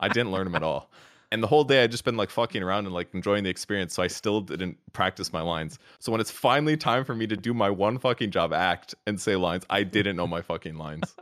[0.00, 0.90] I didn't learn them at all.
[1.32, 3.94] And the whole day I'd just been like fucking around and like enjoying the experience,
[3.94, 5.78] so I still didn't practice my lines.
[6.00, 9.20] So when it's finally time for me to do my one fucking job, act and
[9.20, 11.14] say lines, I didn't know my fucking lines.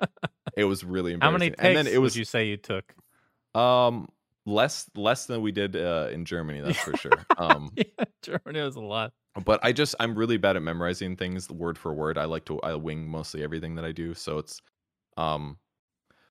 [0.56, 1.32] It was really embarrassing.
[1.32, 2.94] How many takes and then it was would you say you took?
[3.54, 4.08] um
[4.48, 7.12] less less than we did uh, in Germany, that's for sure.
[7.38, 7.84] Um yeah,
[8.22, 9.12] Germany was a lot.
[9.44, 12.16] but I just I'm really bad at memorizing things word for word.
[12.18, 14.14] I like to I wing mostly everything that I do.
[14.14, 14.60] So it's
[15.16, 15.58] um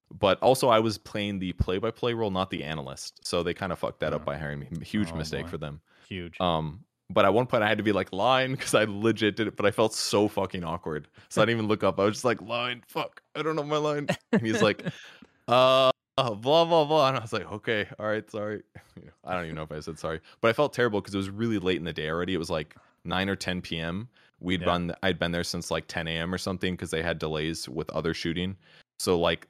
[0.10, 3.20] but also I was playing the play-by-play role, not the analyst.
[3.28, 4.16] So they kind of fucked that Oh.
[4.18, 4.68] up by hiring me.
[4.84, 5.50] Huge Oh, mistake boy.
[5.52, 5.82] for them.
[6.08, 6.40] Huge.
[6.40, 9.48] Um, but at one point I had to be like line because I legit did
[9.48, 11.10] it, but I felt so fucking awkward.
[11.30, 12.00] So I didn't even look up.
[12.00, 14.08] I was just like line, fuck, I don't know my line.
[14.32, 14.82] And he's like,
[15.50, 18.64] uh, uh, blah blah blah, and I was like, okay, all right, sorry.
[18.96, 21.14] You know, I don't even know if I said sorry, but I felt terrible because
[21.14, 22.34] it was really late in the day already.
[22.34, 24.10] It was like nine or ten p.m.
[24.40, 24.68] We'd Yeah.
[24.68, 24.94] run.
[25.04, 26.34] I'd been there since like ten a.m.
[26.34, 28.56] or something because they had delays with other shooting.
[29.00, 29.48] So like,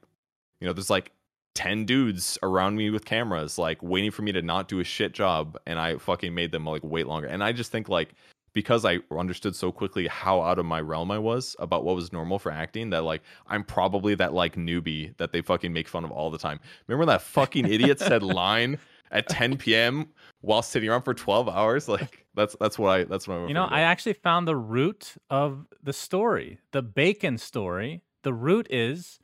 [0.60, 1.12] you know, there's like
[1.54, 5.12] 10 dudes around me with cameras like waiting for me to not do a shit
[5.12, 8.14] job and i fucking made them like wait longer and i just think like
[8.58, 12.12] because i understood so quickly how out of my realm i was about what was
[12.12, 16.04] normal for acting that like i'm probably that like newbie that they fucking make fun
[16.04, 16.58] of all the time
[16.88, 18.76] remember that fucking idiot said line
[19.12, 20.08] at 10 p.m
[20.40, 23.54] while sitting around for 12 hours like that's that's what i that's what i'm You
[23.54, 28.02] know, afraid I actually found the root of the story, the bacon story.
[28.24, 29.18] The root is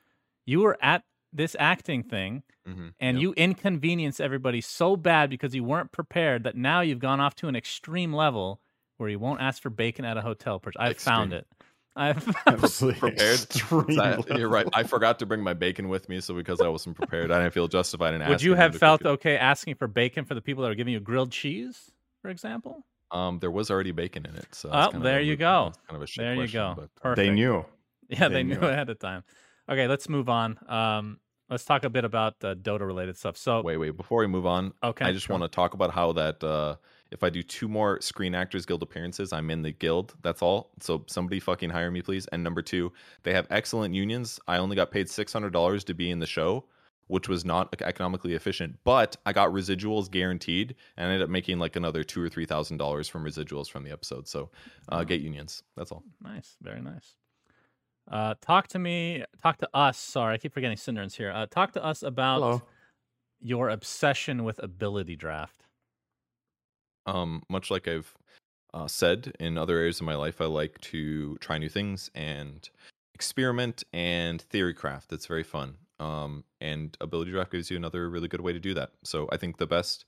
[0.46, 1.02] you were at
[1.32, 3.22] this acting thing Mhm, and yep.
[3.22, 7.48] you inconvenience everybody so bad because you weren't prepared that now you've gone off to
[7.48, 8.60] an extreme level
[8.96, 10.58] where you won't ask for bacon at a hotel.
[10.60, 11.46] per- I've found it.
[11.96, 13.18] I've prepared.
[13.20, 14.66] extreme That- you're right.
[14.72, 17.54] I forgot to bring my bacon with me, so because I wasn't prepared, I didn't
[17.54, 18.32] feel justified in asking.
[18.32, 21.00] Would you have felt okay asking for bacon for the people that are giving you
[21.00, 21.92] grilled cheese,
[22.22, 22.84] for example?
[23.12, 25.36] Um, there was already bacon in it, so Oh, it's kind of there a you
[25.36, 25.72] go.
[25.88, 26.88] Kind of a shit There you go.
[27.02, 27.64] but- They knew.
[28.08, 29.22] Yeah, they, They knew knew ahead of time.
[29.68, 30.58] Okay, let's move on.
[30.68, 33.36] Um, let's talk a bit about uh, Dota related stuff.
[33.38, 33.96] So, Wait, wait.
[33.96, 36.74] Before we move on, okay, I just want to talk about how that uh,
[37.14, 40.14] if I do two more Screen Actors Guild appearances, I'm in the guild.
[40.22, 40.72] That's all.
[40.80, 42.26] So somebody fucking hire me, please.
[42.26, 42.92] And number two,
[43.22, 44.38] they have excellent unions.
[44.48, 46.64] I only got paid six hundred dollars to be in the show,
[47.06, 51.58] which was not economically efficient, but I got residuals guaranteed, and I ended up making
[51.60, 54.26] like another two or three thousand dollars from residuals from the episode.
[54.26, 54.50] So
[54.88, 55.62] uh, get unions.
[55.76, 56.02] That's all.
[56.22, 57.14] Nice, very nice.
[58.10, 59.96] Uh, talk to me, talk to us.
[59.98, 61.30] Sorry, I keep forgetting Cinder's here.
[61.30, 62.62] Uh, talk to us about Hello.
[63.40, 65.63] your obsession with ability draft.
[67.06, 68.14] Um, much like I've
[68.72, 72.68] uh, said in other areas of my life, I like to try new things and
[73.14, 75.12] experiment and theory craft.
[75.12, 75.76] It's very fun.
[76.00, 78.90] Um, and ability draft gives you another really good way to do that.
[79.04, 80.04] So I think the best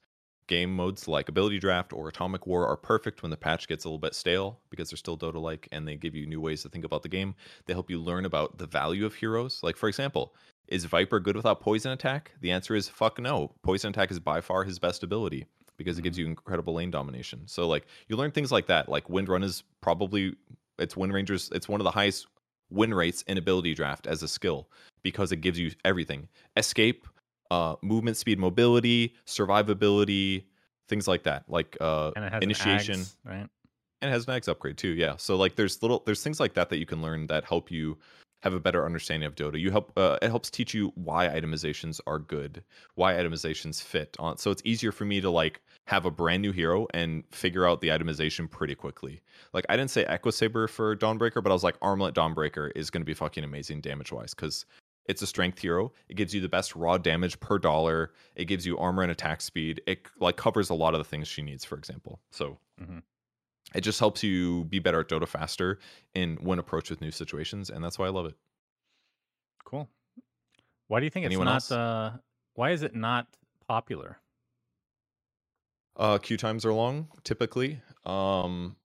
[0.48, 3.89] game modes like ability draft or atomic war are perfect when the patch gets a
[3.89, 6.68] little bit stale because they're still Dota like and they give you new ways to
[6.68, 7.35] think about the game.
[7.66, 9.60] They help you learn about the value of heroes.
[9.62, 10.35] Like for example,
[10.68, 12.32] is Viper good without poison attack?
[12.40, 13.52] The answer is fuck no.
[13.62, 17.42] Poison attack is by far his best ability because it gives you incredible lane domination.
[17.46, 18.88] So like you learn things like that.
[18.88, 20.34] Like Wind Run is probably
[20.78, 21.50] it's Wind Rangers.
[21.54, 22.26] It's one of the highest
[22.70, 24.68] win rates in ability draft as a skill
[25.02, 27.06] because it gives you everything: escape,
[27.50, 30.44] uh, movement speed, mobility, survivability,
[30.88, 31.44] things like that.
[31.48, 33.48] Like uh, And it has an initiation Aghs, right?
[34.02, 34.90] and it has an X upgrade too.
[34.90, 35.16] Yeah.
[35.16, 37.96] So like there's little there's things like that that you can learn that help you
[38.47, 39.60] have a better understanding of Dota.
[39.60, 42.62] You help uh, it helps teach you why itemizations are good,
[42.94, 44.39] why itemizations fit on.
[44.39, 47.81] So it's easier for me to like have a brand new hero and figure out
[47.81, 49.20] the itemization pretty quickly.
[49.52, 52.90] Like I didn't say Echo Saber for Dawnbreaker, but I was like Armlet Dawnbreaker is
[52.90, 54.64] going to be fucking amazing damage wise because
[55.09, 55.93] it's a strength hero.
[56.09, 58.12] It gives you the best raw damage per dollar.
[58.35, 59.81] It gives you armor and attack speed.
[59.86, 62.20] It like covers a lot of the things she needs, for example.
[62.32, 63.02] So Mhm.
[63.74, 65.78] It just helps you be better at Dota faster
[66.14, 68.34] and win approach with new situations, and that's why I love it.
[69.64, 69.88] Cool.
[70.88, 71.78] Why do you think Anyone it's not?
[71.78, 72.10] Uh,
[72.55, 73.26] why is it not
[73.68, 74.18] popular?
[75.97, 77.80] Uh, queue times are long, typically.
[78.05, 78.76] Um,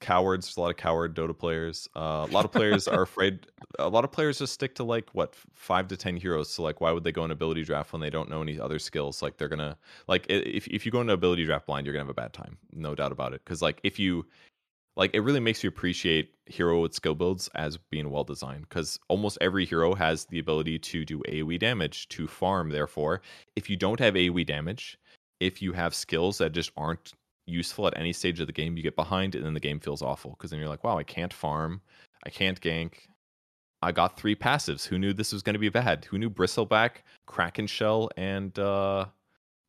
[0.00, 1.88] cowards, there's a lot of coward Dota players.
[1.96, 3.46] Uh, a lot of players are afraid.
[3.78, 6.50] A lot of players just stick to like what five to ten heroes.
[6.50, 8.78] So like, why would they go in ability draft when they don't know any other
[8.78, 9.22] skills?
[9.22, 9.76] Like they're gonna
[10.08, 12.58] like if if you go into ability draft blind, you're gonna have a bad time,
[12.72, 13.42] no doubt about it.
[13.44, 14.26] Because like if you
[14.96, 18.98] like it really makes you appreciate hero with skill builds as being well designed because
[19.08, 23.20] almost every hero has the ability to do aoe damage to farm therefore
[23.54, 24.98] if you don't have aoe damage
[25.40, 27.12] if you have skills that just aren't
[27.46, 30.02] useful at any stage of the game you get behind and then the game feels
[30.02, 31.80] awful because then you're like wow i can't farm
[32.24, 32.94] i can't gank
[33.82, 36.04] i got three passives who knew this was going to be bad?
[36.06, 39.06] Who knew bristleback kraken shell and uh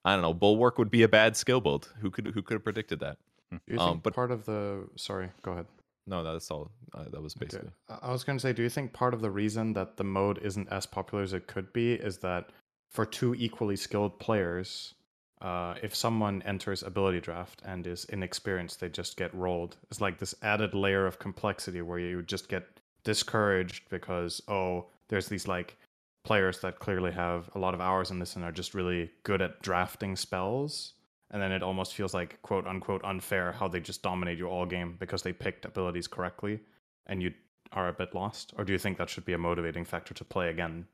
[0.06, 1.94] i don't know bulwark would be a bad skill build?
[2.02, 3.18] Who could who could have predicted that?
[3.52, 5.68] Do you Um, think but- part of the sorry, go ahead.
[6.08, 7.70] no that's all uh, that was basically.
[7.90, 10.04] I- I was going to say, do you think part of the reason that the
[10.04, 12.50] mode isn't as popular as it could be is that
[12.92, 14.94] for two equally skilled players,
[15.42, 19.78] uh, if someone enters ability draft and is inexperienced, they just get rolled.
[19.92, 22.66] It's like this added layer of complexity where you just get
[23.04, 25.78] discouraged because oh, there's these like
[26.24, 29.42] players that clearly have a lot of hours in this and are just really good
[29.42, 30.94] at drafting spells.
[31.30, 34.66] And then it almost feels like quote unquote unfair how they just dominate you all
[34.66, 36.60] game because they picked abilities correctly
[37.06, 37.32] and you
[37.72, 38.54] are a bit lost?
[38.58, 40.88] Or do you think that should be a motivating factor to play again?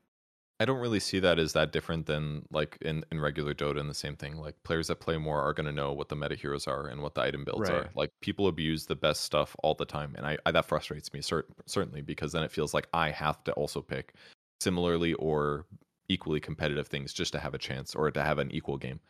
[0.64, 3.90] I don't really see that as that different than like in, in regular Dota and
[3.90, 4.38] the same thing.
[4.38, 7.02] Like players that play more are going to know what the meta heroes are and
[7.02, 7.90] what the item builds are.
[7.94, 11.20] Like people abuse the best stuff all the time, and I, I that frustrates me
[11.20, 14.14] cer- certainly because then it feels like I have to also pick
[14.58, 15.66] similarly or
[16.08, 19.00] equally competitive things just to have a chance or to have an equal game.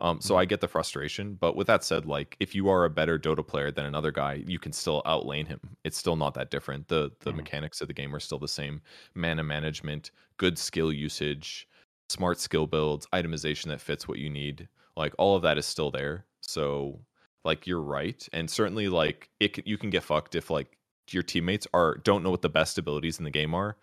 [0.00, 2.90] Um, so I get the frustration, but with that said, like if you are a
[2.90, 5.60] better Dota player than another guy, you can still outlane him.
[5.84, 6.88] It's still not that different.
[6.88, 7.36] The the Mhm.
[7.36, 8.82] mechanics of the game are still the same.
[9.14, 11.68] Mana management, good skill usage,
[12.08, 14.68] smart skill builds, itemization that fits what you need.
[14.96, 16.26] Like all of that is still there.
[16.40, 17.00] So
[17.44, 20.76] like you're right, and certainly like it you can get fucked if like
[21.10, 23.76] your teammates are don't know what the best abilities in the game are.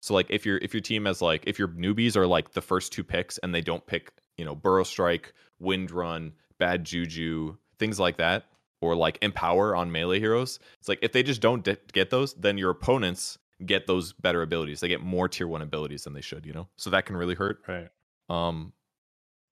[0.00, 2.60] So like if your if your team has like if your newbies are like the
[2.62, 7.56] first two picks and they don't pick you know burrow strike, wind run, bad juju,
[7.78, 8.46] things like that,
[8.80, 10.58] or like empower on melee heroes.
[10.78, 14.42] It's like if they just don't de- get those, then your opponents get those better
[14.42, 14.80] abilities.
[14.80, 16.46] They get more tier one abilities than they should.
[16.46, 17.60] You know, so that can really hurt.
[17.68, 17.88] Right.
[18.30, 18.72] Um,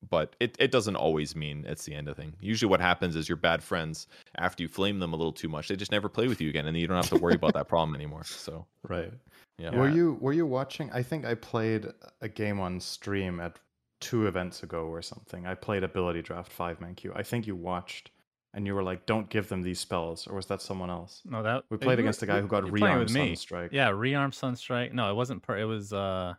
[0.08, 2.34] but it, it doesn't always mean it's the end of thing.
[2.40, 4.06] Usually, what happens is your bad friends,
[4.36, 6.66] after you flame them a little too much, they just never play with you again,
[6.66, 8.22] and then you don't have to worry about that problem anymore.
[8.24, 9.12] So Right.
[9.58, 10.90] yeah, Were you were you watching?
[10.92, 11.86] I think I played
[12.20, 13.58] a game on stream at
[14.00, 15.46] two events ago or something.
[15.46, 17.12] I played Ability Draft five man queue.
[17.14, 18.10] I think you watched,
[18.54, 21.22] and you were like, "Don't give them these spells," or was that someone else?
[21.24, 23.34] No, that We played you against a guy who got you were rearm with me.
[23.34, 23.70] Sunstrike.
[23.72, 24.92] Yeah, rearm sunstrike.
[24.92, 25.42] No, it wasn't.
[25.42, 26.34] Per- it was uh,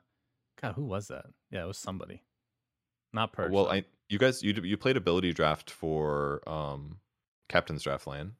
[0.62, 1.26] God, who was that?
[1.52, 2.24] Yeah, it was somebody.
[3.14, 3.52] Not Purge.
[3.52, 3.72] well, though.
[3.72, 7.00] I you guys you you played ability draft for um
[7.50, 8.34] Captain's Draft Land.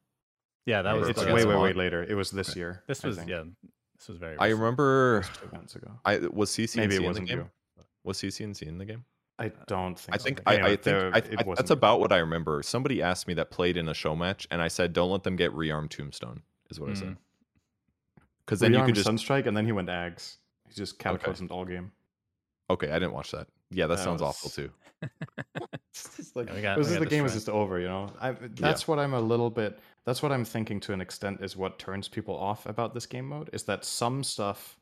[0.66, 2.02] yeah, that was it's the- way way way later.
[2.04, 2.82] It was this year.
[2.86, 3.44] This was yeah,
[3.98, 4.36] this was very.
[4.38, 4.50] I recent.
[4.52, 5.24] It remember.
[5.34, 5.90] two events ago.
[6.04, 6.76] I was CC.
[6.76, 7.38] Maybe it wasn't game.
[7.38, 7.50] you.
[8.08, 9.04] Was CCNC in the game?
[9.38, 10.14] I don't think.
[10.14, 10.24] I so.
[10.24, 12.60] think I, Anyway, I think I, it I- that's about what I remember.
[12.64, 15.36] Somebody asked me that played in a show match, and I said, "Don't let them
[15.36, 17.08] get rearm Tombstone." Is what I said.
[17.08, 17.16] Mm.
[18.44, 20.38] Because then you Rearm can just Sunstrike, and then he went Aghs.
[20.68, 21.92] He just cataclysmed all game.
[22.70, 22.90] okay.
[22.90, 23.46] I didn't watch that.
[23.70, 24.70] Yeah, that That sounds was- awful too.
[25.90, 27.88] It's just like Yeah, we got- this we is the game is just over, you
[27.88, 28.10] know.
[28.20, 29.78] I, that's what I'm a little bit.
[30.04, 33.26] That's what I'm thinking to an extent is what turns people off about this game
[33.26, 34.77] mode is that some stuff.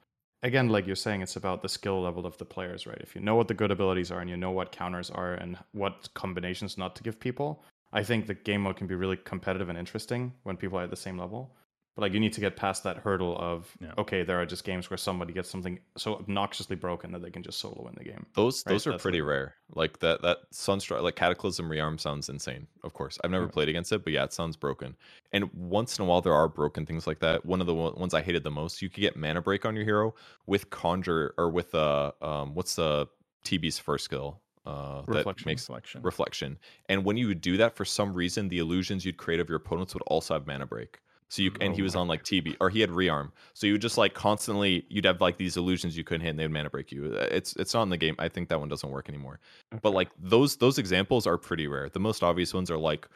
[0.47, 3.01] Again, like you're saying, it's about the skill level of the players, right?
[3.01, 5.59] If you know what the good abilities are and you know what counters are and
[5.73, 9.69] what combinations not to give people, I think the game mode can be really competitive
[9.69, 11.51] and interesting when people are at the same level.
[11.97, 13.95] But like you need to get past that hurdle of Yeah.
[13.97, 17.43] okay, there are just games where somebody gets something so obnoxiously broken that they can
[17.43, 18.27] just solo win the game.
[18.35, 19.55] Those Right, those are that's pretty like- rare.
[19.75, 22.67] Like that that Sunstrike like Cataclysm rearm sounds insane.
[22.85, 23.51] Of course, I've never Yeah.
[23.51, 24.95] played against it, but yeah, it sounds broken.
[25.33, 27.47] And once in a while, there are broken things like that.
[27.47, 29.75] One of the one- ones I hated the most, you could get mana break on
[29.75, 30.15] your hero
[30.45, 33.07] with conjure or with uh um what's the
[33.43, 35.49] TB's first skill uh that Reflection.
[35.49, 36.03] makes selection.
[36.03, 36.59] reflection.
[36.91, 39.57] And when you would do that, for some reason, the illusions you'd create of your
[39.57, 40.99] opponents would also have mana break.
[41.29, 43.33] So you and Oh he was on like TB or he had rearm.
[43.55, 46.39] So you would just like constantly you'd have like these illusions you couldn't hit and
[46.39, 47.17] they'd mana break you.
[47.17, 48.15] Uh, It's it's not in the game.
[48.19, 49.41] I think that one doesn't work anymore.
[49.83, 51.89] But like those those examples are pretty rare.
[51.89, 53.09] The most obvious ones are like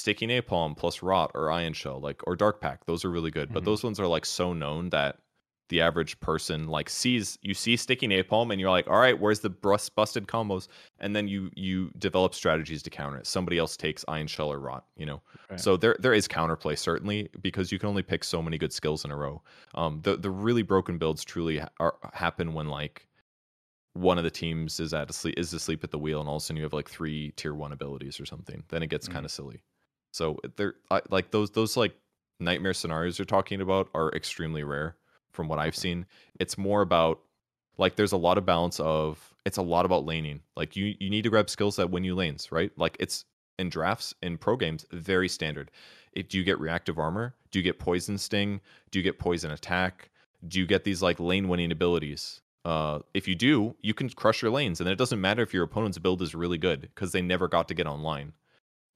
[0.00, 2.86] sticky napalm plus rot or iron shell like or dark pact.
[2.86, 3.52] Those are really good.
[3.52, 3.64] But Mhm.
[3.64, 5.18] those ones are like so known that
[5.68, 9.40] the average person like sees you see sticky napalm and you're like, all right, where's
[9.40, 10.68] the brus- busted combos?
[10.98, 13.26] And then you you develop strategies to counter it.
[13.26, 15.22] Somebody else takes iron shell or rot, you know.
[15.56, 19.04] So there there is counterplay certainly because you can only pick so many good skills
[19.04, 19.42] in a row.
[19.74, 23.08] Um, the the really broken builds truly ha- are, happen when like
[23.94, 26.42] one of the teams is at asleep is asleep at the wheel and all of
[26.42, 28.64] a sudden you have like three tier one abilities or something.
[28.68, 29.12] Then it gets Mhm.
[29.12, 29.62] kind of silly.
[30.12, 30.74] So they're
[31.10, 31.96] like those those like
[32.40, 34.97] nightmare scenarios you're talking about are extremely rare
[35.30, 36.06] from what I've seen.
[36.38, 37.20] It's more about
[37.76, 40.40] like there's a lot of balance of it's a lot about laning.
[40.56, 42.70] Like you you need to grab skills that win you lanes, right?
[42.76, 43.24] Like it's
[43.58, 45.70] in drafts in pro games very standard.
[46.12, 47.34] If do you get reactive armor?
[47.50, 48.60] Do you get poison sting?
[48.90, 50.10] Do you get poison attack?
[50.46, 52.40] Do you get these like lane winning abilities?
[52.64, 55.64] Uh, if you do, you can crush your lanes, and it doesn't matter if your
[55.64, 58.32] opponent's build is really good because they never got to get online.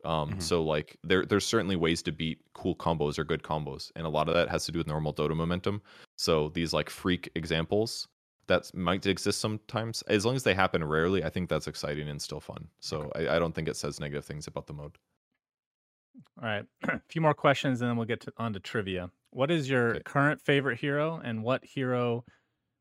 [0.05, 0.41] Um, Mhm.
[0.41, 4.11] So like there there's certainly ways to beat cool combos or good combos, and a
[4.11, 5.83] lot of that has to do with normal Dota momentum.
[6.19, 8.09] So these like freak examples
[8.49, 12.21] that might exist sometimes, as long as they happen rarely, I think that's exciting and
[12.21, 12.69] still fun.
[12.81, 14.99] So I, I don't think it says negative things about the mode.
[16.39, 19.11] All right, a few more questions, and then we'll get to, on to trivia.
[19.31, 20.03] What is your Okay.
[20.05, 22.25] current favorite hero, and what hero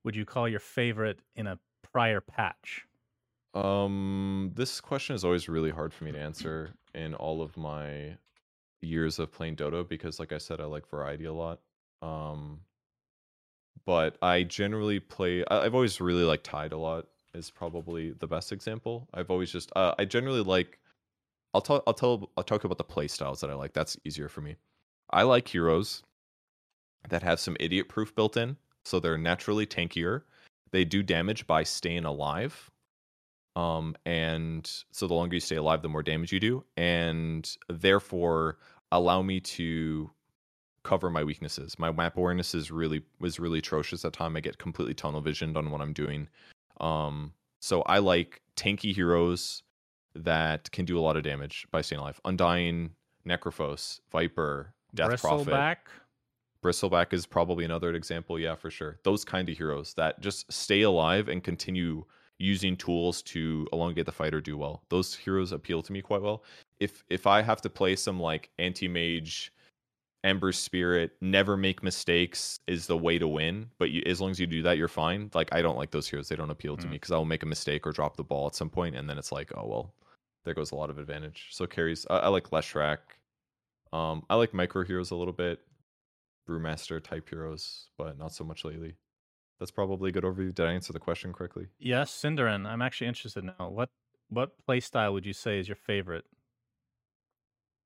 [0.03, 2.85] would you call your favorite in a prior patch?
[3.53, 8.18] Um, this question is always really hard for me to answer in all of my
[8.81, 11.59] years of playing Dota because, like I said, I like variety a lot.
[12.01, 12.61] Um,
[13.85, 15.43] but I generally play.
[15.45, 17.07] I- I've always really liked Tide a lot.
[17.34, 19.07] Is probably the best example.
[19.13, 19.72] I've always just.
[19.76, 20.80] Uh, I generally like.
[21.53, 21.84] I'll tell.
[21.88, 22.30] I'll tell.
[22.38, 23.73] I'll talk about the play styles that I like.
[23.73, 24.57] That's easier for me.
[25.11, 26.03] I like heroes
[27.09, 30.23] that have some idiot proof built in, so they're naturally tankier,
[30.72, 32.70] they do damage by staying alive.
[33.56, 38.57] Um, and so the longer you stay alive, the more damage you do, and therefore
[38.91, 40.10] allow me to
[40.84, 41.78] cover my weaknesses.
[41.78, 44.36] My map awareness is really was really atrocious at time.
[44.36, 46.28] I get completely tunnel visioned on what I'm doing.
[46.80, 49.64] Um, so I like tanky heroes
[50.15, 52.19] that can do a lot of damage by staying alive.
[52.26, 52.91] Undying,
[53.28, 55.48] Necrophos, Viper, Death Prophet.
[55.48, 55.76] Bristleback.
[56.64, 58.99] Bristleback is probably another example, yeah, for sure.
[59.03, 62.06] Those kind of heroes that just stay alive and continue
[62.41, 64.81] using tools to elongate the fight or do well.
[64.89, 66.43] Those heroes appeal to me quite well.
[66.80, 69.53] If if I have to play some like anti-mage
[70.23, 73.69] Ember Spirit, never make mistakes is the way to win.
[73.80, 75.30] But you, as long as you do that, you're fine.
[75.34, 76.91] Like I don't like those heroes; they don't appeal to Mm.
[76.91, 79.09] me because I will make a mistake or drop the ball at some point, and
[79.09, 79.93] then it's like, oh well,
[80.43, 81.47] there goes a lot of advantage.
[81.51, 82.05] So carries.
[82.09, 82.99] I, I like Leshrac.
[83.93, 85.59] Um, I like micro heroes a little bit,
[86.47, 88.95] brewmaster type heroes, but not so much lately.
[89.61, 90.55] That's probably a good overview.
[90.55, 91.67] Did I answer the question correctly?
[91.77, 92.65] Yes, Synderen.
[92.65, 93.69] I'm actually interested now.
[93.69, 93.89] What
[94.27, 96.25] what play style would you say is your favorite?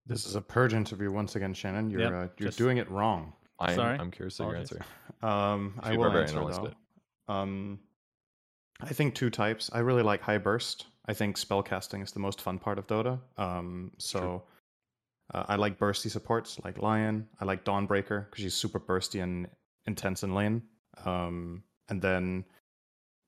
[0.05, 1.89] This is a purge interview once again, Shannon.
[1.89, 3.33] You're Yep, uh, you're just- doing it wrong.
[3.59, 3.99] I'm, Sorry?
[3.99, 4.79] I'm curious of your answer.
[5.21, 7.33] Um, I will answer though.
[7.33, 7.79] Um,
[8.79, 9.69] I think two types.
[9.73, 10.85] I really like high burst.
[11.07, 13.19] I think spellcasting is the most fun part of Dota.
[13.37, 14.43] Um, so
[15.33, 17.27] uh, I like bursty supports like Lion.
[17.41, 19.47] I like Dawnbreaker because she's super bursty and
[19.87, 20.61] intense in lane.
[21.03, 22.45] Um, and then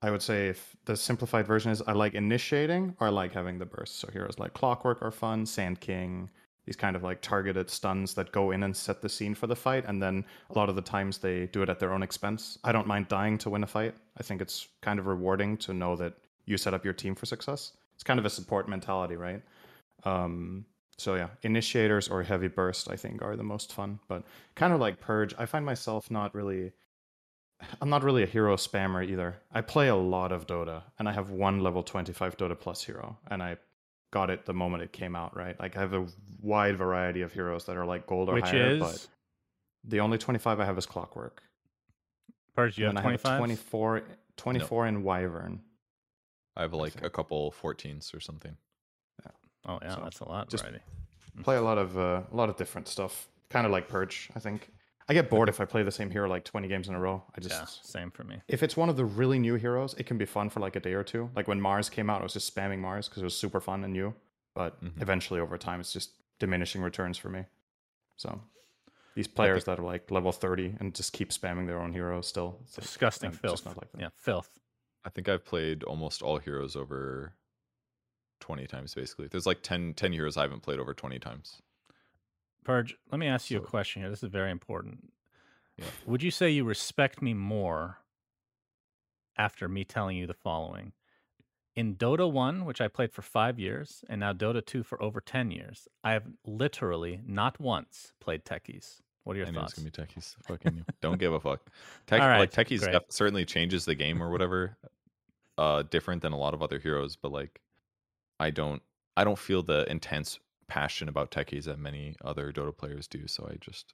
[0.02, 3.58] I would say if the simplified version is I like initiating or I like having
[3.58, 4.00] the burst.
[4.00, 6.30] So heroes like Clockwork are fun, Sand King,
[6.66, 9.56] these kind of like targeted stuns that go in and set the scene for the
[9.56, 9.86] fight.
[9.88, 12.60] And then a lot of the times they do it at their own expense.
[12.64, 13.96] I don't mind dying to win a fight.
[14.18, 16.14] I think it's kind of rewarding to know that
[16.46, 17.72] you set up your team for success.
[17.96, 19.42] It's kind of a support mentality, right?
[20.04, 20.66] Um,
[20.98, 24.00] so yeah, initiators or heavy burst, I think, are the most fun.
[24.08, 24.24] But
[24.56, 26.74] kind of like purge, I find myself not really.
[27.82, 29.38] I'm not really a hero spammer either.
[29.52, 33.18] I play a lot of Dota, and I have one level 25 Dota Plus hero,
[33.32, 33.58] and I
[34.12, 35.36] got it the moment it came out.
[35.36, 36.06] Right, like I have a
[36.42, 38.68] wide variety of heroes that are like gold or Which higher.
[38.76, 39.08] is But
[39.84, 41.42] the only 25 I have is Clockwork.
[42.56, 42.78] Purge.
[42.78, 43.38] You and have then I 25.
[43.40, 44.04] 24,
[44.38, 45.62] 24 in Wyvern.
[46.56, 47.06] I have like think.
[47.06, 48.56] a couple 14s or something.
[49.24, 49.32] Yeah.
[49.66, 50.50] Oh yeah, So, that's a lot.
[50.50, 50.84] just- Variety.
[51.44, 53.28] play a lot of uh, a lot of different stuff.
[53.50, 54.70] Kind of like Purge, I think.
[55.10, 57.24] I get bored if I play the same hero like 20 games in a row.
[57.36, 58.42] I just Yeah, same for me.
[58.48, 60.80] if it's one of the really new heroes, it can be fun for like a
[60.82, 61.30] day or two.
[61.36, 63.84] Like when Mars came out, I was just spamming Mars because it was super fun
[63.84, 64.14] and new.
[64.54, 65.02] But Mhm.
[65.02, 67.46] eventually, over time, it's just diminishing returns for me.
[68.18, 68.42] So
[69.16, 72.58] these players that are like level 30 and just keep spamming their own heroes still.
[72.64, 73.66] it's Disgusting I'm just filth.
[73.66, 74.02] not like them.
[74.02, 74.60] yeah, filth.
[75.06, 77.34] I think I've played almost all heroes over
[78.42, 79.28] 20 times basically.
[79.28, 81.62] There's like 10, 10 heroes I haven't played over 20 times.
[82.68, 82.98] Purge.
[83.10, 84.12] Let me ask you a question here.
[84.12, 85.14] This is very important.
[85.78, 85.86] Yeah.
[86.06, 88.00] Would you say you respect me more
[89.38, 90.92] after me telling you the following?
[91.78, 95.22] In Dota 1, which I played for five years, and now Dota 2 for over
[95.22, 99.00] 10 years, I have literally not once played techies.
[99.24, 99.76] What are your I thoughts?
[99.76, 100.36] gonna be techies.
[100.44, 100.84] Fucking you.
[101.02, 101.62] Don't give a fuck.
[102.06, 103.02] Tech, right, like techies great.
[103.08, 104.76] certainly changes the game or whatever.
[105.58, 107.62] Uh, different than a lot of other heroes, but like,
[108.42, 108.82] I don't,
[109.16, 110.38] I don't feel the intense
[110.68, 113.28] passion about techies that many other Dota players do.
[113.28, 113.94] So I just,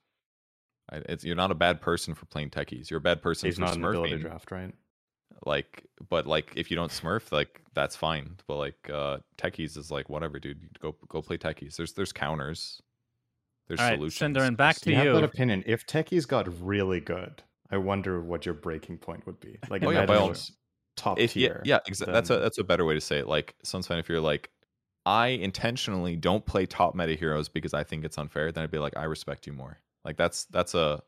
[0.91, 2.89] I, it's you're not a bad person for playing techies.
[2.89, 4.21] You're a bad person He's for not an ability smurfing.
[4.21, 4.73] draft, right?
[5.45, 8.37] Like, but like if you don't smurf, like that's fine.
[8.47, 10.59] But like uh techies is like whatever, dude.
[10.79, 11.75] Go go play techies.
[11.75, 12.81] There's there's counters.
[13.67, 14.37] There's All right, solutions.
[14.37, 15.13] Synderen, back to you have you.
[15.13, 15.63] that opinion.
[15.65, 17.41] If techies got really good,
[17.71, 19.57] I wonder what your breaking point would be.
[19.69, 20.35] Like, Oh, yeah, imagine by all-
[20.95, 21.61] top if yeah, tier.
[21.65, 24.19] yeah exa- that's a that's a better way to say it like sometimes if you're
[24.21, 24.51] like
[25.05, 28.79] i intentionally don't play top meta heroes because i think it's unfair then i'd be
[28.79, 31.01] like i respect you more like that's that's a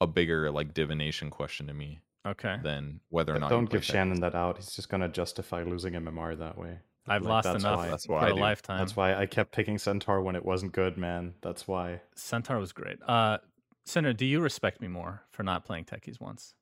[0.00, 2.56] a bigger like divination question to me Okay.
[2.62, 3.84] than whether or But not don't give.
[3.84, 4.56] Shannon that out.
[4.56, 6.78] He's just gonna justify losing MMR that way.
[7.08, 8.40] I've Like, lost that's enough why- That's for why I a do.
[8.40, 8.78] lifetime.
[8.78, 11.34] That's why I kept picking Centaur when it wasn't good, man.
[11.42, 12.00] That's why.
[12.14, 12.98] Centaur was great.
[13.02, 13.38] Uh,
[13.86, 16.54] Cinder, do you respect me more for not playing techies once?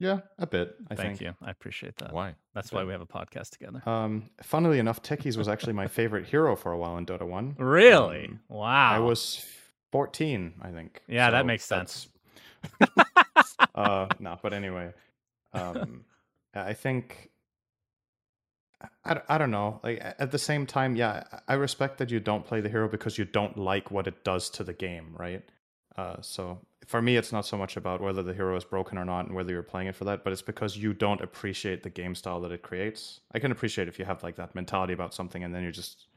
[0.00, 0.74] Yeah, a bit.
[0.90, 1.20] I Thank think.
[1.20, 1.34] you.
[1.46, 2.12] I appreciate that.
[2.12, 3.82] why That's why we have a podcast together.
[3.86, 7.54] Um, funnily enough, Techies was actually my favorite hero for a while in Dota One.
[7.58, 8.24] really?
[8.26, 8.92] um, wow.
[8.92, 9.44] I was
[9.92, 11.02] 14, I think.
[11.06, 12.08] Yeah, that makes sense.
[13.74, 14.92] uh, no, but anyway,
[15.52, 16.04] um,
[16.54, 17.30] I think
[19.04, 19.80] I, I- I don't know.
[19.82, 22.88] Like at the same time, yeah, I I respect that you don't play the hero
[22.88, 25.42] because you don't like what it does to the game, right?
[25.96, 26.58] Uh, so
[26.90, 29.34] for me, it's not so much about whether the hero is broken or not and
[29.36, 32.40] whether you're playing it for that, but it's because you don't appreciate the game style
[32.40, 33.20] that it creates.
[33.32, 36.08] I can appreciate if you have like that mentality about something and then you're just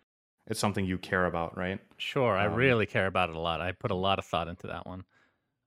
[0.48, 1.80] it's something you care about, right?
[1.98, 3.62] Sure, I Um, really care about it a lot.
[3.62, 5.06] I put a lot of thought into that one.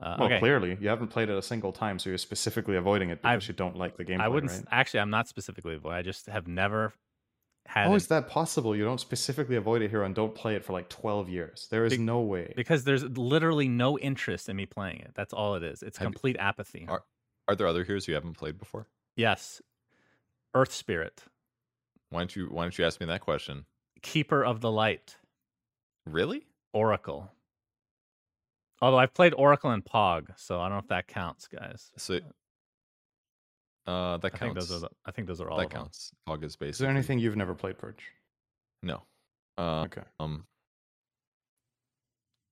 [0.00, 0.38] Uh, Well, okay.
[0.40, 3.46] clearly you haven't played it a single time, so you're specifically avoiding it because I've-
[3.52, 4.20] you don't like the game.
[4.20, 4.52] I wouldn't.
[4.52, 4.64] Right?
[4.70, 5.00] actually.
[5.00, 5.94] I'm not specifically avoid.
[5.94, 6.92] I just have never
[7.66, 8.74] How it is that possible?
[8.76, 11.66] You don't specifically avoid a hero and don't play it for like 12 years.
[11.70, 12.52] There is Be- no way.
[12.56, 15.12] because there's literally no interest in me playing it.
[15.14, 15.82] That's all it is.
[15.82, 16.86] It's Have you- complete apathy.
[16.88, 17.04] Are-
[17.48, 18.86] Are there other heroes you haven't played before?
[19.16, 19.60] Yes,
[20.54, 21.24] Earth Spirit,
[22.10, 23.66] Why don't you Why don't you ask me that question?
[24.02, 25.16] Keeper of the Light,
[26.04, 26.46] Really?
[26.72, 27.32] Oracle.
[28.80, 31.90] Although I've played Oracle and Pog, so I don't know if that counts, guys.
[31.96, 32.20] So,
[33.86, 34.68] uh, that I think counts.
[34.68, 34.88] those are.
[34.88, 35.58] The, I think those are all.
[35.58, 35.80] that of them.
[35.82, 36.12] counts.
[36.26, 36.70] Fog is basically.
[36.70, 38.02] Is there anything you've never played, Purge?
[38.82, 39.02] No.
[39.58, 40.02] Uh, Okay.
[40.20, 40.44] Um.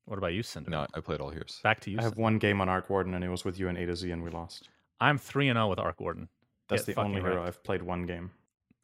[0.07, 0.71] What about you, Cinder?
[0.71, 1.61] No, I played all heroes.
[1.63, 1.99] Back to you.
[1.99, 2.23] I have Cinder.
[2.23, 4.23] one game on Arc Warden and it was with you and A to Z and
[4.23, 4.69] we lost.
[5.01, 6.29] I'm three and zero with Arc Warden.
[6.69, 7.47] That's Get the only hero wrecked.
[7.49, 8.31] I've played one game.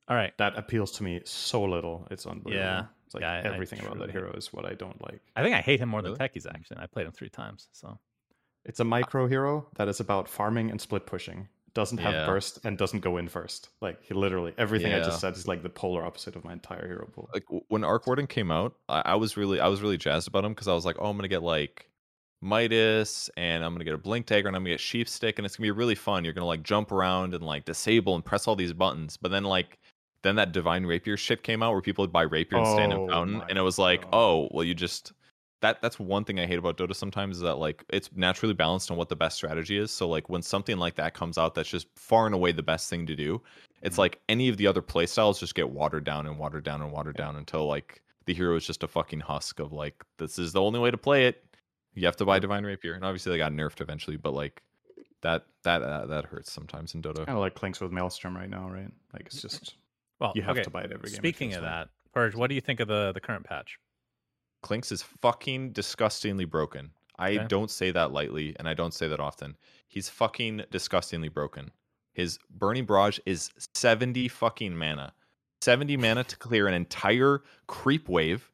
[0.09, 0.32] All right.
[0.39, 2.06] That appeals to me so little.
[2.10, 2.64] It's unbelievable.
[2.64, 2.85] Yeah.
[3.05, 5.20] It's like Yeah, I- I everything about that hero is what I don't like.
[5.36, 6.16] I think I hate him more Really?
[6.16, 6.47] than Techies.
[6.48, 7.68] Actually, I played him three times.
[7.72, 7.98] So
[8.64, 11.48] It's a micro hero that is about farming and split pushing.
[11.72, 12.26] Doesn't have Yeah.
[12.26, 13.68] burst and doesn't go in first.
[13.80, 16.86] Like he literally everything I just said is like the polar opposite of my entire
[16.86, 17.30] hero pool.
[17.32, 20.44] like when Arc Warden came out, I, I was really I was really jazzed about
[20.44, 21.88] him because I was like, oh, I'm gonna get like
[22.42, 25.47] Midas and I'm gonna get a Blink Dagger and I'm gonna get Sheep Stick and
[25.47, 26.24] it's gonna be really fun.
[26.24, 29.16] You're gonna like jump around and like disable and press all these buttons.
[29.16, 29.78] But then like
[30.22, 33.05] then that Divine Rapier shit came out where people would buy Rapier and stand Oh
[33.05, 34.10] in Fountain, and it was like, God.
[34.12, 35.12] oh, well, you just
[35.61, 38.91] that that's one thing I hate about Dota sometimes is that like it's naturally balanced
[38.91, 39.91] on what the best strategy is.
[39.91, 42.89] So like when something like that comes out that's just far and away the best
[42.89, 43.43] thing to do,
[43.82, 43.99] it's Mhm.
[43.99, 47.16] like any of the other playstyles just get watered down and watered down and watered
[47.16, 50.62] down until like the hero is just a fucking husk of like this is the
[50.62, 51.45] only way to play it.
[51.95, 54.62] You have to buy Divine Rapier, and obviously they got nerfed eventually, but like
[55.23, 57.27] that that uh, that hurts sometimes in Dota.
[57.27, 58.91] Kind of like Clinkz with Maelstrom right now, right?
[59.12, 59.74] Like it's just
[60.20, 60.62] well, you have okay.
[60.65, 61.16] to buy it every game.
[61.19, 63.78] Speaking of that, Purge, what do you think of the the current patch?
[64.62, 66.91] Clinkz is fucking disgustingly broken.
[67.19, 67.47] I Okay.
[67.49, 69.57] don't say that lightly, and I don't say that often.
[69.89, 71.70] He's fucking disgustingly broken.
[72.15, 75.12] His Burning Barrage is 70 fucking mana.
[75.61, 78.51] 70 mana to clear an entire creep wave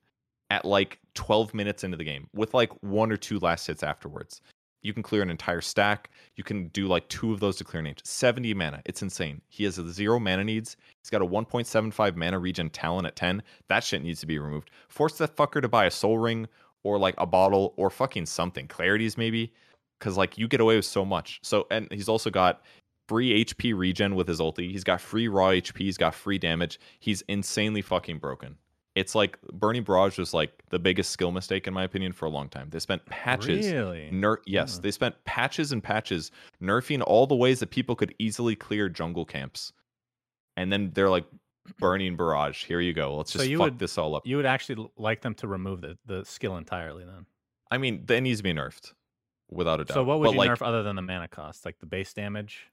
[0.51, 4.41] at like 12 minutes into the game with like one or two last hits afterwards.
[4.87, 6.11] You can clear an entire stack.
[6.37, 8.01] You can do like two of those to clear an age.
[8.05, 8.83] 70 mana.
[8.85, 9.43] It's insane.
[9.49, 10.77] He has zero mana needs.
[11.03, 13.43] He's got a 1.75 mana regen talent at 10.
[13.69, 14.71] That shit needs to be removed.
[14.89, 16.47] Force that fucker to buy a soul ring
[16.85, 18.69] or like a bottle or fucking something.
[18.69, 19.53] Clarities maybe.
[19.99, 21.41] Cause like you get away with so much.
[21.43, 22.63] So and he's also got
[23.09, 24.71] free HP regen with his ulti.
[24.71, 25.79] He's got free raw HP.
[25.79, 26.79] He's got free damage.
[27.01, 28.57] He's insanely fucking broken.
[28.97, 32.31] It's like Burning Barrage was like the biggest skill mistake in my opinion for a
[32.31, 32.69] long time.
[32.71, 34.09] They spent patches Really?
[34.11, 36.31] Ner- yes, they spent patches and patches
[36.63, 39.73] nerfing all the ways that people could easily clear jungle camps.
[40.57, 41.27] And then they're like,
[41.79, 42.65] burning barrage.
[42.65, 43.17] Here you go.
[43.17, 44.27] Let's So just you fuck would- this all up.
[44.27, 47.27] You would actually like them to remove the, the skill entirely then.
[47.71, 48.93] I mean, that needs to be nerfed,
[49.51, 49.95] without a doubt.
[49.95, 52.15] So what would But, you like, nerf other than the mana cost, like the base
[52.15, 52.69] damage?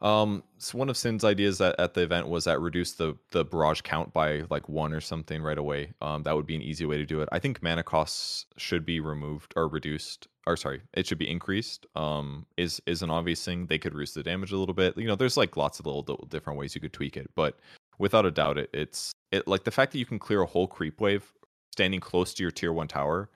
[0.00, 3.44] Um, so one of Sin's ideas at, at the event was that reduce the the
[3.44, 5.92] barrage count by like one or something right away.
[6.00, 7.28] Um, that would be an easy way to do it.
[7.32, 11.86] I think mana costs should be removed or reduced, or sorry, it should be increased.
[11.96, 13.66] Um, is is an obvious thing.
[13.66, 14.96] They could reduce the damage a little bit.
[14.96, 17.58] You know, there's like lots of little, little different ways you could tweak it, but
[17.98, 20.68] without a doubt, it it's it like the fact that you can clear a whole
[20.68, 21.32] creep wave
[21.72, 23.28] standing close to your tier one tower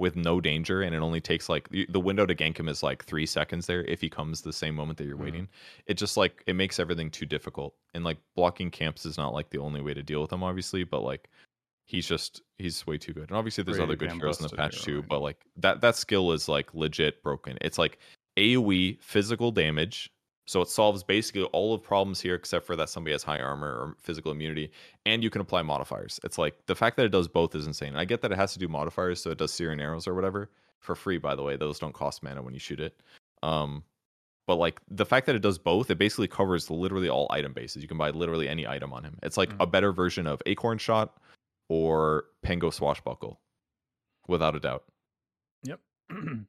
[0.00, 3.04] with no danger, and it only takes like the window to gank him is like
[3.04, 5.20] three seconds there if he comes the same moment that you're Mhm.
[5.24, 5.48] waiting
[5.86, 9.50] it just like it makes everything too difficult and like blocking camps is not like
[9.50, 11.28] the only way to deal with him obviously but like
[11.86, 14.56] he's just he's way too good and obviously there's Pretty other good heroes in the
[14.56, 15.08] patch too right?
[15.08, 17.98] but like that that skill is like legit broken it's like
[18.38, 20.10] aoe physical damage
[20.50, 23.68] so it solves basically all of problems here except for that somebody has high armor
[23.68, 24.68] or physical immunity
[25.06, 27.94] and you can apply modifiers it's like the fact that it does both is insane
[27.94, 30.50] i get that it has to do modifiers so it does searing arrows or whatever
[30.80, 33.00] for free by the way those don't cost mana when you shoot it
[33.44, 33.82] um
[34.46, 37.82] but like the fact that it does both, it basically covers literally all item bases.
[37.82, 39.16] You can buy literally any item on him.
[39.22, 39.60] It's like Mhm.
[39.60, 41.16] a better version of Acorn Shot
[41.68, 43.38] or Pango Swashbuckle,
[44.26, 44.86] without a doubt.
[45.62, 45.78] Yep.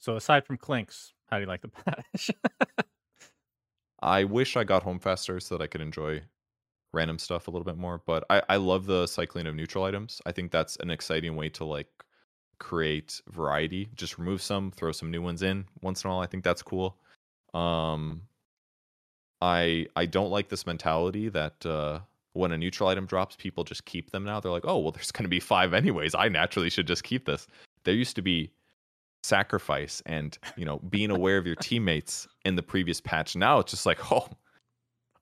[0.00, 2.30] so aside from Clinkz, how do you like the patch?
[4.02, 6.20] I wish I got home faster so that I could enjoy
[6.92, 8.02] random stuff a little bit more.
[8.04, 10.20] But I, I love the cycling of neutral items.
[10.26, 11.88] I think that's an exciting way to like
[12.58, 13.88] create variety.
[13.94, 16.22] Just remove some, throw some new ones in once in a while.
[16.22, 16.98] I think that's cool.
[17.54, 18.20] Um
[19.40, 22.00] I I don't like this mentality that uh
[22.34, 24.38] when a neutral item drops, people just keep them now.
[24.38, 26.14] They're like, oh well, there's gonna be five anyways.
[26.14, 27.46] I naturally should just keep this.
[27.84, 28.50] There used to be
[29.22, 33.70] sacrifice and you know being aware of your teammates in the previous patch now it's
[33.70, 34.28] just like oh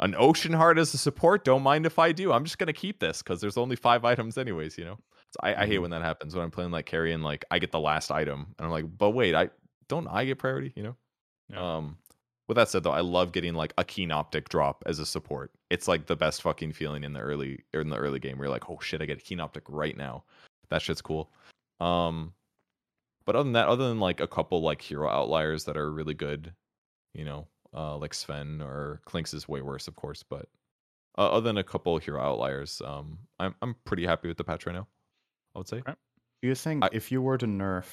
[0.00, 2.98] an ocean heart as a support don't mind if i do i'm just gonna keep
[2.98, 4.96] this because there's only five items anyways you know
[5.32, 5.82] so I, I hate Mhm.
[5.82, 8.54] when that happens when i'm playing like carry and like i get the last item
[8.58, 9.50] and i'm like but wait i
[9.88, 10.72] don't I get priority?
[10.76, 10.96] You know.
[11.48, 11.76] Yeah.
[11.78, 11.98] Um,
[12.46, 15.50] with that said, though, I love getting like a keen optic drop as a support.
[15.68, 18.52] It's like the best fucking feeling in the early in the early game where you're
[18.52, 20.22] like, oh shit, I get a keen optic right now.
[20.68, 21.32] That shit's cool.
[21.80, 22.34] Um,
[23.30, 26.14] but other than that, other than like a couple like hero outliers that are really
[26.14, 26.52] good,
[27.14, 30.24] you know, uh, like Sven or Clinkz is way worse, of course.
[30.24, 30.48] But
[31.16, 34.66] uh, other than a couple hero outliers, um, I'm I'm pretty happy with the patch
[34.66, 34.88] right now.
[35.54, 35.80] I would say.
[36.42, 37.84] You think I- if you were to nerf,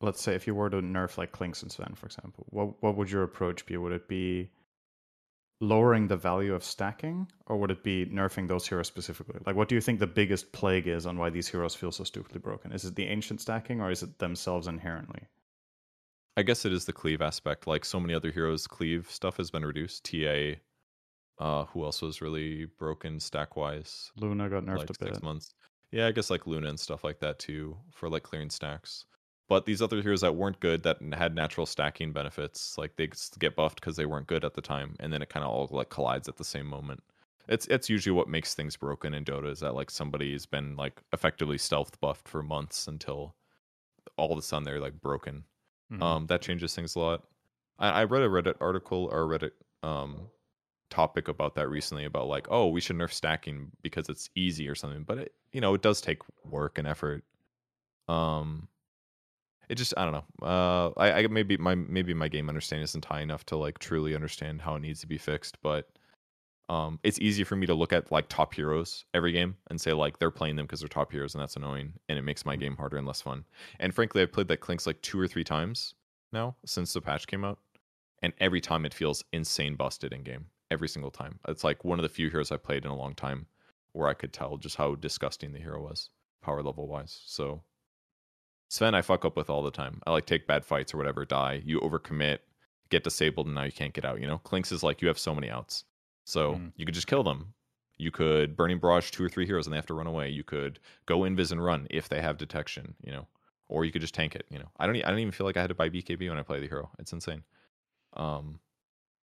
[0.00, 2.96] let's say if you were to nerf like Clinkz and Sven, for example, what what
[2.96, 3.76] would your approach be?
[3.76, 4.50] Would it be
[5.60, 9.40] lowering the value of stacking, or would it be nerfing those heroes specifically?
[9.44, 12.04] Like, what do you think the biggest plague is on why these heroes feel so
[12.04, 12.72] stupidly broken?
[12.72, 15.22] Is it the ancient stacking, or is it themselves inherently?
[16.36, 17.66] I guess it is the cleave aspect.
[17.66, 20.04] Like so many other heroes, cleave stuff has been reduced.
[20.04, 20.54] TA,
[21.38, 24.10] uh, who else was really broken stack wise?
[24.16, 25.22] Luna got nerfed like a six bit.
[25.22, 25.54] months.
[25.90, 29.04] Yeah, I guess like Luna and stuff like that too for like clearing stacks.
[29.50, 33.10] But these other heroes that weren't good that had natural stacking benefits, like they
[33.40, 35.68] get buffed because they weren't good at the time, and then it kind of all
[35.72, 37.02] like collides at the same moment.
[37.48, 41.02] It's it's usually what makes things broken in Dota is that like somebody's been like
[41.12, 43.36] effectively stealth buffed for months until
[44.16, 45.44] all of a sudden they're like broken.
[45.90, 46.00] Mhm.
[46.00, 47.28] Um, that changes things a lot.
[47.78, 49.52] I, I read a Reddit article or a Reddit
[49.82, 50.30] um
[50.90, 54.74] topic about that recently about like, oh, we should nerf stacking because it's easy or
[54.76, 55.04] something.
[55.04, 57.24] But it, you know, it does take work and effort.
[58.08, 58.68] Um,
[59.70, 60.46] it just I don't know.
[60.46, 64.14] Uh, I, I maybe my maybe my game understanding isn't high enough to like truly
[64.14, 65.88] understand how it needs to be fixed, but.
[66.68, 69.92] Um, it's easy for me to look at like top heroes every game and say
[69.92, 72.54] like they're playing them because they're top heroes and that's annoying and it makes my
[72.54, 73.44] game harder and less fun.
[73.80, 75.94] And frankly, I've played that Clinkz like two or three times
[76.32, 77.58] now since the patch came out,
[78.22, 80.46] and every time it feels insane busted in game.
[80.70, 83.16] Every single time, it's like one of the few heroes I played in a long
[83.16, 83.46] time
[83.90, 86.10] where I could tell just how disgusting the hero was,
[86.40, 87.20] power level wise.
[87.26, 87.62] So
[88.70, 90.00] Sven, I fuck up with all the time.
[90.06, 91.60] I like take bad fights or whatever, die.
[91.64, 92.38] You overcommit,
[92.88, 94.20] get disabled, and now you can't get out.
[94.20, 95.84] You know, Clinkz is like you have so many outs,
[96.24, 96.72] so Mm.
[96.76, 97.52] you could just kill them.
[97.98, 100.30] You could burning barrage two or three heroes and they have to run away.
[100.30, 102.94] You could go invis and run if they have detection.
[103.02, 103.26] You know,
[103.68, 104.46] or you could just tank it.
[104.50, 104.96] You know, I don't.
[105.04, 106.90] I don't even feel like I had to buy BKB when I play the hero.
[107.00, 107.42] It's insane.
[108.14, 108.60] Um,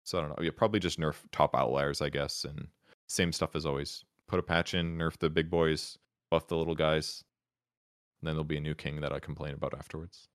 [0.05, 0.43] so I don't know.
[0.45, 2.69] Yeah, probably just nerf top outliers, I guess, and
[3.09, 4.05] same stuff as always.
[4.29, 5.99] Put a patch in, nerf the big boys,
[6.31, 7.23] buff the little guys,
[8.23, 10.29] and then there'll be a new king that I complain about afterwards.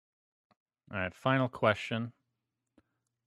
[0.93, 2.11] All right, final question.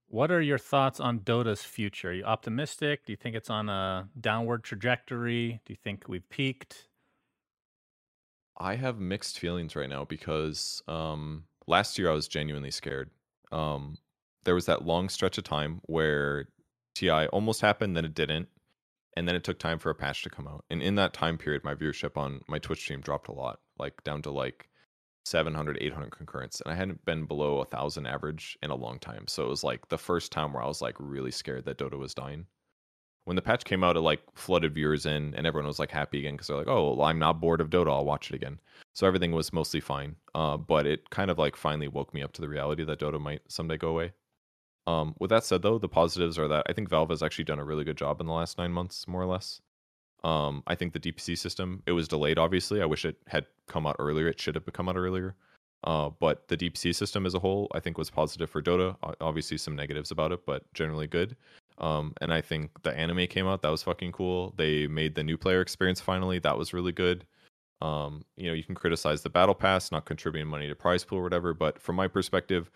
[0.09, 2.11] What are your thoughts on Dota's future?
[2.11, 3.07] Are you optimistic?
[3.07, 5.61] Do you think it's on a downward trajectory?
[5.65, 6.89] Do you think we've peaked?
[8.59, 13.11] I have mixed feelings right now because um, last year I was genuinely scared.
[13.51, 13.97] Um,
[14.45, 16.49] there was that long stretch of time where
[16.95, 18.49] TI almost happened, then it didn't,
[19.16, 20.65] and then it took time for a patch to come out.
[20.69, 24.02] And in that time period, my viewership on my Twitch stream dropped a lot, like
[24.05, 24.69] down to like
[25.24, 29.27] 700, 800 concurrents, and I hadn't been below a thousand average in a long time.
[29.27, 31.98] So it was like the first time where I was like really scared that Dota
[31.98, 32.47] was dying
[33.24, 36.19] when the patch came out, it like flooded viewers in, and everyone was like happy
[36.19, 37.90] again because they're like, "Oh, well, I'm not bored of Dota.
[37.90, 38.59] I'll watch it again."
[38.94, 40.16] So everything was mostly fine.
[40.35, 43.20] Uh, but it kind of like finally woke me up to the reality that Dota
[43.20, 44.12] might someday go away.
[44.86, 47.59] Um, with that said, though, the positives are that I think Valve has actually done
[47.59, 49.61] a really good job in the last nine months, more or less.
[50.22, 52.38] Um, I think the DPC system it was delayed.
[52.38, 54.28] Obviously, I wish it had come out earlier.
[54.28, 55.34] It should have come out earlier.
[55.84, 58.97] Uh, but the DPC system as a whole, I think, was positive for Dota.
[59.20, 61.36] Obviously, some negatives about it, but generally good.
[61.78, 63.62] Um, and I think the anime came out.
[63.62, 64.52] That was fucking cool.
[64.56, 66.38] They made the new player experience finally.
[66.38, 67.24] That was really good.
[67.80, 71.18] Um, you know, you can criticize the battle pass not contributing money to prize pool
[71.18, 72.70] or whatever, but from my perspective,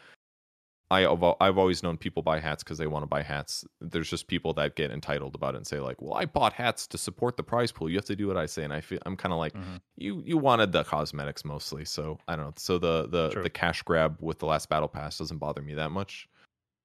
[0.95, 3.65] I have I've always known people buy hats because they want to buy hats.
[3.81, 6.87] There's just people that get entitled about it and say like, "Well, I bought hats
[6.89, 7.91] to support the prize pool.
[7.91, 9.81] You have to do what I say." And I feel I'm kind of like, Mhm.
[9.97, 12.55] you you wanted the cosmetics mostly, so I don't know.
[12.57, 13.43] So the the True.
[13.43, 16.29] the cash grab with the last battle pass doesn't bother me that much.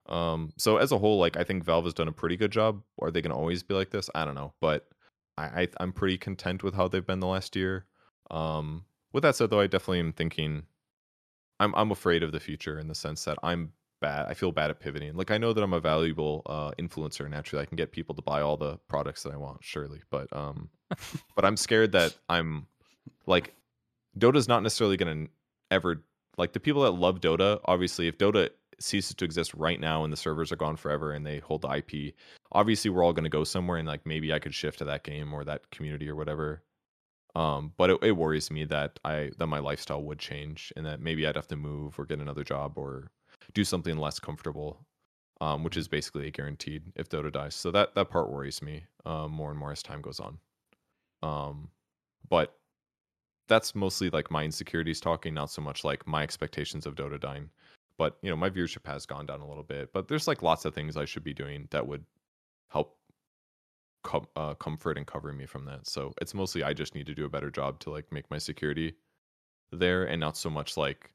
[0.08, 2.82] Um, so as a whole, like I think Valve has done a pretty good job.
[3.00, 4.10] Are they going to always be like this?
[4.16, 4.90] I don't know, but
[5.38, 7.86] I, I I'm pretty content with how they've been the last year.
[8.32, 10.66] Um, with that said, though, I definitely am thinking
[11.60, 14.28] I'm I'm afraid of the future in the sense that I'm bad.
[14.28, 15.16] I feel bad at pivoting.
[15.16, 17.30] Like I know that I'm a valuable uh, influencer.
[17.30, 20.02] Naturally, I can get people to buy all the products that I want, surely.
[20.10, 20.70] But um,
[21.36, 22.68] but I'm scared that I'm
[23.26, 23.54] like
[24.18, 25.32] Dota's not necessarily going to
[25.72, 26.04] ever
[26.38, 27.60] like the people that love Dota.
[27.66, 28.50] Obviously, if Dota
[28.80, 31.70] ceases to exist right now and the servers are gone forever and they hold the
[31.70, 32.16] IP,
[32.52, 35.04] obviously we're all going to go somewhere and like maybe I could shift to that
[35.04, 36.64] game or that community or whatever.
[37.36, 41.00] Um, but it, it worries me that I that my lifestyle would change and that
[41.00, 43.12] maybe I'd have to move or get another job or
[43.54, 44.86] do something less comfortable,
[45.42, 47.56] um, which is basically guaranteed if Dota dies.
[47.56, 50.38] So that that part worries me uh, more and more as time goes on.
[51.24, 51.70] Um,
[52.30, 52.56] but
[53.48, 57.50] that's mostly like my insecurities talking, not so much like my expectations of Dota dying.
[57.98, 59.92] but you know my viewership has gone down a little bit.
[59.94, 62.06] But there's like lots of things I should be doing that would
[62.70, 62.98] help
[64.04, 65.88] com- uh, comfort and cover me from that.
[65.88, 68.38] So it's mostly I just need to do a better job to like make my
[68.38, 68.96] security
[69.72, 71.12] there, and not so much like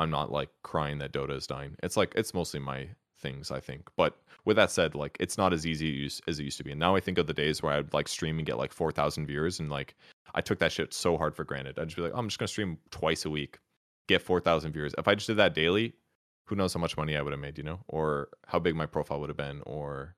[0.00, 1.76] I'm not like crying that Dota is dying.
[1.82, 3.88] It's like it's mostly my things I think.
[3.96, 4.16] But
[4.46, 6.70] with that said, like it's not as easy as it used to be.
[6.70, 8.90] And now I think of the days where I'd like stream and get like four
[8.92, 9.94] thousand viewers, and like
[10.34, 11.78] I took that shit so hard for granted.
[11.78, 13.58] I'd just be like, oh, I'm just gonna stream twice a week,
[14.08, 14.94] get four thousand viewers.
[14.96, 15.92] If I just did that daily,
[16.46, 18.86] who knows how much money I would have made, you know, or how big my
[18.86, 20.16] profile would have been, or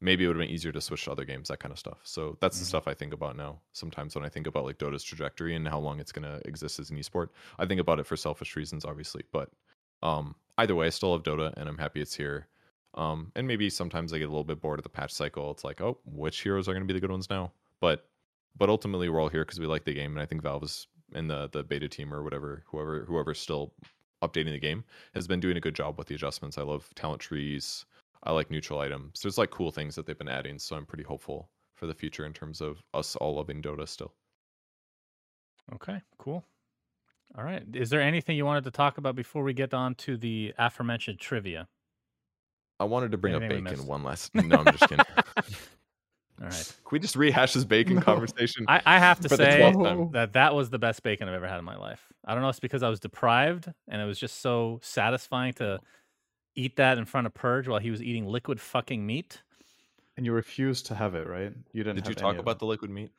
[0.00, 1.98] maybe it would have been easier to switch to other games, that kind of stuff.
[2.02, 2.62] So that's mm-hmm.
[2.62, 3.60] the stuff I think about now.
[3.72, 6.90] Sometimes when I think about like Dota's trajectory and how long it's gonna exist as
[6.90, 7.28] an esport,
[7.58, 9.24] I think about it for selfish reasons, obviously.
[9.32, 9.50] But
[10.02, 12.48] um, either way, I still have Dota, and I'm happy it's here.
[12.94, 15.50] Um, and maybe sometimes I get a little bit bored of the patch cycle.
[15.50, 17.52] It's like, oh, which heroes are going to be the good ones now?
[17.80, 18.08] But
[18.58, 20.86] but ultimately, we're all here because we like the game, and I think Valve is
[21.14, 23.72] in the the beta team or whatever, whoever whoever's still
[24.22, 24.82] updating the game
[25.14, 26.56] has been doing a good job with the adjustments.
[26.56, 27.84] I love talent trees.
[28.22, 29.20] I like neutral items.
[29.20, 32.26] There's like cool things that they've been adding, so I'm pretty hopeful for the future
[32.26, 34.14] in terms of us all loving Dota still.
[35.74, 36.44] Okay, cool.
[37.36, 37.62] All right.
[37.74, 41.18] Is there anything you wanted to talk about before we get on to the aforementioned
[41.18, 41.68] trivia?
[42.78, 44.34] I wanted to bring Anything up bacon one last.
[44.34, 45.04] No, I'm just kidding.
[45.08, 45.44] All
[46.40, 46.52] right.
[46.84, 48.02] Can we just rehash this bacon no.
[48.02, 48.64] conversation?
[48.68, 49.72] I, I have to say
[50.12, 52.02] that that was the best bacon I've ever had in my life.
[52.24, 52.48] I don't know.
[52.48, 55.80] It's because I was deprived, and it was just so satisfying to
[56.56, 59.42] eat that in front of Purge while he was eating liquid fucking meat.
[60.16, 61.52] And you refused to have it, right?
[61.72, 61.96] You didn't.
[61.96, 63.10] Did you talk about the liquid meat?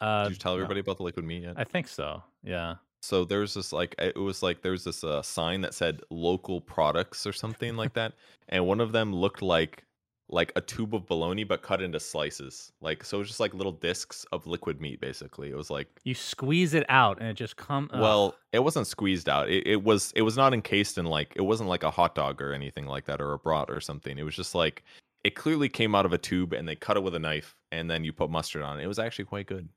[0.00, 0.82] Uh, Did you tell everybody no.
[0.82, 1.54] about the liquid meat yet?
[1.56, 2.22] I think so.
[2.42, 2.76] Yeah.
[3.02, 6.00] So there was this like it was like there was this uh, sign that said
[6.10, 8.14] local products or something like that,
[8.48, 9.84] and one of them looked like
[10.32, 12.72] like a tube of bologna but cut into slices.
[12.80, 15.00] Like so, it was just like little discs of liquid meat.
[15.00, 17.90] Basically, it was like you squeeze it out and it just come.
[17.94, 19.48] Well, it wasn't squeezed out.
[19.50, 22.40] It, it was it was not encased in like it wasn't like a hot dog
[22.40, 24.18] or anything like that or a brat or something.
[24.18, 24.82] It was just like
[25.22, 27.90] it clearly came out of a tube and they cut it with a knife and
[27.90, 28.84] then you put mustard on it.
[28.84, 29.68] It was actually quite good,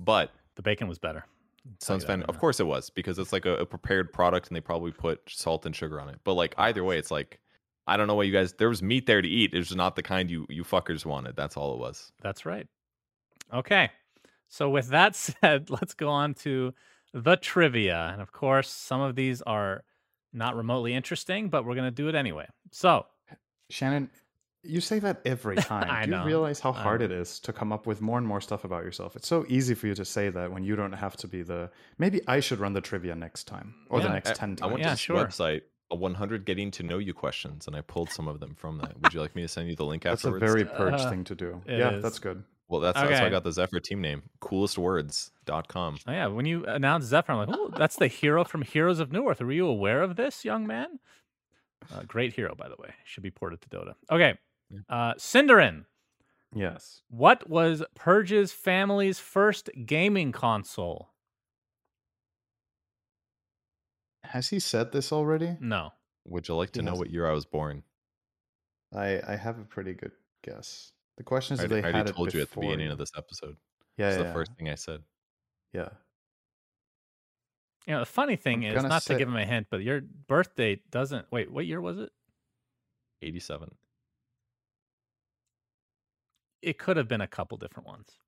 [0.00, 1.24] but the bacon was better.
[1.80, 2.22] Sounds fun.
[2.22, 5.20] Of course it was because it's like a, a, prepared product and they probably put
[5.26, 6.20] salt and sugar on it.
[6.22, 7.40] But like either way, it's like
[7.86, 8.52] I don't know what you guys.
[8.54, 9.54] There was meat there to eat.
[9.54, 11.36] It was not the kind you you fuckers wanted.
[11.36, 12.12] That's all it was.
[12.20, 12.66] That's right.
[13.52, 13.90] Okay.
[14.48, 16.74] So with that said, let's go on to
[17.12, 18.10] the trivia.
[18.12, 19.84] And of course, some of these are
[20.32, 22.46] not remotely interesting, but we're gonna do it anyway.
[22.70, 23.06] So,
[23.70, 24.10] Shannon,
[24.62, 25.88] you say that every time.
[25.90, 26.24] I do you know.
[26.24, 29.16] realize how hard it is to come up with more and more stuff about yourself?
[29.16, 31.70] It's so easy for you to say that when you don't have to be the.
[31.98, 34.08] Maybe I should run the trivia next time or yeah.
[34.08, 34.62] the next I, ten times.
[34.62, 35.24] I went yeah, to this sure.
[35.24, 38.78] website, a 100 getting to know you questions, and I pulled some of them from
[38.78, 39.00] that.
[39.00, 40.40] Would you like me to send you the link that's afterwards?
[40.40, 41.62] That's a very purge uh, thing to do.
[41.66, 42.02] Yeah, is.
[42.02, 42.42] that's good.
[42.68, 43.08] Well, that's, okay.
[43.08, 45.98] that's why I got the Zephyr team name, coolestwords.com.
[46.06, 46.26] Oh, yeah.
[46.26, 49.40] When you announced Zephyr, I'm like, oh, that's the hero from Heroes of Newerth.
[49.40, 50.98] Were you aware of this, young man?
[51.94, 52.90] Uh, great hero, by the way.
[53.04, 53.94] Should be ported to Dota.
[54.10, 54.34] Okay.
[54.88, 55.84] Uh, Synderen.
[56.54, 57.02] Yes.
[57.08, 61.10] What was Purge's family's first gaming console?
[64.36, 65.56] Has he said this already?
[65.60, 65.94] No.
[66.26, 67.08] Would you like to he know hasn't.
[67.08, 67.84] what year I was born?
[68.94, 70.12] I I have a pretty good
[70.44, 70.92] guess.
[71.16, 73.56] The question is, I, they I already told you at the beginning of this episode.
[73.96, 75.00] Yeah, It's yeah, the first thing I said.
[75.72, 75.88] Yeah.
[77.86, 79.14] You know, the funny thing I'm is, not say...
[79.14, 81.24] to give him a hint, but your birth date doesn't.
[81.30, 82.10] Wait, what year was it?
[83.22, 83.70] 87
[86.60, 88.18] it could have been a couple different ones.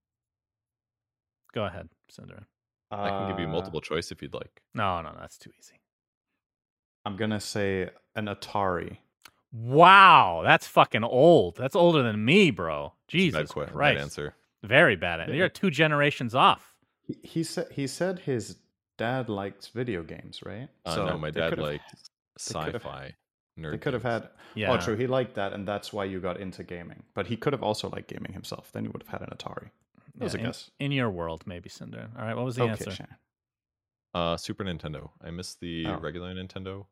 [1.53, 2.47] Go ahead, Cinder.
[2.91, 4.63] Uh, I can give you multiple choice if you'd like.
[4.75, 5.78] No, no, that's too easy.
[7.09, 8.99] I'm gonna say an Atari.
[9.51, 11.57] Wow, that's fucking old.
[11.57, 12.93] That's older than me, bro.
[13.07, 13.75] Jesus bad, Christ.
[13.75, 14.35] Bad answer.
[14.63, 15.35] Very bad.
[15.35, 16.75] You're two generations off.
[17.07, 18.57] He, he said he said his
[18.99, 20.69] dad likes video games, right?
[20.85, 23.15] Uh, so no, my dad likes sci-fi.
[23.59, 24.29] Nerd they could have had.
[24.55, 24.73] Yeah.
[24.73, 24.95] Oh, true.
[24.95, 27.05] He liked that, and that's why you got into gaming.
[27.15, 28.71] But he could have also liked gaming himself.
[28.73, 29.71] Then you would have had an Atari.
[30.17, 30.71] That was yeah, a guess.
[30.79, 32.11] In your world, maybe Cinder.
[32.19, 32.37] All right.
[32.37, 32.91] What was the okay, answer?
[32.91, 33.17] Shannon.
[34.13, 35.11] Uh, Super Nintendo.
[35.25, 35.99] I missed the oh.
[36.01, 36.85] regular Nintendo.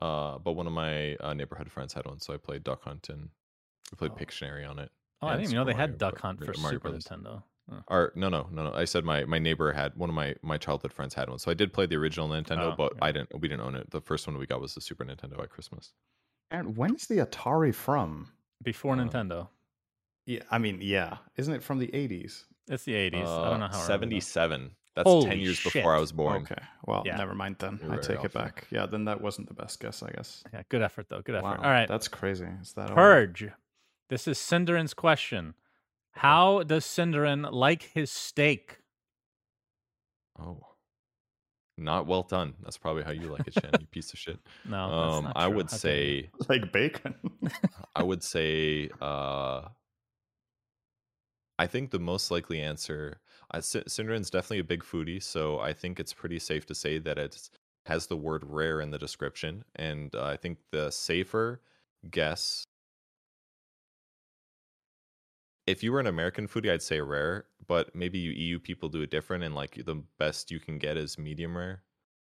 [0.00, 3.08] Uh, but one of my uh, neighborhood friends had one, so I played Duck Hunt
[3.08, 3.28] and
[3.92, 4.16] we played oh.
[4.16, 4.90] Pictionary on it.
[5.22, 7.04] Oh, I didn't even know they had Duck Hunt for Mario Super Brothers.
[7.04, 7.42] Nintendo.
[7.70, 7.82] Oh.
[7.88, 8.72] Or no, no, no, no.
[8.72, 11.50] I said my my neighbor had one of my my childhood friends had one, so
[11.50, 13.38] I did play the original Nintendo, oh, but I didn't.
[13.38, 13.90] We didn't own it.
[13.90, 15.92] The first one we got was the Super Nintendo at Christmas.
[16.50, 18.32] And when's the Atari from?
[18.62, 19.48] Before uh, Nintendo.
[20.26, 21.18] Yeah, I mean, yeah.
[21.36, 22.44] Isn't it from the 80s?
[22.68, 23.24] It's the 80s.
[23.24, 23.78] Uh, I don't know how.
[23.78, 24.72] 77.
[24.96, 25.72] That's Holy 10 years shit.
[25.72, 26.42] before I was born.
[26.42, 26.60] Okay.
[26.84, 27.16] Well, yeah.
[27.16, 27.78] never mind then.
[27.82, 28.66] You're I take it back.
[28.70, 30.42] Yeah, then that wasn't the best guess, I guess.
[30.52, 31.22] Yeah, good effort though.
[31.22, 31.44] Good effort.
[31.44, 31.88] Wow, All right.
[31.88, 32.48] That's crazy.
[32.60, 33.44] Is that Purge.
[33.44, 33.52] Old?
[34.08, 35.54] This is Synderen's question.
[36.12, 38.78] How does Synderen like his steak?
[40.38, 40.66] Oh.
[41.78, 42.54] Not well done.
[42.62, 43.80] That's probably how you like it, Shannon.
[43.80, 44.38] You piece of shit.
[44.68, 46.22] No, that's Um, not I would How dare you.
[46.22, 47.14] say, like bacon.
[47.96, 49.68] I would say, uh,
[51.58, 53.20] I think the most likely answer.
[53.50, 56.98] I, Sy- Synderen's definitely a big foodie, so I think it's pretty safe to say
[56.98, 57.50] that it
[57.86, 59.64] has the word rare in the description.
[59.76, 61.60] And uh, I think the safer
[62.10, 62.64] guess,
[65.66, 69.02] if you were an American foodie, I'd say rare, but maybe you EU people do
[69.02, 71.82] it different, and like the best you can get is medium rare.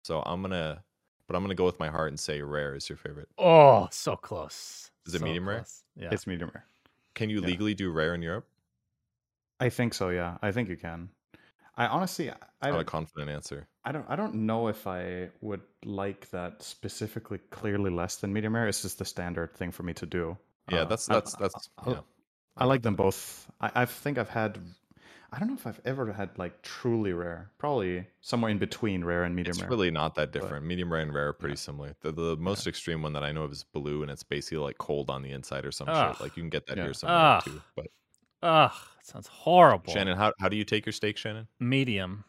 [0.05, 0.85] So I'm gonna,
[1.27, 3.29] but I'm gonna go with my heart and say rare is your favorite.
[3.39, 4.91] Oh, so close.
[5.07, 5.67] Is it So medium rare?
[5.97, 6.09] Yeah.
[6.13, 6.67] It's medium rare.
[7.15, 7.47] Can you Yeah.
[7.47, 8.50] legally do rare in Europe?
[9.61, 10.09] I think so.
[10.09, 11.11] Yeah, I think you can.
[11.77, 13.67] I honestly, I, I Not a don't, confident answer.
[13.85, 17.39] I don't, I don't know if I would like that specifically.
[17.51, 18.69] Clearly less than medium rare.
[18.69, 20.37] It's just the standard thing for me to do.
[20.71, 22.01] Yeah, Uh, that's I- that's that's I- yeah.
[22.57, 23.49] I like them both.
[23.61, 24.59] I, I think I've had.
[25.33, 27.51] I don't know if I've ever had like truly rare.
[27.57, 29.67] Probably somewhere in between rare and medium It's rare.
[29.67, 30.67] It's really not that different.
[30.67, 31.95] Medium rare and rare are pretty similar.
[32.01, 34.77] The, the most extreme one that I know of is blue, and it's basically like
[34.79, 36.15] cold on the inside or some Ugh.
[36.17, 36.21] shit.
[36.21, 36.83] Like you can get that Yeah.
[36.85, 37.45] here somewhere Ugh.
[37.45, 37.63] too.
[37.77, 37.87] But
[38.43, 39.93] Ugh, that sounds horrible.
[39.93, 41.49] Shannon, how how do you take your steak, Shannon?
[41.59, 42.25] medium.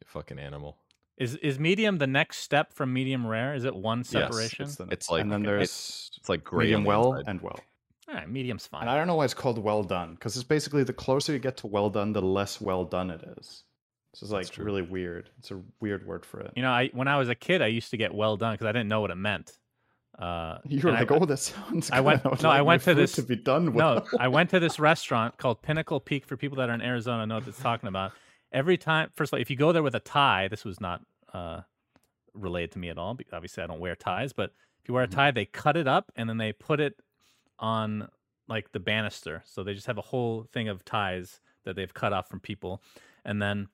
[0.00, 0.76] You fucking animal.
[1.16, 3.54] Is is medium the next step from medium rare?
[3.54, 4.28] Is it one separation?
[4.30, 4.64] Yes, separation?
[4.66, 7.30] It's, the, It's like- and then there's It's like gray medium well inside.
[7.30, 7.58] and well.
[8.08, 8.82] All right, medium's fine.
[8.82, 11.38] And I don't know why it's called well done because it's basically the closer you
[11.38, 13.64] get to well done, the less well done it is.
[14.14, 15.28] This is like really weird.
[15.38, 16.52] It's a weird word for it.
[16.56, 18.66] You know, I when I was a kid, I used to get well done because
[18.66, 19.58] I didn't know what it meant.
[20.18, 21.90] Uh, You were and I- like, oh, that sounds.
[21.92, 24.04] I went- no, I like my went to this- to be done no.
[24.18, 26.24] I went to this restaurant called Pinnacle Peak.
[26.26, 28.12] For people that are in Arizona, know what it's talking about.
[28.50, 31.02] Every time, first of all, if you go there with a tie, this was not
[31.32, 31.60] uh,
[32.34, 33.16] related to me at all.
[33.32, 34.50] Obviously, I don't wear ties, but
[34.82, 35.12] if you wear a Mhm.
[35.12, 36.98] tie, they cut it up and then they put it
[37.58, 38.08] on
[38.48, 39.42] like the banister.
[39.44, 42.82] So they just have a whole thing of ties that they've cut off from people.
[43.24, 43.68] And then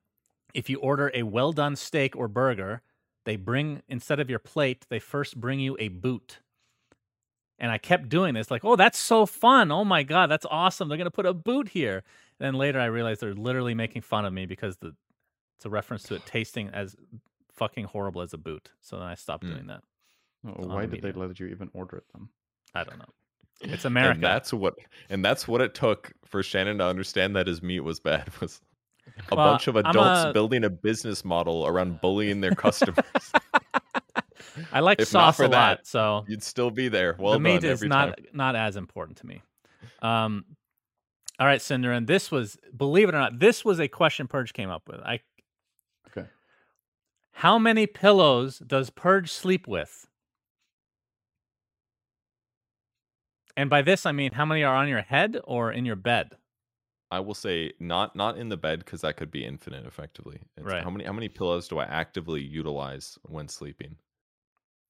[0.53, 2.83] if you order a well done steak or burger,
[3.25, 6.39] they bring instead of your plate, they first bring you a boot.
[7.59, 9.71] And I kept doing this, like, oh, that's so fun.
[9.71, 10.89] Oh my God, that's awesome.
[10.89, 12.03] They're going to put a boot here.
[12.39, 14.95] And then later I realized they're literally making fun of me because the
[15.57, 16.97] it's a reference to it tasting as
[17.53, 18.71] fucking horrible as a boot.
[18.81, 19.51] So then I stopped Mm.
[19.51, 19.83] doing that.
[20.45, 22.29] On why did they let you even order it then?
[22.75, 23.05] I don't know.
[23.61, 24.17] It's America.
[24.17, 24.75] And that's what
[25.09, 28.61] and that's what it took for Shannon to understand that his meat was bad was
[29.31, 33.05] a Well, bunch of adults a- building a business model around bullying their customers.
[34.73, 37.17] I like if not sauce for a lot, that, so You'd still be there.
[37.19, 38.27] Well the meat done is every not time.
[38.33, 39.43] not as important to me.
[40.03, 40.45] Um,
[41.41, 44.53] all right, Cinder, and this was believe it or not, this was a question Purge
[44.53, 45.01] came up with.
[45.01, 45.21] I
[46.09, 46.29] Okay.
[47.33, 50.07] how many pillows does Purge sleep with?
[53.57, 56.33] And by this I mean how many are on your head or in your bed?
[57.15, 60.41] I will say not not in the bed because that could be infinite effectively.
[60.57, 60.83] It's Right.
[60.83, 63.97] How many how many pillows do I actively utilize when sleeping?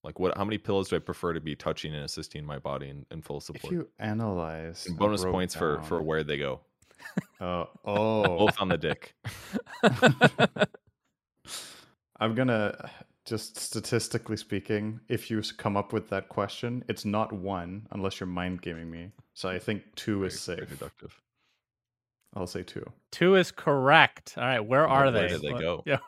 [0.02, 0.36] Like what?
[0.36, 3.22] How many pillows do I prefer to be touching and assisting my body in, in
[3.22, 3.72] full If support?
[3.72, 6.60] you analyze and bonus points for for where they go.
[7.40, 9.14] Uh, oh, Both on the dick.
[12.20, 12.90] I'm gonna
[13.24, 18.26] just statistically speaking, if you come up with that question, it's not one unless you're
[18.26, 19.10] mind gaming me.
[19.34, 20.78] So I think two is Very- very safe.
[20.78, 21.20] deductive.
[22.34, 22.84] I'll say two.
[23.12, 24.34] Two is correct.
[24.36, 25.28] All right, where are where they?
[25.28, 25.82] did they What- go?
[25.86, 25.98] Yeah.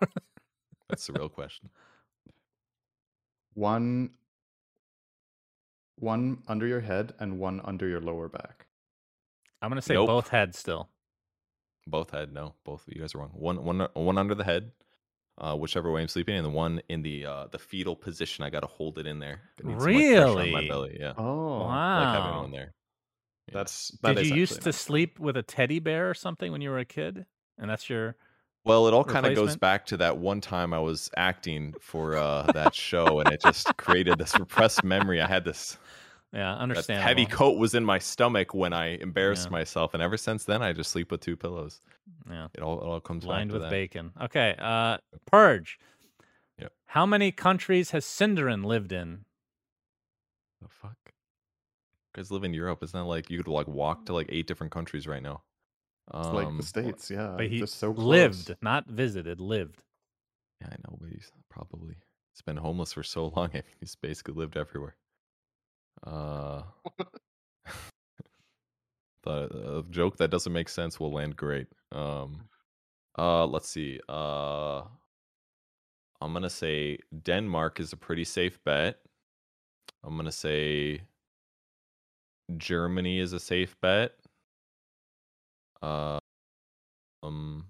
[0.89, 1.69] That's the real question.
[3.55, 4.11] One,
[5.97, 8.67] one under your head and one under your lower back.
[9.63, 10.09] I'm gonna say Nope.
[10.09, 10.89] both heads still.
[11.87, 12.33] Both head.
[12.33, 13.31] No, both of you guys are wrong.
[13.33, 14.73] One one one under the head,
[15.39, 18.45] uh, whichever way I'm sleeping, and the one in the uh, the fetal position.
[18.45, 19.41] I got to hold it in there.
[19.59, 20.69] It needs so much pressure on my Really?
[20.69, 20.97] belly.
[21.01, 22.75] Yeah, Oh, I like having one there.
[23.49, 23.53] Yeah.
[23.59, 24.77] that's that Did you used to nice.
[24.77, 27.27] sleep with a teddy bear or something when you were a kid?
[27.59, 28.17] And that's your
[28.65, 32.17] Well, it all kind of goes back to that one time I was acting for
[32.17, 35.21] uh, that show, and it just created this repressed memory.
[35.23, 35.79] I had this
[36.33, 37.01] yeah, understand.
[37.03, 39.53] heavy coat was in my stomach when I embarrassed Yeah.
[39.59, 41.81] myself, and ever since then, I just sleep with two pillows.
[42.29, 42.49] Yeah.
[42.53, 43.71] It all it all comes lined with that.
[43.71, 44.13] bacon.
[44.21, 44.99] Okay, uh
[45.31, 45.79] Purge.
[46.59, 46.73] Yep.
[46.87, 49.25] How many countries has Synderen lived in?
[50.61, 50.97] The fuck?
[52.17, 52.83] You guys live in Europe.
[52.83, 55.43] It's not like you could like walk to like eight different countries right now.
[56.15, 57.35] It's like Um, the states, yeah.
[57.37, 58.07] But he so close.
[58.07, 59.83] lived, not visited, lived.
[60.61, 61.97] Yeah, I know, but he's probably
[62.33, 63.51] he's been homeless for so long.
[63.53, 64.97] I mean, he's basically lived everywhere.
[66.07, 66.63] Uh,
[69.25, 71.67] the a joke that doesn't make sense will land great.
[71.93, 72.49] Um,
[73.19, 74.01] uh, let's see.
[74.09, 74.83] Uh,
[76.23, 79.01] I'm gonna say Denmark is a pretty safe bet.
[80.03, 81.03] I'm gonna say
[82.57, 84.13] Germany is a safe bet.
[85.83, 86.19] Uh,
[87.23, 87.67] um,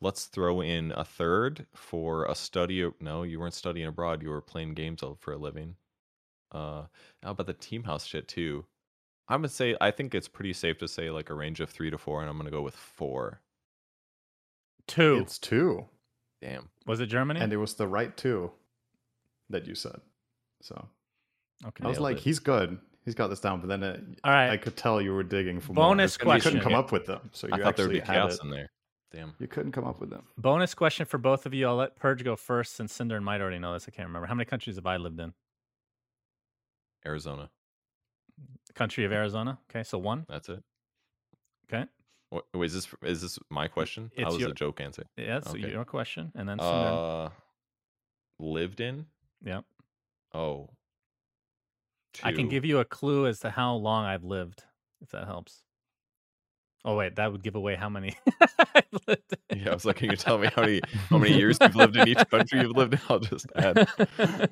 [0.00, 2.88] let's throw in a third for a study.
[3.00, 4.22] No, you weren't studying abroad.
[4.22, 5.76] You were playing games for a living.
[6.52, 6.84] Uh,
[7.22, 8.64] how about the team house shit too?
[9.28, 11.90] I'm gonna say I think it's pretty safe to say like a range of three
[11.90, 13.40] to four, and I'm gonna go with four.
[14.86, 15.18] Two.
[15.20, 15.84] It's two,
[16.40, 16.68] Damn.
[16.86, 17.40] was it Germany?
[17.40, 18.52] and it was the right two
[19.50, 20.00] that you said.
[20.62, 20.88] So
[21.66, 21.84] okay.
[21.84, 22.22] I was Nailed like, it.
[22.22, 22.78] he's good.
[23.06, 23.60] He's got this down.
[23.60, 24.50] But then it, All right.
[24.50, 26.34] I could tell you were digging for Bonus more.
[26.34, 26.60] 'cause You couldn't question.
[26.60, 28.42] come up with them, so you I thought there would actually be had chaos it.
[28.44, 28.70] in there.
[29.12, 29.34] Damn.
[29.38, 30.26] You couldn't come up with them.
[30.36, 31.66] Bonus question for both of you.
[31.68, 33.86] I'll let Purge go first, since Cinder might already know this.
[33.88, 34.26] I can't remember.
[34.26, 35.32] How many countries have I lived in?
[37.06, 37.50] Arizona.
[38.74, 39.58] Country of Arizona.
[39.70, 40.26] Okay, so one.
[40.28, 40.62] That's it.
[41.72, 41.86] Okay.
[42.30, 44.10] Wait, is this is this my question?
[44.14, 45.04] It's How was your- a joke answer?
[45.16, 45.70] Yeah, so Okay.
[45.70, 46.72] your question, and then Cinder.
[46.72, 47.30] Uh,
[48.40, 49.06] lived in.
[49.42, 49.60] yeah.
[50.34, 50.68] Oh.
[52.22, 54.64] I can give you a clue as to how long I've lived,
[55.02, 55.62] if that helps.
[56.84, 58.16] Oh wait, that would give away how many
[58.74, 59.34] I've lived.
[59.50, 59.58] in.
[59.58, 60.80] Yeah, I was like, can you tell me how many
[61.10, 63.00] how many years you've lived in each country you've lived in?
[63.08, 63.88] I'll just add.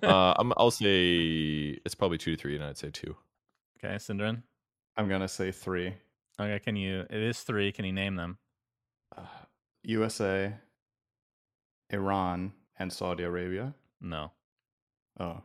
[0.02, 3.16] Uh, I'm, I'll say it's probably two to three, and I'd say two.
[3.78, 4.42] okay, Synderen.
[4.96, 5.94] I'm gonna say three.
[6.40, 7.00] Okay, can you?
[7.08, 7.70] It is three.
[7.70, 8.38] Can you name them?
[9.16, 9.22] Uh,
[9.84, 10.54] USA,
[11.90, 13.74] Iran, and Saudi Arabia.
[14.00, 14.32] No.
[15.20, 15.42] Oh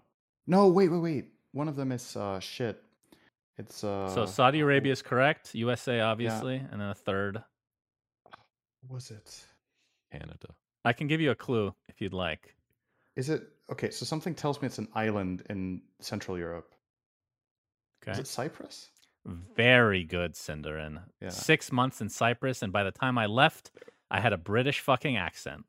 [0.48, 0.68] no!
[0.70, 1.26] Wait, wait, wait.
[1.52, 2.82] One of them is uh shit.
[3.58, 4.10] It's uh.
[4.10, 5.54] So Saudi Arabia is correct.
[5.56, 7.44] USA, obviously, and then a third.
[8.82, 9.46] What was it?
[10.12, 10.56] Canada.
[10.86, 12.56] I can give you a clue if you'd like.
[13.16, 13.90] Is it okay?
[13.92, 16.74] So something tells me it's an island in Central Europe.
[18.02, 18.14] Okay.
[18.14, 18.90] Is it Cyprus?
[19.56, 21.02] Very good, Synderen.
[21.22, 21.30] Yeah.
[21.30, 23.72] Six months in Cyprus, and by the time I left,
[24.10, 25.66] I had a British fucking accent.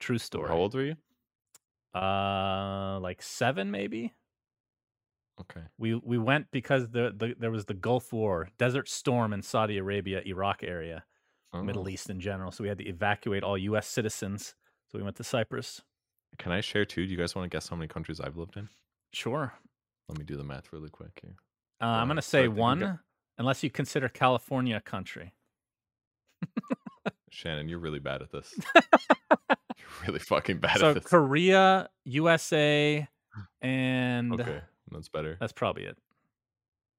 [0.00, 0.48] True story.
[0.48, 0.96] How old were you?
[1.94, 4.14] Uh, like seven, maybe.
[5.40, 5.62] Okay.
[5.78, 9.78] We we went because the, the there was the Gulf War, Desert Storm in Saudi
[9.78, 11.04] Arabia, Iraq area,
[11.52, 11.88] Middle Oh.
[11.88, 12.52] East in general.
[12.52, 13.86] So we had to evacuate all U.S.
[13.88, 14.54] citizens.
[14.90, 15.82] So we went to Cyprus.
[16.38, 17.04] Can I share too?
[17.06, 18.68] Do you guys want to guess how many countries I've lived in?
[19.12, 19.52] Sure.
[20.08, 21.34] Let me do the math really quick here.
[21.80, 22.98] Uh, I'm gonna say one, Go.
[23.38, 25.32] unless you consider California a country.
[27.30, 28.54] Shannon, you're really bad at this.
[28.76, 31.04] you're really fucking bad so at this.
[31.04, 33.08] Korea, USA,
[33.60, 34.60] and Okay,
[34.94, 35.36] that's better.
[35.40, 35.98] that's probably it.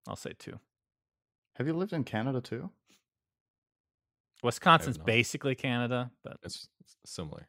[0.07, 0.59] I'll say two.
[1.55, 2.69] Have you lived in Canada too?
[4.43, 7.47] Wisconsin's basically Canada, but It's, it's similar.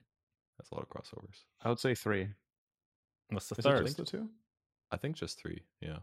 [0.59, 1.45] That's a lot of crossovers.
[1.63, 2.29] I would say three.
[3.31, 3.81] what's the Is third?
[3.81, 4.29] it just the two?
[4.91, 5.63] I think just three.
[5.81, 5.99] Yeah.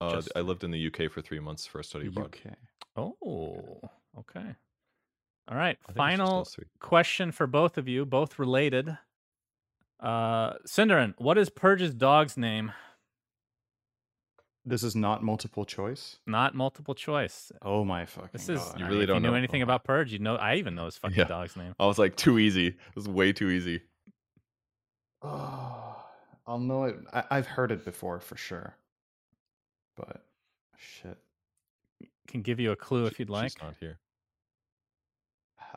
[0.00, 2.34] Uh, Just I lived in the UK for three months for a study abroad.
[2.44, 2.54] UK.
[2.96, 3.78] Oh,
[4.18, 4.56] okay.
[5.48, 5.78] All right.
[5.88, 8.96] I think it's just Final question for both of you, both related.
[10.00, 12.72] Uh, Synderen, what is Purge's dog's name?
[14.64, 16.18] This is not multiple choice.
[16.26, 17.50] Not multiple choice.
[17.62, 18.78] Oh my fucking This is god!
[18.78, 19.34] You really mean, if don't you knew know.
[19.36, 20.36] anything about Purge, you know.
[20.36, 21.24] I even know his fucking Yeah.
[21.24, 21.74] dog's name.
[21.80, 22.68] I was like, too easy.
[22.68, 23.82] It was way too easy.
[25.22, 25.96] Oh,
[26.46, 26.96] I'll know it.
[27.12, 28.76] I, I've heard it before for sure.
[29.96, 30.24] But
[30.76, 31.18] shit.
[32.28, 33.50] Can give you a clue if you'd like.
[33.52, 33.98] She's not here.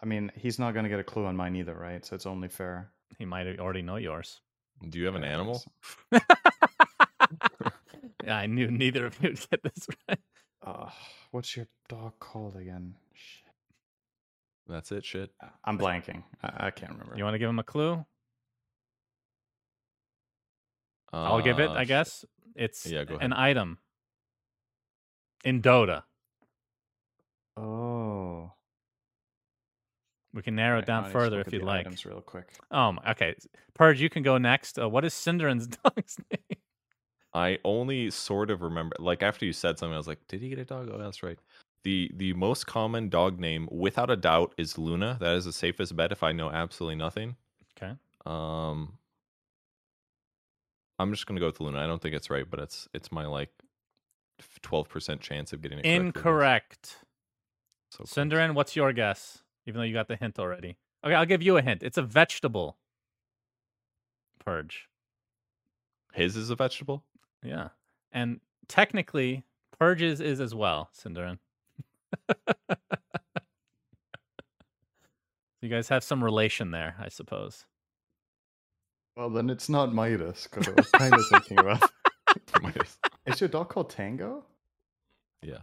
[0.02, 2.06] I mean, he's not gonna get a clue on mine either, right?
[2.06, 2.92] So it's only fair.
[3.18, 4.42] He might already know yours.
[4.90, 5.64] Do you have an animal?
[8.26, 8.28] guess.
[8.34, 10.20] yeah, I knew neither of you would get this right.
[10.66, 10.90] Uh,
[11.32, 12.96] what's your dog called again?
[13.14, 13.46] Shit.
[14.68, 15.06] That's it.
[15.06, 15.32] Shit.
[15.64, 16.24] I'm blanking.
[16.44, 17.16] I, I can't remember.
[17.16, 18.04] You want to give him a clue?
[21.14, 21.70] I'll give it.
[21.70, 22.26] Uh, I sh- guess
[22.56, 23.78] it's Yeah, an item
[25.46, 26.04] in Dota.
[27.56, 28.52] Oh.
[30.34, 31.82] We can narrow it down I further if you'd like.
[31.82, 32.50] Items real quick.
[32.70, 33.36] Oh, my- okay.
[33.74, 34.78] Purge, you can go next.
[34.78, 36.60] Uh, what is Synderen's dog's name?
[37.36, 40.50] I only sort of remember, like after you said something, I was like, "Did he
[40.50, 41.38] get a dog?" Oh, that's right.
[41.84, 45.18] the The most common dog name, without a doubt, is Luna.
[45.20, 47.36] That is the safest bet if I know absolutely nothing.
[47.78, 47.94] Okay.
[48.26, 48.98] Um,
[50.98, 51.80] I'm just gonna go with Luna.
[51.84, 53.50] I don't think it's right, but it's it's my like
[54.62, 55.84] twelve percent chance of getting it.
[55.84, 56.16] correctly, I guess.
[56.16, 56.98] Incorrect.
[57.92, 58.14] So close.
[58.14, 59.44] Synderen, what's your guess?
[59.68, 60.78] Even though you got the hint already.
[61.04, 61.84] Okay, I'll give you a hint.
[61.84, 62.78] It's a vegetable.
[64.44, 64.88] Purge.
[66.14, 67.04] His is a vegetable.
[67.46, 67.70] Yeah.
[68.12, 69.44] And technically,
[69.78, 71.38] Purges is as well, Synderen.
[75.62, 77.66] you guys have some relation there, I suppose.
[79.16, 81.90] Well, then it's not Midas, because I was kind of thinking about.
[82.62, 82.98] Midas.
[83.26, 84.44] Is your dog called Tango?
[85.42, 85.60] yeah.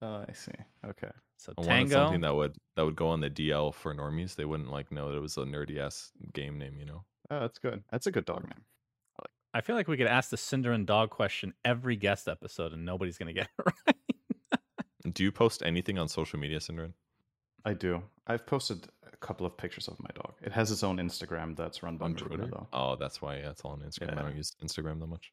[0.00, 0.50] Oh, I see.
[0.84, 1.10] Okay.
[1.36, 1.94] So I wanted Tango.
[1.94, 4.34] something that would that would go on the DL for normies.
[4.34, 7.04] They wouldn't like know that it was a nerdy ass game name, you know.
[7.30, 7.84] Oh, that's good.
[7.90, 8.64] That's a good dog name.
[9.54, 12.84] I feel like we could ask the Cinder and dog question every guest episode and
[12.84, 15.12] nobody's going to get it right.
[15.14, 16.92] Do you post anything on social media, Synderen?
[17.64, 18.02] I do.
[18.26, 20.34] I've posted a couple of pictures of my dog.
[20.42, 22.46] It has its own Instagram that's run by On Twitter.
[22.46, 22.66] though.
[22.72, 24.18] Oh, that's why yeah, it's all on Instagram.
[24.18, 25.32] I don't use Instagram that much.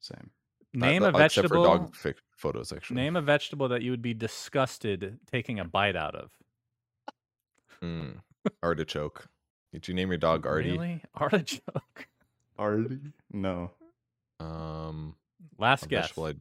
[0.00, 0.30] Same.
[0.74, 1.64] Name that- a except for vegetable.
[1.64, 2.96] dog fic- photos, actually.
[2.96, 6.30] Name a vegetable that you would be disgusted taking a bite out of.
[7.82, 8.20] Mm,
[8.62, 9.26] artichoke.
[9.72, 10.72] Did you name your dog Artie?
[10.72, 11.02] Really?
[11.14, 12.06] Artichoke.
[12.60, 12.98] Artie?
[13.32, 13.70] No.
[14.38, 15.14] Um,
[15.58, 16.02] Last a guess.
[16.04, 16.36] vegetable I'd,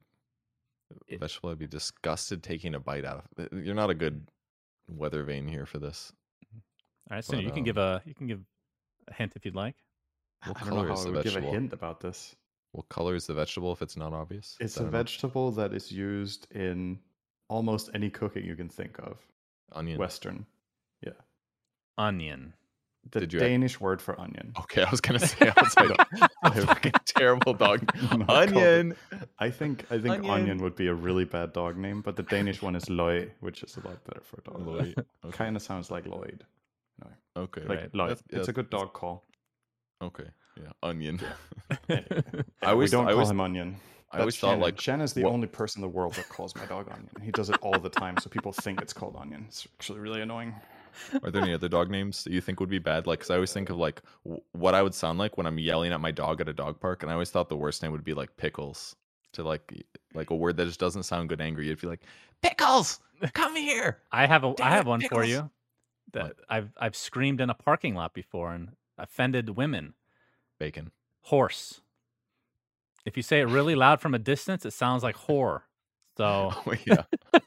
[1.07, 3.45] It- vegetable I'd be disgusted taking a bite out of.
[3.45, 4.27] Uh, You're not a good
[4.89, 6.11] weather vane here for this.
[7.09, 8.41] All right, so but, you can um, give a you can give
[9.07, 9.75] a hint if you'd like.
[10.45, 12.35] What I don't know color how is I the would give a hint about this.
[12.71, 14.55] What color is the vegetable if it's not obvious?
[14.59, 14.97] It's a don't know.
[14.99, 16.99] vegetable that is used in
[17.49, 19.17] almost any cooking you can think of.
[19.71, 19.97] Onion.
[19.97, 20.45] Western.
[21.03, 21.13] Yeah.
[21.97, 22.53] Onion.
[23.11, 24.53] The Did you add- Danish word for onion.
[24.59, 27.89] Okay, I was gonna say I was like, a fucking terrible dog.
[28.11, 28.57] I'm not called it.
[28.57, 28.95] Onion.
[29.39, 30.29] I think I think onion.
[30.31, 30.57] Onion.
[30.59, 33.77] would be a really bad dog name, but the Danish one is Loy, which is
[33.77, 34.67] a lot better for a dog.
[34.67, 34.95] Lloyd.
[35.25, 35.37] Okay.
[35.37, 36.45] Kind of sounds like Lloyd.
[37.37, 37.61] okay.
[37.61, 37.95] Like Right.
[37.95, 38.09] Lloyd.
[38.09, 39.25] That's- it's a good dog call.
[40.01, 40.29] Okay.
[40.57, 40.71] Yeah.
[40.83, 41.19] Onion.
[41.89, 42.03] I
[42.63, 43.75] always we don't I call always, him Onion.
[44.11, 44.61] I always That's thought Shannon.
[44.61, 47.09] like Shan is the what- only person in the world that calls my dog Onion.
[47.23, 49.45] He does it all the time, so people think it's called Onion.
[49.47, 50.53] It's actually really annoying.
[51.23, 53.07] Are there any other dog names that you think would be bad?
[53.07, 55.59] Like, because I always think of like w- what I would sound like when I'm
[55.59, 57.91] yelling at my dog at a dog park, and I always thought the worst name
[57.91, 58.95] would be like pickles.
[59.33, 59.85] To like,
[60.15, 61.39] like a word that just doesn't sound good.
[61.39, 62.01] Angry, you'd be like,
[62.41, 62.99] pickles,
[63.33, 63.99] come here.
[64.11, 65.51] I have a I have one for you.
[66.13, 69.93] That I've I've screamed in a parking lot before and offended women.
[70.59, 70.91] Bacon.
[71.21, 71.81] Horse.
[73.05, 75.61] If you say it really loud from a distance, it sounds like whore.
[76.19, 77.03] So Oh yeah.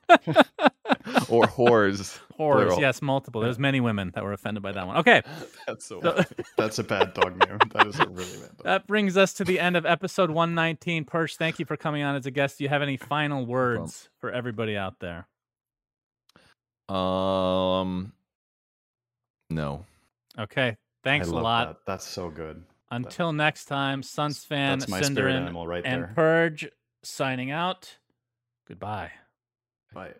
[1.28, 1.98] or whores.
[1.98, 2.80] whores, plural.
[2.80, 3.42] yes, multiple.
[3.42, 4.96] There's many women that were offended by that one.
[4.96, 5.20] Okay.
[5.66, 6.00] That's so.
[6.00, 6.24] So-
[6.56, 7.58] That's a bad dog name.
[7.74, 8.64] That is a really bad dog.
[8.64, 11.04] That brings us to the end of episode 119.
[11.04, 12.56] Purge, thank you for coming on as a guest.
[12.56, 15.26] Do you have any final words for everybody out there?
[16.88, 18.12] um.
[19.50, 19.84] No.
[20.38, 20.78] Okay.
[21.04, 21.66] Thanks a lot.
[21.68, 21.76] That.
[21.86, 22.62] That's so good.
[22.90, 26.12] Until next time, SUNSfan, That's my spirit Synderen, animal right and there.
[26.14, 26.68] Purge
[27.02, 27.98] signing out.
[28.68, 29.10] Goodbye.
[29.92, 30.14] Bye.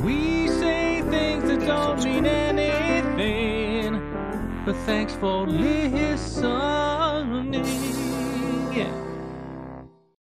[0.00, 4.00] We say things that don't mean anything,
[4.64, 6.84] but thanks for listening.
[8.74, 9.05] Yeah.